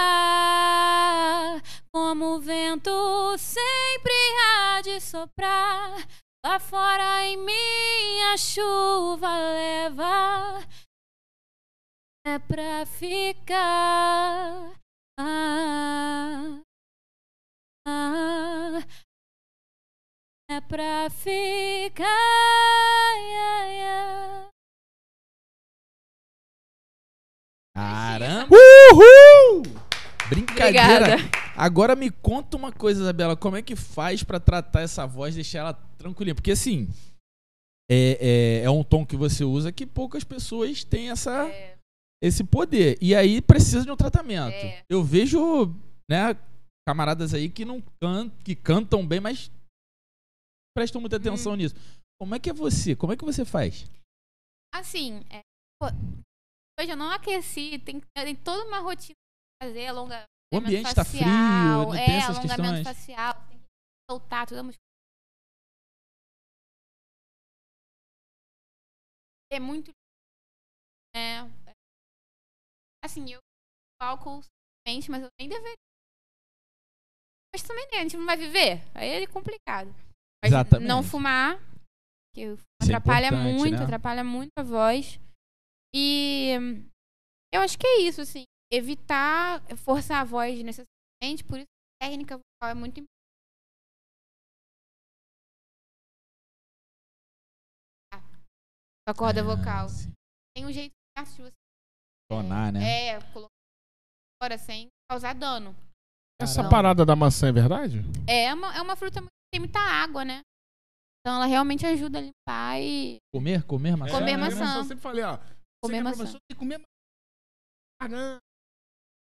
como 1.94 2.36
o 2.36 2.40
vento 2.40 2.92
sempre 3.38 4.14
há 4.48 4.82
de 4.82 5.00
soprar. 5.00 6.06
Lá 6.46 6.60
fora 6.60 7.24
em 7.26 7.38
mim 7.38 8.22
a 8.34 8.38
chuva 8.38 9.30
leva 9.30 10.62
é 12.28 12.38
pra 12.38 12.86
ficar. 12.86 14.74
Ah, 15.18 16.62
ah, 17.88 18.84
é 20.52 20.60
pra 20.60 21.10
ficar. 21.10 22.04
Yeah, 23.16 23.66
yeah. 23.68 24.50
Caramba! 27.74 28.54
Uhul! 28.54 29.64
Brincadeira. 30.28 31.16
Obrigada. 31.16 31.44
Agora 31.56 31.96
me 31.96 32.12
conta 32.12 32.58
uma 32.58 32.72
coisa, 32.72 33.02
Isabela. 33.02 33.38
Como 33.38 33.56
é 33.56 33.62
que 33.62 33.78
faz 33.78 34.24
pra 34.24 34.42
tratar 34.42 34.82
essa 34.82 35.06
voz, 35.06 35.36
deixar 35.36 35.60
ela 35.60 35.74
tranquilinha? 36.04 36.36
Porque 36.36 36.52
assim, 36.52 36.88
é, 37.90 38.18
é, 38.20 38.64
é 38.64 38.70
um 38.70 38.84
tom 38.84 39.06
que 39.06 39.16
você 39.16 39.44
usa 39.44 39.72
que 39.72 39.86
poucas 39.86 40.24
pessoas 40.24 40.84
têm 40.84 41.10
essa, 41.10 41.48
É, 41.50 41.78
esse 42.22 42.44
poder. 42.44 42.98
E 43.02 43.16
aí 43.16 43.42
precisa 43.42 43.84
de 43.84 43.92
um 43.92 43.98
tratamento. 43.98 44.54
É. 44.54 44.84
Eu 44.90 45.04
vejo, 45.04 45.66
né, 46.10 46.36
camaradas 46.88 47.34
aí 47.34 47.50
que 47.50 47.66
não 47.66 47.82
can, 48.02 48.30
que 48.44 48.56
cantam 48.56 49.06
bem, 49.08 49.20
mas 49.20 49.50
prestam 50.76 51.00
muita 51.02 51.18
atenção 51.18 51.54
Hum. 51.54 51.58
nisso. 51.58 51.76
Como 52.22 52.36
é 52.36 52.40
que 52.40 52.50
é 52.50 52.54
você? 52.54 52.96
Como 52.96 53.12
é 53.14 53.18
que 53.18 53.26
você 53.26 53.44
faz? 53.46 53.86
assim, 54.76 55.24
é, 55.30 55.42
pô, 55.80 55.86
hoje 56.80 56.90
eu 56.92 56.98
não 56.98 57.12
aqueci, 57.12 57.78
tem, 57.78 58.02
tem 58.16 58.36
toda 58.36 58.66
uma 58.66 58.80
rotina 58.80 59.14
pra 59.62 59.68
fazer, 59.70 59.86
alongamento 59.86 60.26
O 60.52 60.58
ambiente 60.58 60.96
tá 60.96 61.06
facial, 61.06 61.22
frio, 61.22 61.84
não 61.90 61.94
é, 61.94 62.06
tem 62.06 62.16
essas 62.16 62.38
alongamento 62.38 62.74
questões. 62.74 62.84
facial, 62.98 63.34
tem 63.50 63.60
que 63.60 63.66
soltar 64.10 64.48
tudo 64.48 64.58
a 64.58 64.64
musculatura. 64.64 64.93
É 69.54 69.60
muito 69.60 69.92
é, 71.16 71.42
é, 71.68 71.74
assim, 73.06 73.32
eu 73.32 73.40
álcool 74.02 74.42
somente, 74.42 75.12
mas 75.12 75.24
eu 75.24 75.30
nem 75.40 75.48
deveria. 75.48 75.78
Mas 77.54 77.62
também 77.62 77.86
né, 77.92 78.00
a 78.00 78.02
gente 78.02 78.18
não 78.18 78.26
vai 78.26 78.36
viver, 78.36 78.82
aí 78.96 79.24
é 79.24 79.28
complicado. 79.28 79.94
Mas 80.44 80.52
Exatamente. 80.52 80.88
não 80.88 81.04
fumar, 81.04 81.60
que 82.34 82.42
é 82.42 82.56
atrapalha 82.82 83.28
importante, 83.28 83.54
muito, 83.54 83.78
né? 83.78 83.84
atrapalha 83.84 84.24
muito 84.24 84.52
a 84.58 84.64
voz. 84.64 85.20
E 85.96 86.54
eu 87.54 87.62
acho 87.62 87.78
que 87.78 87.86
é 87.86 88.02
isso, 88.02 88.22
assim. 88.22 88.44
Evitar 88.72 89.62
forçar 89.78 90.22
a 90.22 90.26
voz 90.26 90.58
necessariamente, 90.64 91.44
por 91.48 91.60
isso 91.60 91.68
a 92.02 92.08
técnica 92.08 92.38
vocal 92.38 92.72
é 92.72 92.74
muito 92.74 93.00
importante. 93.00 93.13
A 99.08 99.14
corda 99.14 99.42
Ah, 99.42 99.44
vocal. 99.44 99.90
sim. 99.90 100.12
Tem 100.56 100.66
um 100.66 100.72
jeito 100.72 100.94
certo 101.18 101.32
de 101.36 101.42
você 101.44 101.52
Tonar, 102.30 102.72
né? 102.72 102.80
é, 103.10 103.22
colocar 103.34 103.50
fora 104.42 104.58
sem 104.58 104.88
causar 105.10 105.34
dano. 105.34 105.76
Essa 106.42 106.64
Não. 106.64 106.70
parada 106.70 107.06
da 107.06 107.16
maçã 107.16 107.48
é 107.48 107.52
verdade? 107.52 108.00
É 108.28 108.54
uma, 108.54 108.76
é 108.76 108.82
uma 108.82 108.96
fruta 108.96 109.20
muito, 109.22 109.32
tem 109.52 109.60
muita 109.60 109.80
água, 109.80 110.24
né? 110.26 110.42
Então 111.20 111.36
ela 111.36 111.46
realmente 111.46 111.86
ajuda 111.86 112.18
a 112.20 112.22
limpar 112.22 112.82
e. 112.82 113.18
Comer, 113.34 113.64
comer 113.66 113.96
maçã. 113.96 114.12
Comer 114.20 114.32
É, 114.34 114.38
maçã. 114.38 114.76
Eu 114.78 114.84
sempre 114.84 115.02
falei, 115.02 115.24
ó. 115.24 115.38
Comer 115.82 115.94
que 115.96 116.00
é 116.00 116.04
maçã. 116.04 116.18
professor, 116.18 116.40
tem 116.50 116.56
que 116.56 116.60
comer 116.60 116.78
maçã. 116.78 116.88
Caramba. 118.02 118.40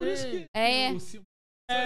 Por 0.01 0.09
isso 0.09 0.25
que 0.31 0.47
É. 0.55 0.93
o 0.93 1.01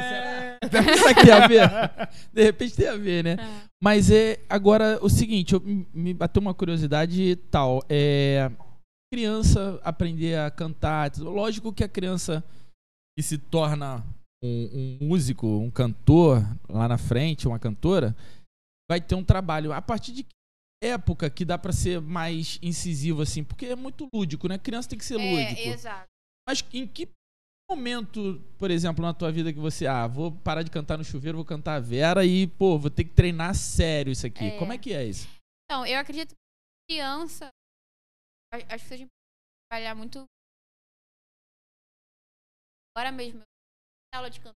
Será? 0.08 0.58
Aqui 1.10 1.22
tem 1.22 1.32
a 1.32 1.46
ver? 1.46 2.08
De 2.32 2.42
repente 2.42 2.76
tem 2.76 2.88
a 2.88 2.96
ver, 2.96 3.24
né? 3.24 3.36
É. 3.38 3.68
Mas 3.82 4.10
é 4.10 4.40
agora 4.48 4.98
o 5.02 5.08
seguinte, 5.08 5.54
eu, 5.54 5.62
me 5.92 6.12
bateu 6.14 6.40
uma 6.40 6.54
curiosidade 6.54 7.36
tal. 7.50 7.82
É 7.88 8.50
criança 9.12 9.80
aprender 9.84 10.38
a 10.38 10.50
cantar. 10.50 11.10
Lógico 11.18 11.72
que 11.72 11.84
a 11.84 11.88
criança 11.88 12.44
que 13.16 13.22
se 13.22 13.38
torna 13.38 14.04
um, 14.44 14.98
um 15.00 15.06
músico, 15.06 15.46
um 15.46 15.70
cantor 15.70 16.42
lá 16.68 16.86
na 16.88 16.98
frente, 16.98 17.48
uma 17.48 17.58
cantora, 17.58 18.14
vai 18.90 19.00
ter 19.00 19.14
um 19.14 19.24
trabalho. 19.24 19.72
A 19.72 19.80
partir 19.80 20.12
de 20.12 20.24
que 20.24 20.36
época 20.82 21.30
que 21.30 21.44
dá 21.44 21.56
pra 21.56 21.72
ser 21.72 22.00
mais 22.00 22.58
incisivo 22.62 23.22
assim? 23.22 23.42
Porque 23.42 23.66
é 23.66 23.76
muito 23.76 24.08
lúdico, 24.12 24.48
né? 24.48 24.58
Criança 24.58 24.88
tem 24.88 24.98
que 24.98 25.04
ser 25.04 25.16
lúdico. 25.16 25.60
É, 25.60 25.68
exato. 25.68 26.06
Mas 26.48 26.64
em 26.72 26.86
que 26.86 27.08
momento, 27.68 28.40
por 28.58 28.70
exemplo, 28.70 29.04
na 29.04 29.12
tua 29.12 29.30
vida 29.32 29.52
que 29.52 29.58
você, 29.58 29.86
ah, 29.86 30.06
vou 30.06 30.32
parar 30.32 30.62
de 30.62 30.70
cantar 30.70 30.96
no 30.96 31.04
chuveiro, 31.04 31.38
vou 31.38 31.44
cantar 31.44 31.76
a 31.76 31.80
Vera 31.80 32.24
e, 32.24 32.46
pô, 32.46 32.78
vou 32.78 32.90
ter 32.90 33.04
que 33.04 33.14
treinar 33.14 33.54
sério 33.54 34.12
isso 34.12 34.26
aqui. 34.26 34.44
É. 34.44 34.58
Como 34.58 34.72
é 34.72 34.78
que 34.78 34.92
é 34.92 35.04
isso? 35.04 35.26
Então, 35.64 35.84
eu 35.84 35.98
acredito 35.98 36.30
que 36.30 36.94
criança. 36.94 37.50
Acho 38.52 38.86
que 38.88 38.94
a 38.94 38.96
gente 38.96 39.10
trabalhar 39.68 39.94
muito. 39.94 40.24
Agora 42.94 43.12
mesmo, 43.12 43.40
eu 43.40 44.18
aula 44.18 44.30
de 44.30 44.40
canto. 44.40 44.54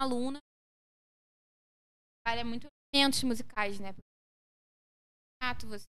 Aluna. 0.00 0.38
Trabalha 2.24 2.44
muito 2.44 2.66
elementos 2.94 3.22
musicais, 3.24 3.80
né? 3.80 3.92
Você 5.64 5.86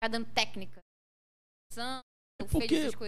tá 0.00 0.08
dando 0.08 0.32
técnica. 0.32 0.80
Dançando, 2.40 2.52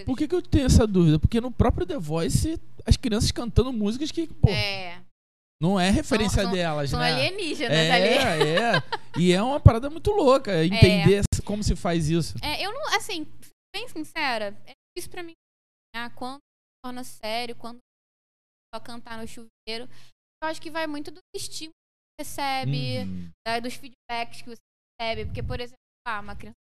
Por 0.05 0.17
que, 0.17 0.27
que, 0.29 0.35
eu 0.35 0.43
tenho 0.43 0.67
essa 0.67 0.87
dúvida? 0.87 1.19
Porque 1.19 1.41
no 1.41 1.51
próprio 1.53 1.87
The 1.87 1.99
Voice, 1.99 2.61
as 2.87 2.97
crianças 2.97 3.31
cantando 3.31 3.73
músicas 3.73 4.11
que, 4.11 4.27
pô, 4.27 4.49
É, 4.49 5.03
não 5.61 5.79
é 5.79 5.91
referência 5.91 6.43
são- 6.43 6.53
delas, 6.53 6.91
são 6.91 6.99
né? 6.99 7.13
alienígenas 7.13 7.77
É, 7.77 7.93
ali. 7.93 8.49
é. 8.49 9.21
E 9.21 9.33
é 9.33 9.43
uma 9.43 9.61
parada 9.61 9.91
muito 9.91 10.11
louca 10.11 10.65
entender 10.65 11.23
como 11.45 11.63
se 11.63 11.77
faz 11.77 12.09
isso. 12.09 12.35
É, 12.43 12.65
eu 12.65 12.73
não, 12.73 12.95
assim, 12.97 13.27
bem 13.75 13.87
sincera, 13.89 14.57
é 14.67 14.73
difícil 14.97 15.11
pra 15.11 15.23
mim 15.23 15.33
ah, 15.95 16.11
quando 16.11 16.39
se 16.39 16.81
torna 16.85 17.05
sério, 17.05 17.55
quando 17.57 17.79
só 18.75 18.81
cantar 18.81 19.19
no 19.19 19.27
chuveiro. 19.27 19.89
Eu 20.43 20.49
acho 20.49 20.61
que 20.63 20.71
vai 20.71 20.87
muito 20.87 21.11
do 21.11 21.19
estímulo 21.35 21.73
que 22.19 22.25
você 22.25 22.41
recebe, 22.41 22.99
Uhum. 23.01 23.31
né, 23.47 23.61
dos 23.61 23.75
feedbacks 23.75 24.43
que 24.43 24.49
você 24.51 24.61
recebe. 25.01 25.25
Porque, 25.27 25.43
por 25.43 25.61
exemplo, 25.61 25.79
ah, 26.07 26.21
uma 26.21 26.37
criança 26.37 26.55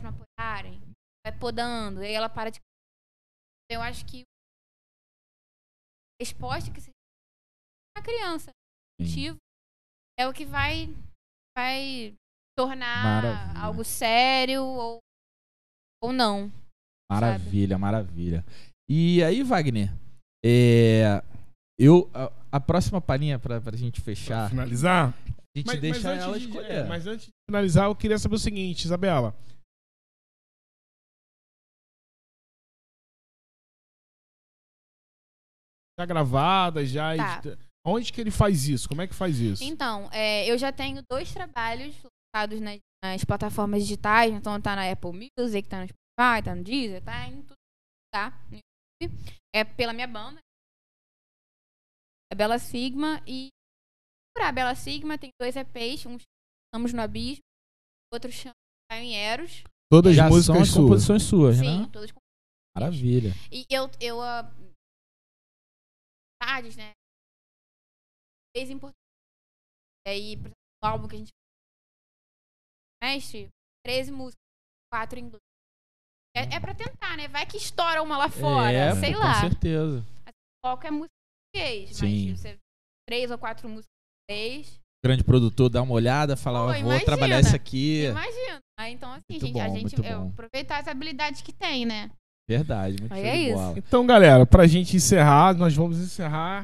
não 0.00 0.10
apoiarem, 0.10 0.80
vai 1.26 1.36
podando, 1.38 2.02
e 2.02 2.06
aí 2.06 2.12
ela 2.14 2.28
para 2.28 2.50
de 2.50 2.60
Eu 3.70 3.82
acho 3.82 4.04
que 4.06 4.22
a 4.22 4.24
resposta 6.24 6.70
que 6.72 6.80
você 6.80 6.90
a 7.96 8.02
criança 8.02 8.50
Sim. 9.00 9.06
motivo 9.06 9.36
é 10.18 10.26
o 10.26 10.32
que 10.32 10.44
vai 10.46 10.86
vai 11.56 12.14
tornar 12.56 13.04
Maravilha. 13.22 13.60
algo 13.60 13.84
sério 13.84 14.64
ou, 14.64 14.98
ou 16.02 16.12
não. 16.12 16.50
Maravilha, 17.10 17.78
maravilha. 17.78 18.44
E 18.88 19.22
aí, 19.22 19.42
Wagner, 19.42 19.90
é, 20.44 21.22
eu, 21.78 22.10
a, 22.14 22.32
a 22.56 22.60
próxima 22.60 23.00
palhinha 23.00 23.38
pra, 23.38 23.60
pra 23.60 23.76
gente 23.76 24.00
fechar, 24.00 24.48
Finalizar? 24.48 25.12
a 25.14 25.58
gente 25.58 25.76
deixa 25.78 26.10
antes 26.10 26.24
ela 26.24 26.38
de- 26.38 26.46
escolher. 26.46 26.70
é, 26.70 26.84
mas 26.84 27.06
antes 27.06 27.26
de 27.26 27.32
finalizar, 27.48 27.84
eu 27.86 27.96
queria 27.96 28.18
saber 28.18 28.36
o 28.36 28.38
seguinte, 28.38 28.84
Isabela. 28.84 29.34
Já 36.02 36.06
gravada, 36.06 36.84
já. 36.84 37.16
Tá. 37.16 37.34
edita- 37.38 37.58
Onde 37.84 38.12
que 38.12 38.20
ele 38.20 38.30
faz 38.30 38.68
isso? 38.68 38.88
Como 38.88 39.02
é 39.02 39.08
que 39.08 39.14
faz 39.14 39.38
isso? 39.38 39.62
Então, 39.64 40.08
é, 40.12 40.48
eu 40.50 40.56
já 40.56 40.70
tenho 40.72 41.02
dois 41.10 41.32
trabalhos 41.32 41.94
lançados 42.34 42.60
nas, 42.60 42.78
nas 43.04 43.24
plataformas 43.24 43.82
digitais, 43.82 44.32
então 44.32 44.60
tá 44.60 44.76
na 44.76 44.88
Apple 44.90 45.28
Music, 45.38 45.68
tá 45.68 45.80
no 45.80 45.88
Spotify, 45.88 46.44
tá 46.44 46.54
no 46.54 46.62
Deezer, 46.62 47.02
tá 47.02 47.26
em 47.26 47.42
tudo, 47.42 47.54
tá? 48.14 48.30
No 48.50 48.58
YouTube. 49.02 49.32
É 49.54 49.64
pela 49.64 49.92
minha 49.92 50.06
banda. 50.06 50.38
É 52.32 52.36
Bela 52.36 52.58
Sigma 52.58 53.20
e 53.26 53.48
por 54.34 54.44
a 54.44 54.52
Bela 54.52 54.74
Sigma 54.74 55.18
tem 55.18 55.30
dois 55.40 55.56
EPs, 55.56 56.06
um 56.06 56.16
Estamos 56.16 56.92
no 56.94 57.02
Abismo, 57.02 57.42
outro 58.14 58.30
chama 58.32 58.54
Caio 58.90 59.02
em 59.04 59.14
Eros. 59.14 59.62
Todas 59.90 60.14
Já 60.16 60.24
as 60.24 60.28
são 60.30 60.36
músicas 60.54 60.62
as 60.62 60.68
suas. 60.68 60.82
composições 60.84 61.22
suas, 61.24 61.56
Sim, 61.56 61.80
né? 61.82 61.88
todas 61.92 62.10
com 62.12 62.18
Maravilha. 62.74 63.32
E 63.50 63.66
eu, 63.68 63.90
eu 64.00 64.22
ah, 64.22 64.50
tardes, 66.42 66.76
né? 66.76 66.90
Fez 68.56 68.68
importante. 68.68 68.96
E 70.06 70.10
aí, 70.10 70.36
por 70.36 70.46
exemplo, 70.46 70.58
o 70.82 70.86
álbum 70.86 71.08
que 71.08 71.14
a 71.14 71.18
gente 71.18 71.30
mestre, 73.02 73.48
13 73.84 74.10
músicas, 74.10 74.42
4 74.92 75.18
em 75.18 75.22
inglês. 75.22 75.40
É, 76.34 76.56
é 76.56 76.60
pra 76.60 76.74
tentar, 76.74 77.16
né? 77.16 77.28
Vai 77.28 77.46
que 77.46 77.56
estoura 77.56 78.02
uma 78.02 78.18
lá 78.18 78.28
fora, 78.28 78.72
é, 78.72 78.94
sei 78.96 79.12
pô, 79.12 79.18
lá. 79.20 79.34
Com 79.34 79.48
certeza. 79.48 80.04
Qualquer 80.64 80.90
música 80.90 81.12
em 81.54 81.58
inglês, 81.58 81.96
Sim. 81.96 82.30
mas 82.30 82.40
você 82.40 82.58
três 83.08 83.30
ou 83.30 83.38
quatro 83.38 83.68
músicas 83.68 83.92
em 84.30 84.34
inglês. 84.34 84.80
grande 85.04 85.24
produtor 85.24 85.68
dá 85.68 85.82
uma 85.82 85.94
olhada, 85.94 86.36
fala, 86.36 86.62
ó, 86.62 86.66
vou 86.66 86.76
imagina. 86.76 87.04
trabalhar 87.04 87.40
isso 87.40 87.54
aqui. 87.54 88.06
Imagina. 88.06 88.60
Então, 88.88 89.12
assim, 89.12 89.38
gente, 89.38 89.60
a 89.60 89.68
bom, 89.68 89.74
gente 89.74 89.96
muito 89.96 90.04
é, 90.04 90.12
aproveitar 90.12 90.78
as 90.80 90.88
habilidades 90.88 91.40
que 91.42 91.52
tem, 91.52 91.86
né? 91.86 92.10
Verdade, 92.48 92.96
muito 93.00 93.12
Aí 93.12 93.22
show 93.22 93.30
é 93.30 93.36
de 93.36 93.42
isso. 93.44 93.54
bola. 93.54 93.78
Então, 93.78 94.06
galera, 94.06 94.44
pra 94.46 94.66
gente 94.66 94.96
encerrar, 94.96 95.54
nós 95.54 95.74
vamos 95.74 95.98
encerrar 95.98 96.62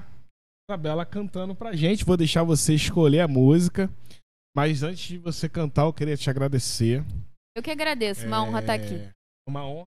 a 0.70 0.72
Isabela 0.74 1.06
cantando 1.06 1.54
pra 1.54 1.74
gente. 1.74 2.04
Vou 2.04 2.16
deixar 2.16 2.42
você 2.42 2.74
escolher 2.74 3.20
a 3.20 3.28
música. 3.28 3.90
Mas 4.56 4.82
antes 4.82 5.06
de 5.06 5.18
você 5.18 5.48
cantar, 5.48 5.82
eu 5.84 5.92
queria 5.92 6.16
te 6.16 6.28
agradecer. 6.28 7.04
Eu 7.56 7.62
que 7.62 7.70
agradeço, 7.70 8.26
uma 8.26 8.42
honra 8.42 8.60
estar 8.60 8.74
aqui. 8.74 8.94
É 8.94 9.10
Uma 9.48 9.64
honra 9.64 9.84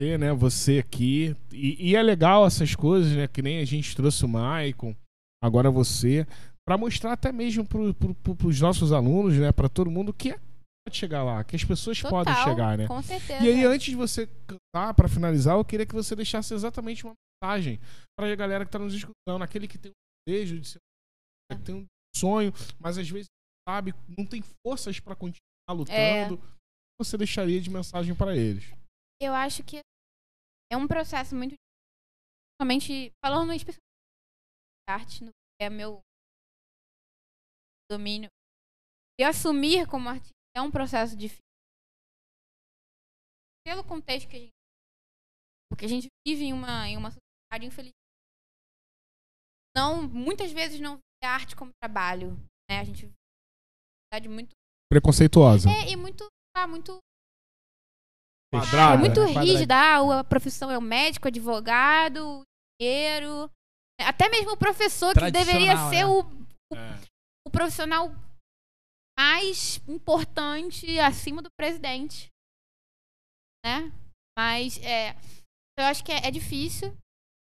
ter, 0.00 0.18
né, 0.18 0.32
você 0.32 0.78
aqui. 0.78 1.36
E, 1.52 1.90
e 1.90 1.96
é 1.96 2.02
legal 2.02 2.44
essas 2.46 2.74
coisas, 2.74 3.12
né? 3.12 3.28
Que 3.28 3.40
nem 3.40 3.60
a 3.60 3.64
gente 3.64 3.94
trouxe 3.94 4.24
o 4.24 4.28
Maicon, 4.28 4.94
agora 5.42 5.70
você, 5.70 6.26
para 6.66 6.76
mostrar 6.76 7.12
até 7.12 7.30
mesmo 7.30 7.64
pro, 7.64 7.94
pro, 7.94 8.14
pro, 8.14 8.34
pros 8.34 8.60
nossos 8.60 8.90
alunos, 8.92 9.34
né? 9.38 9.52
Para 9.52 9.68
todo 9.68 9.90
mundo 9.90 10.12
que 10.12 10.30
é- 10.32 10.40
pode 10.84 10.96
chegar 10.96 11.22
lá, 11.22 11.42
que 11.42 11.56
as 11.56 11.64
pessoas 11.64 12.00
Total, 12.00 12.24
podem 12.24 12.44
chegar, 12.44 12.78
né? 12.78 12.86
Com 12.86 13.02
certeza. 13.02 13.42
E 13.42 13.48
aí, 13.48 13.64
antes 13.64 13.86
de 13.86 13.96
você 13.96 14.28
cantar, 14.46 14.94
para 14.94 15.08
finalizar, 15.08 15.56
eu 15.56 15.64
queria 15.64 15.86
que 15.86 15.94
você 15.94 16.14
deixasse 16.14 16.52
exatamente 16.52 17.04
uma 17.04 17.14
mensagem 17.42 17.80
para 18.16 18.30
a 18.30 18.36
galera 18.36 18.64
que 18.64 18.70
tá 18.70 18.78
nos 18.78 18.94
escutando, 18.94 19.42
aquele 19.42 19.66
que 19.66 19.78
tem 19.78 19.90
um 19.90 19.94
desejo 20.28 20.60
de 20.60 20.68
ser, 20.68 20.78
que 21.52 21.62
tem 21.64 21.74
um 21.74 21.86
sonho, 22.14 22.52
mas 22.78 22.98
às 22.98 23.08
vezes 23.08 23.28
sabe, 23.68 23.94
não 24.06 24.26
tem 24.26 24.42
forças 24.64 25.00
para 25.00 25.16
continuar 25.16 25.42
lutando. 25.70 26.34
O 26.34 26.38
que 26.38 26.44
Você 26.98 27.16
deixaria 27.16 27.60
de 27.60 27.70
mensagem 27.70 28.14
para 28.14 28.36
eles? 28.36 28.64
Eu 29.20 29.32
acho 29.32 29.64
que 29.64 29.80
é 30.70 30.76
um 30.76 30.86
processo 30.86 31.34
muito. 31.34 31.54
Somente 32.60 33.10
falando 33.24 33.52
especialmente 33.52 33.80
de 34.86 34.92
arte, 34.92 35.24
no 35.24 35.30
que 35.30 35.64
é 35.64 35.70
meu 35.70 36.00
domínio. 37.90 38.28
E 39.18 39.24
assumir 39.24 39.86
como 39.86 40.08
artista 40.08 40.33
é 40.56 40.60
um 40.62 40.70
processo 40.70 41.16
difícil. 41.16 41.42
Pelo 43.66 43.82
contexto 43.84 44.28
que 44.28 44.36
a 44.36 44.40
gente. 44.40 44.52
Porque 45.70 45.84
a 45.84 45.88
gente 45.88 46.08
vive 46.26 46.44
em 46.44 46.52
uma, 46.52 46.88
em 46.88 46.96
uma 46.96 47.10
sociedade 47.10 47.66
infeliz. 47.66 47.92
Não, 49.76 50.06
muitas 50.06 50.52
vezes 50.52 50.80
não 50.80 50.96
vê 50.96 51.26
a 51.26 51.30
arte 51.30 51.56
como 51.56 51.72
trabalho. 51.82 52.36
Né? 52.70 52.78
A 52.80 52.84
gente 52.84 53.06
vive 53.06 53.12
uma 53.12 54.04
sociedade 54.12 54.28
muito. 54.28 54.50
Preconceituosa. 54.90 55.68
É, 55.70 55.90
e 55.90 55.96
muito. 55.96 56.26
Ah, 56.56 56.68
muito 56.68 56.98
Quadrada. 58.52 58.94
é 58.94 58.98
muito 58.98 59.20
né? 59.20 59.40
rígida. 59.40 59.74
Ah, 59.74 60.20
a 60.20 60.24
profissão 60.24 60.70
é 60.70 60.78
o 60.78 60.82
médico, 60.82 61.26
advogado, 61.26 62.18
o 62.18 62.42
engenheiro. 62.80 63.50
Até 64.00 64.28
mesmo 64.28 64.52
o 64.52 64.56
professor, 64.56 65.14
que 65.14 65.30
deveria 65.30 65.76
ser 65.88 66.04
né? 66.04 66.06
o, 66.06 66.20
É. 66.72 67.00
o 67.46 67.50
profissional 67.50 68.10
mais 69.18 69.80
importante 69.88 70.98
acima 70.98 71.40
do 71.40 71.48
presidente. 71.58 72.28
Né? 73.64 73.92
Mas 74.36 74.78
é, 74.82 75.14
eu 75.78 75.84
acho 75.86 76.04
que 76.04 76.12
é, 76.12 76.26
é 76.26 76.30
difícil. 76.30 76.96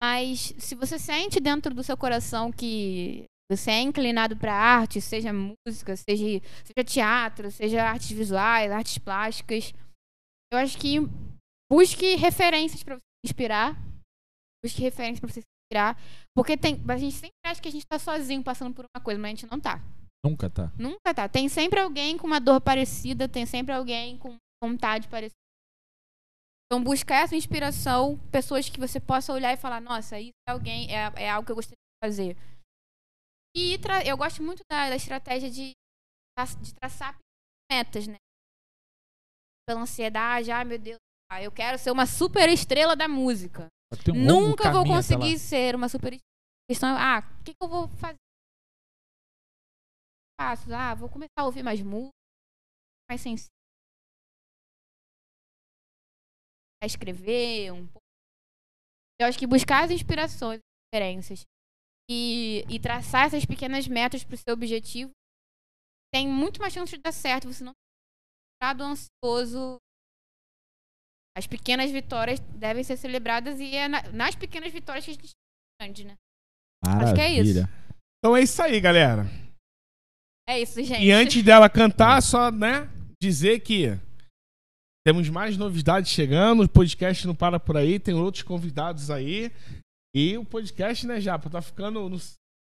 Mas 0.03 0.55
se 0.59 0.75
você 0.75 0.99
sente 0.99 1.41
dentro 1.41 1.75
do 1.75 1.83
seu 1.83 1.97
coração 1.97 2.53
que 2.53 3.25
você 3.51 3.71
é 3.71 3.81
inclinado 3.81 4.37
para 4.37 4.55
arte, 4.55 5.01
seja 5.01 5.33
música, 5.33 5.97
seja, 5.97 6.41
seja 6.65 6.85
teatro, 6.85 7.51
seja 7.51 7.83
artes 7.83 8.11
visuais, 8.11 8.71
artes 8.71 8.99
plásticas, 8.99 9.73
eu 10.53 10.59
acho 10.59 10.79
que 10.79 10.99
busque 11.71 12.15
referências 12.15 12.83
para 12.83 12.95
você 12.95 13.01
se 13.27 13.33
inspirar. 13.33 13.77
Busque 14.65 14.83
referências 14.83 15.21
para 15.21 15.29
você 15.29 15.41
se 15.41 15.47
inspirar. 15.67 15.99
Porque 16.37 16.57
tem, 16.57 16.81
a 16.89 16.97
gente 16.97 17.17
sempre 17.17 17.37
acha 17.45 17.61
que 17.61 17.69
a 17.69 17.73
gente 17.73 17.87
tá 17.87 17.99
sozinho 17.99 18.43
passando 18.43 18.75
por 18.75 18.85
uma 18.95 19.03
coisa, 19.03 19.21
mas 19.21 19.29
a 19.29 19.35
gente 19.35 19.51
não 19.51 19.59
tá. 19.59 19.83
Nunca 20.25 20.51
tá. 20.51 20.73
Nunca 20.79 21.15
tá. 21.15 21.29
Tem 21.29 21.49
sempre 21.49 21.81
alguém 21.81 22.19
com 22.19 22.27
uma 22.27 22.41
dor 22.41 22.61
parecida, 22.61 23.29
tem 23.29 23.47
sempre 23.47 23.73
alguém 23.73 24.19
com 24.19 24.37
vontade 24.63 25.09
parecida. 25.09 25.35
Então, 26.67 26.83
buscar 26.85 27.23
essa 27.25 27.35
inspiração, 27.37 28.19
pessoas 28.31 28.69
que 28.69 28.79
você 28.79 29.01
possa 29.01 29.33
olhar 29.33 29.53
e 29.55 29.57
falar, 29.57 29.81
nossa, 29.81 30.21
isso 30.21 30.35
é 30.47 30.53
alguém, 30.53 30.95
é, 30.95 31.11
é 31.17 31.31
algo 31.31 31.47
que 31.47 31.53
eu 31.53 31.57
gostaria 31.57 31.77
de 31.77 32.07
fazer. 32.07 32.37
E 33.57 33.79
tra- 33.79 34.05
eu 34.05 34.17
gosto 34.17 34.43
muito 34.43 34.61
da, 34.71 34.91
da 34.91 34.97
estratégia 34.97 35.51
de, 35.51 35.73
de 36.61 36.75
traçar 36.75 37.17
metas, 37.71 38.07
né? 38.07 38.17
Pela 39.67 39.81
ansiedade, 39.81 40.51
ah, 40.51 40.65
meu 40.65 40.79
Deus, 40.79 40.99
ah, 41.31 41.43
eu 41.43 41.51
quero 41.53 41.79
ser 41.79 41.91
uma 41.91 42.05
super 42.07 42.49
estrela 42.51 42.95
da 42.95 43.09
música. 43.09 43.67
Um 44.13 44.25
Nunca 44.27 44.65
vou 44.73 44.85
conseguir 44.97 45.39
ser 45.39 45.75
uma 45.75 45.89
super 45.89 46.13
estrela. 46.69 46.99
É, 46.99 47.03
ah, 47.03 47.19
o 47.41 47.45
que, 47.45 47.53
que 47.55 47.63
eu 47.65 47.69
vou 47.69 47.89
fazer? 47.89 48.17
Faço, 50.41 50.73
ah, 50.73 50.95
vou 50.95 51.09
começar 51.09 51.33
a 51.39 51.45
ouvir 51.45 51.63
mais 51.63 51.81
música, 51.83 52.13
mais 53.11 53.21
sensível. 53.21 53.51
A 56.83 56.87
escrever 56.87 57.73
um 57.73 57.87
pouco. 57.87 57.99
Eu 59.21 59.27
acho 59.27 59.39
que 59.39 59.47
buscar 59.49 59.85
as 59.85 59.91
inspirações, 59.91 60.61
as 60.61 60.95
referências 60.95 61.45
e, 62.09 62.63
e 62.71 62.79
traçar 62.81 63.27
essas 63.27 63.45
pequenas 63.45 63.89
metas 63.89 64.23
para 64.23 64.35
o 64.35 64.39
seu 64.39 64.55
objetivo 64.55 65.11
tem 66.15 66.29
muito 66.29 66.61
mais 66.61 66.73
chance 66.73 66.97
de 66.97 67.03
dar 67.03 67.13
certo. 67.13 67.53
Você 67.53 67.65
não 67.65 67.73
ficar 68.55 68.75
do 68.75 68.85
ansioso. 68.85 69.79
As 71.37 71.47
pequenas 71.49 71.91
vitórias 71.91 72.39
devem 72.41 72.85
ser 72.85 72.97
celebradas 72.97 73.59
e 73.59 73.75
é 73.75 73.89
na- 73.89 74.03
nas 74.13 74.35
pequenas 74.37 74.73
vitórias 74.73 75.05
que 75.05 75.11
a 75.11 75.15
gente 75.15 75.31
grande, 75.81 76.05
né? 76.05 76.15
Acho 76.85 77.15
que 77.15 77.21
é 77.21 77.29
isso. 77.33 77.55
Maravilha. 77.61 77.69
Então 78.19 78.37
é 78.37 78.43
isso 78.43 78.63
aí, 78.63 78.81
galera. 78.81 79.25
É 80.49 80.61
isso, 80.61 80.83
gente. 80.83 81.05
E 81.05 81.13
antes 81.13 81.43
dela 81.43 81.69
cantar, 81.69 82.23
só, 82.23 82.51
né, 82.51 82.89
dizer 83.23 83.61
que 83.61 83.89
temos 85.07 85.29
mais 85.29 85.57
novidades 85.59 86.11
chegando, 86.11 86.63
o 86.63 86.69
podcast 86.69 87.27
não 87.27 87.35
para 87.35 87.61
por 87.61 87.77
aí, 87.77 88.01
tem 88.01 88.15
outros 88.15 88.43
convidados 88.43 89.11
aí. 89.11 89.51
E 90.15 90.39
o 90.39 90.45
podcast, 90.45 91.07
né, 91.07 91.21
Japa, 91.21 91.51
tá 91.51 91.61
ficando 91.61 92.09
no... 92.09 92.17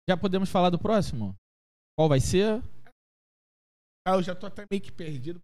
Já 0.09 0.17
podemos 0.17 0.51
falar 0.51 0.71
do 0.71 0.79
próximo? 0.79 1.35
Qual 1.97 2.09
vai 2.09 2.19
ser? 2.19 2.61
Ah, 4.07 4.15
eu 4.15 4.23
já 4.23 4.35
tô 4.35 4.47
até 4.47 4.65
meio 4.69 4.83
que 4.83 4.91
perdido. 4.91 5.39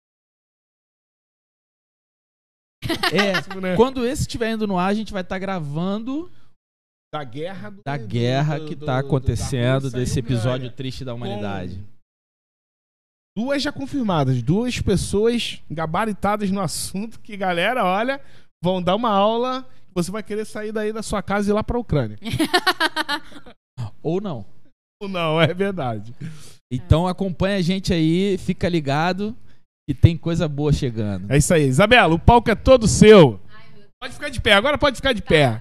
É, 3.12 3.32
né? 3.60 3.76
quando 3.76 4.04
esse 4.04 4.22
estiver 4.22 4.50
indo 4.52 4.66
no 4.66 4.78
ar, 4.78 4.88
a 4.88 4.94
gente 4.94 5.12
vai 5.12 5.22
estar 5.22 5.38
gravando 5.38 6.30
Da 7.14 7.22
guerra 7.22 7.70
do, 7.70 7.82
da 7.84 7.96
guerra 7.96 8.58
do- 8.58 8.66
que 8.68 8.74
do- 8.74 8.84
tá 8.86 9.00
do- 9.00 9.06
acontecendo, 9.06 9.90
desse 9.90 10.18
episódio 10.18 10.72
triste 10.72 11.04
da 11.04 11.14
humanidade. 11.14 11.76
Com 11.76 11.95
Duas 13.36 13.62
já 13.62 13.70
confirmadas, 13.70 14.42
duas 14.42 14.80
pessoas 14.80 15.62
gabaritadas 15.70 16.50
no 16.50 16.60
assunto 16.60 17.20
que, 17.20 17.36
galera, 17.36 17.84
olha, 17.84 18.18
vão 18.64 18.82
dar 18.82 18.96
uma 18.96 19.10
aula. 19.10 19.66
Você 19.94 20.10
vai 20.10 20.22
querer 20.22 20.46
sair 20.46 20.72
daí 20.72 20.90
da 20.92 21.02
sua 21.02 21.22
casa 21.22 21.48
e 21.48 21.52
ir 21.52 21.54
lá 21.54 21.62
pra 21.62 21.78
Ucrânia. 21.78 22.18
Ou 24.02 24.20
não. 24.20 24.46
Ou 25.02 25.08
Não, 25.08 25.38
é 25.40 25.52
verdade. 25.52 26.14
Então 26.72 27.06
acompanha 27.06 27.58
a 27.58 27.62
gente 27.62 27.92
aí, 27.92 28.38
fica 28.38 28.68
ligado 28.68 29.36
que 29.86 29.94
tem 29.94 30.16
coisa 30.16 30.48
boa 30.48 30.72
chegando. 30.72 31.30
É 31.30 31.36
isso 31.36 31.52
aí. 31.52 31.66
Isabela, 31.66 32.14
o 32.14 32.18
palco 32.18 32.50
é 32.50 32.54
todo 32.54 32.88
seu. 32.88 33.38
Pode 34.00 34.14
ficar 34.14 34.30
de 34.30 34.40
pé, 34.40 34.54
agora 34.54 34.78
pode 34.78 34.96
ficar 34.96 35.12
de 35.12 35.22
pé. 35.22 35.60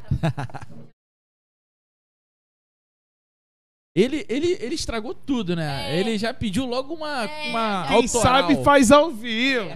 Ele, 3.96 4.26
ele, 4.28 4.52
ele 4.62 4.76
estragou 4.76 5.16
tudo, 5.16 5.56
né? 5.56 5.90
É. 5.92 6.00
Ele 6.00 6.18
já 6.18 6.34
pediu 6.34 6.66
logo 6.66 6.94
uma, 6.94 7.24
É, 7.24 7.50
uma 7.50 7.88
Quem 7.88 7.96
autoral. 7.96 8.22
sabe 8.22 8.64
faz 8.64 8.92
ao 8.92 9.10
vivo. 9.12 9.70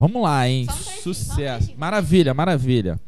Vamos 0.00 0.22
lá, 0.22 0.46
hein? 0.46 0.64
Só 0.66 0.72
um 0.72 0.76
trechinho, 0.76 1.02
só 1.02 1.10
um 1.10 1.14
Sucesso. 1.14 1.76
Maravilha, 1.76 2.32
maravilha. 2.32 3.00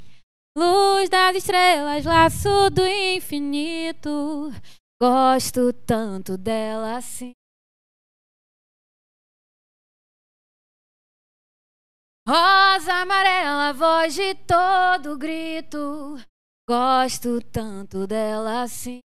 Luz 0.58 1.08
das 1.08 1.36
estrelas, 1.36 2.04
laço 2.04 2.48
do 2.70 2.84
infinito. 2.84 4.50
Gosto 5.00 5.72
tanto 5.86 6.36
dela 6.36 6.96
assim. 6.96 7.32
Rosa 12.28 12.92
amarela, 12.94 13.72
voz 13.72 14.14
de 14.14 14.34
todo 14.34 15.16
grito. 15.16 16.16
Gosto 16.70 17.40
tanto 17.50 18.06
dela 18.06 18.62
assim. 18.62 19.00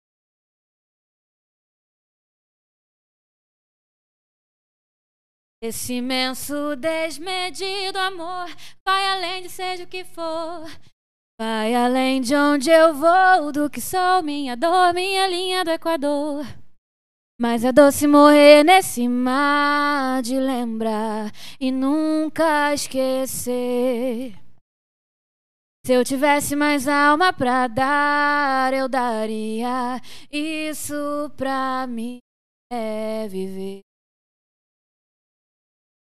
Esse 5.62 5.92
imenso, 5.92 6.74
desmedido 6.74 8.00
amor 8.00 8.48
vai 8.84 9.06
além 9.06 9.42
de 9.42 9.48
seja 9.48 9.84
o 9.84 9.86
que 9.86 10.02
for. 10.02 10.68
Vai 11.40 11.72
além 11.72 12.20
de 12.20 12.34
onde 12.34 12.68
eu 12.68 12.94
vou, 12.94 13.52
do 13.52 13.70
que 13.70 13.80
sou, 13.80 14.24
minha 14.24 14.56
dor, 14.56 14.92
minha 14.92 15.28
linha 15.28 15.64
do 15.64 15.70
Equador. 15.70 16.44
Mas 17.40 17.64
é 17.64 17.70
doce 17.70 18.08
morrer 18.08 18.64
nesse 18.64 19.06
mar 19.06 20.20
de 20.20 20.36
lembrar 20.36 21.30
e 21.60 21.70
nunca 21.70 22.74
esquecer. 22.74 24.34
Se 25.84 25.92
eu 25.92 26.04
tivesse 26.04 26.54
mais 26.54 26.86
alma 26.86 27.32
pra 27.32 27.66
dar, 27.66 28.72
eu 28.72 28.88
daria. 28.88 30.00
Isso 30.30 30.94
pra 31.36 31.86
mim 31.88 32.18
é 32.72 33.26
viver. 33.28 33.80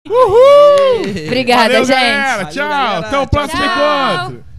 Uhul! 0.08 1.26
Obrigada, 1.26 1.62
Valeu, 1.68 1.84
gente. 1.84 1.94
galera. 1.94 2.32
Valeu, 2.38 2.52
Tchau. 2.52 2.68
galera. 2.68 3.06
Até 3.06 3.18
o 3.20 3.28
próximo 3.28 3.62
Tchau. 3.62 4.26
encontro. 4.32 4.49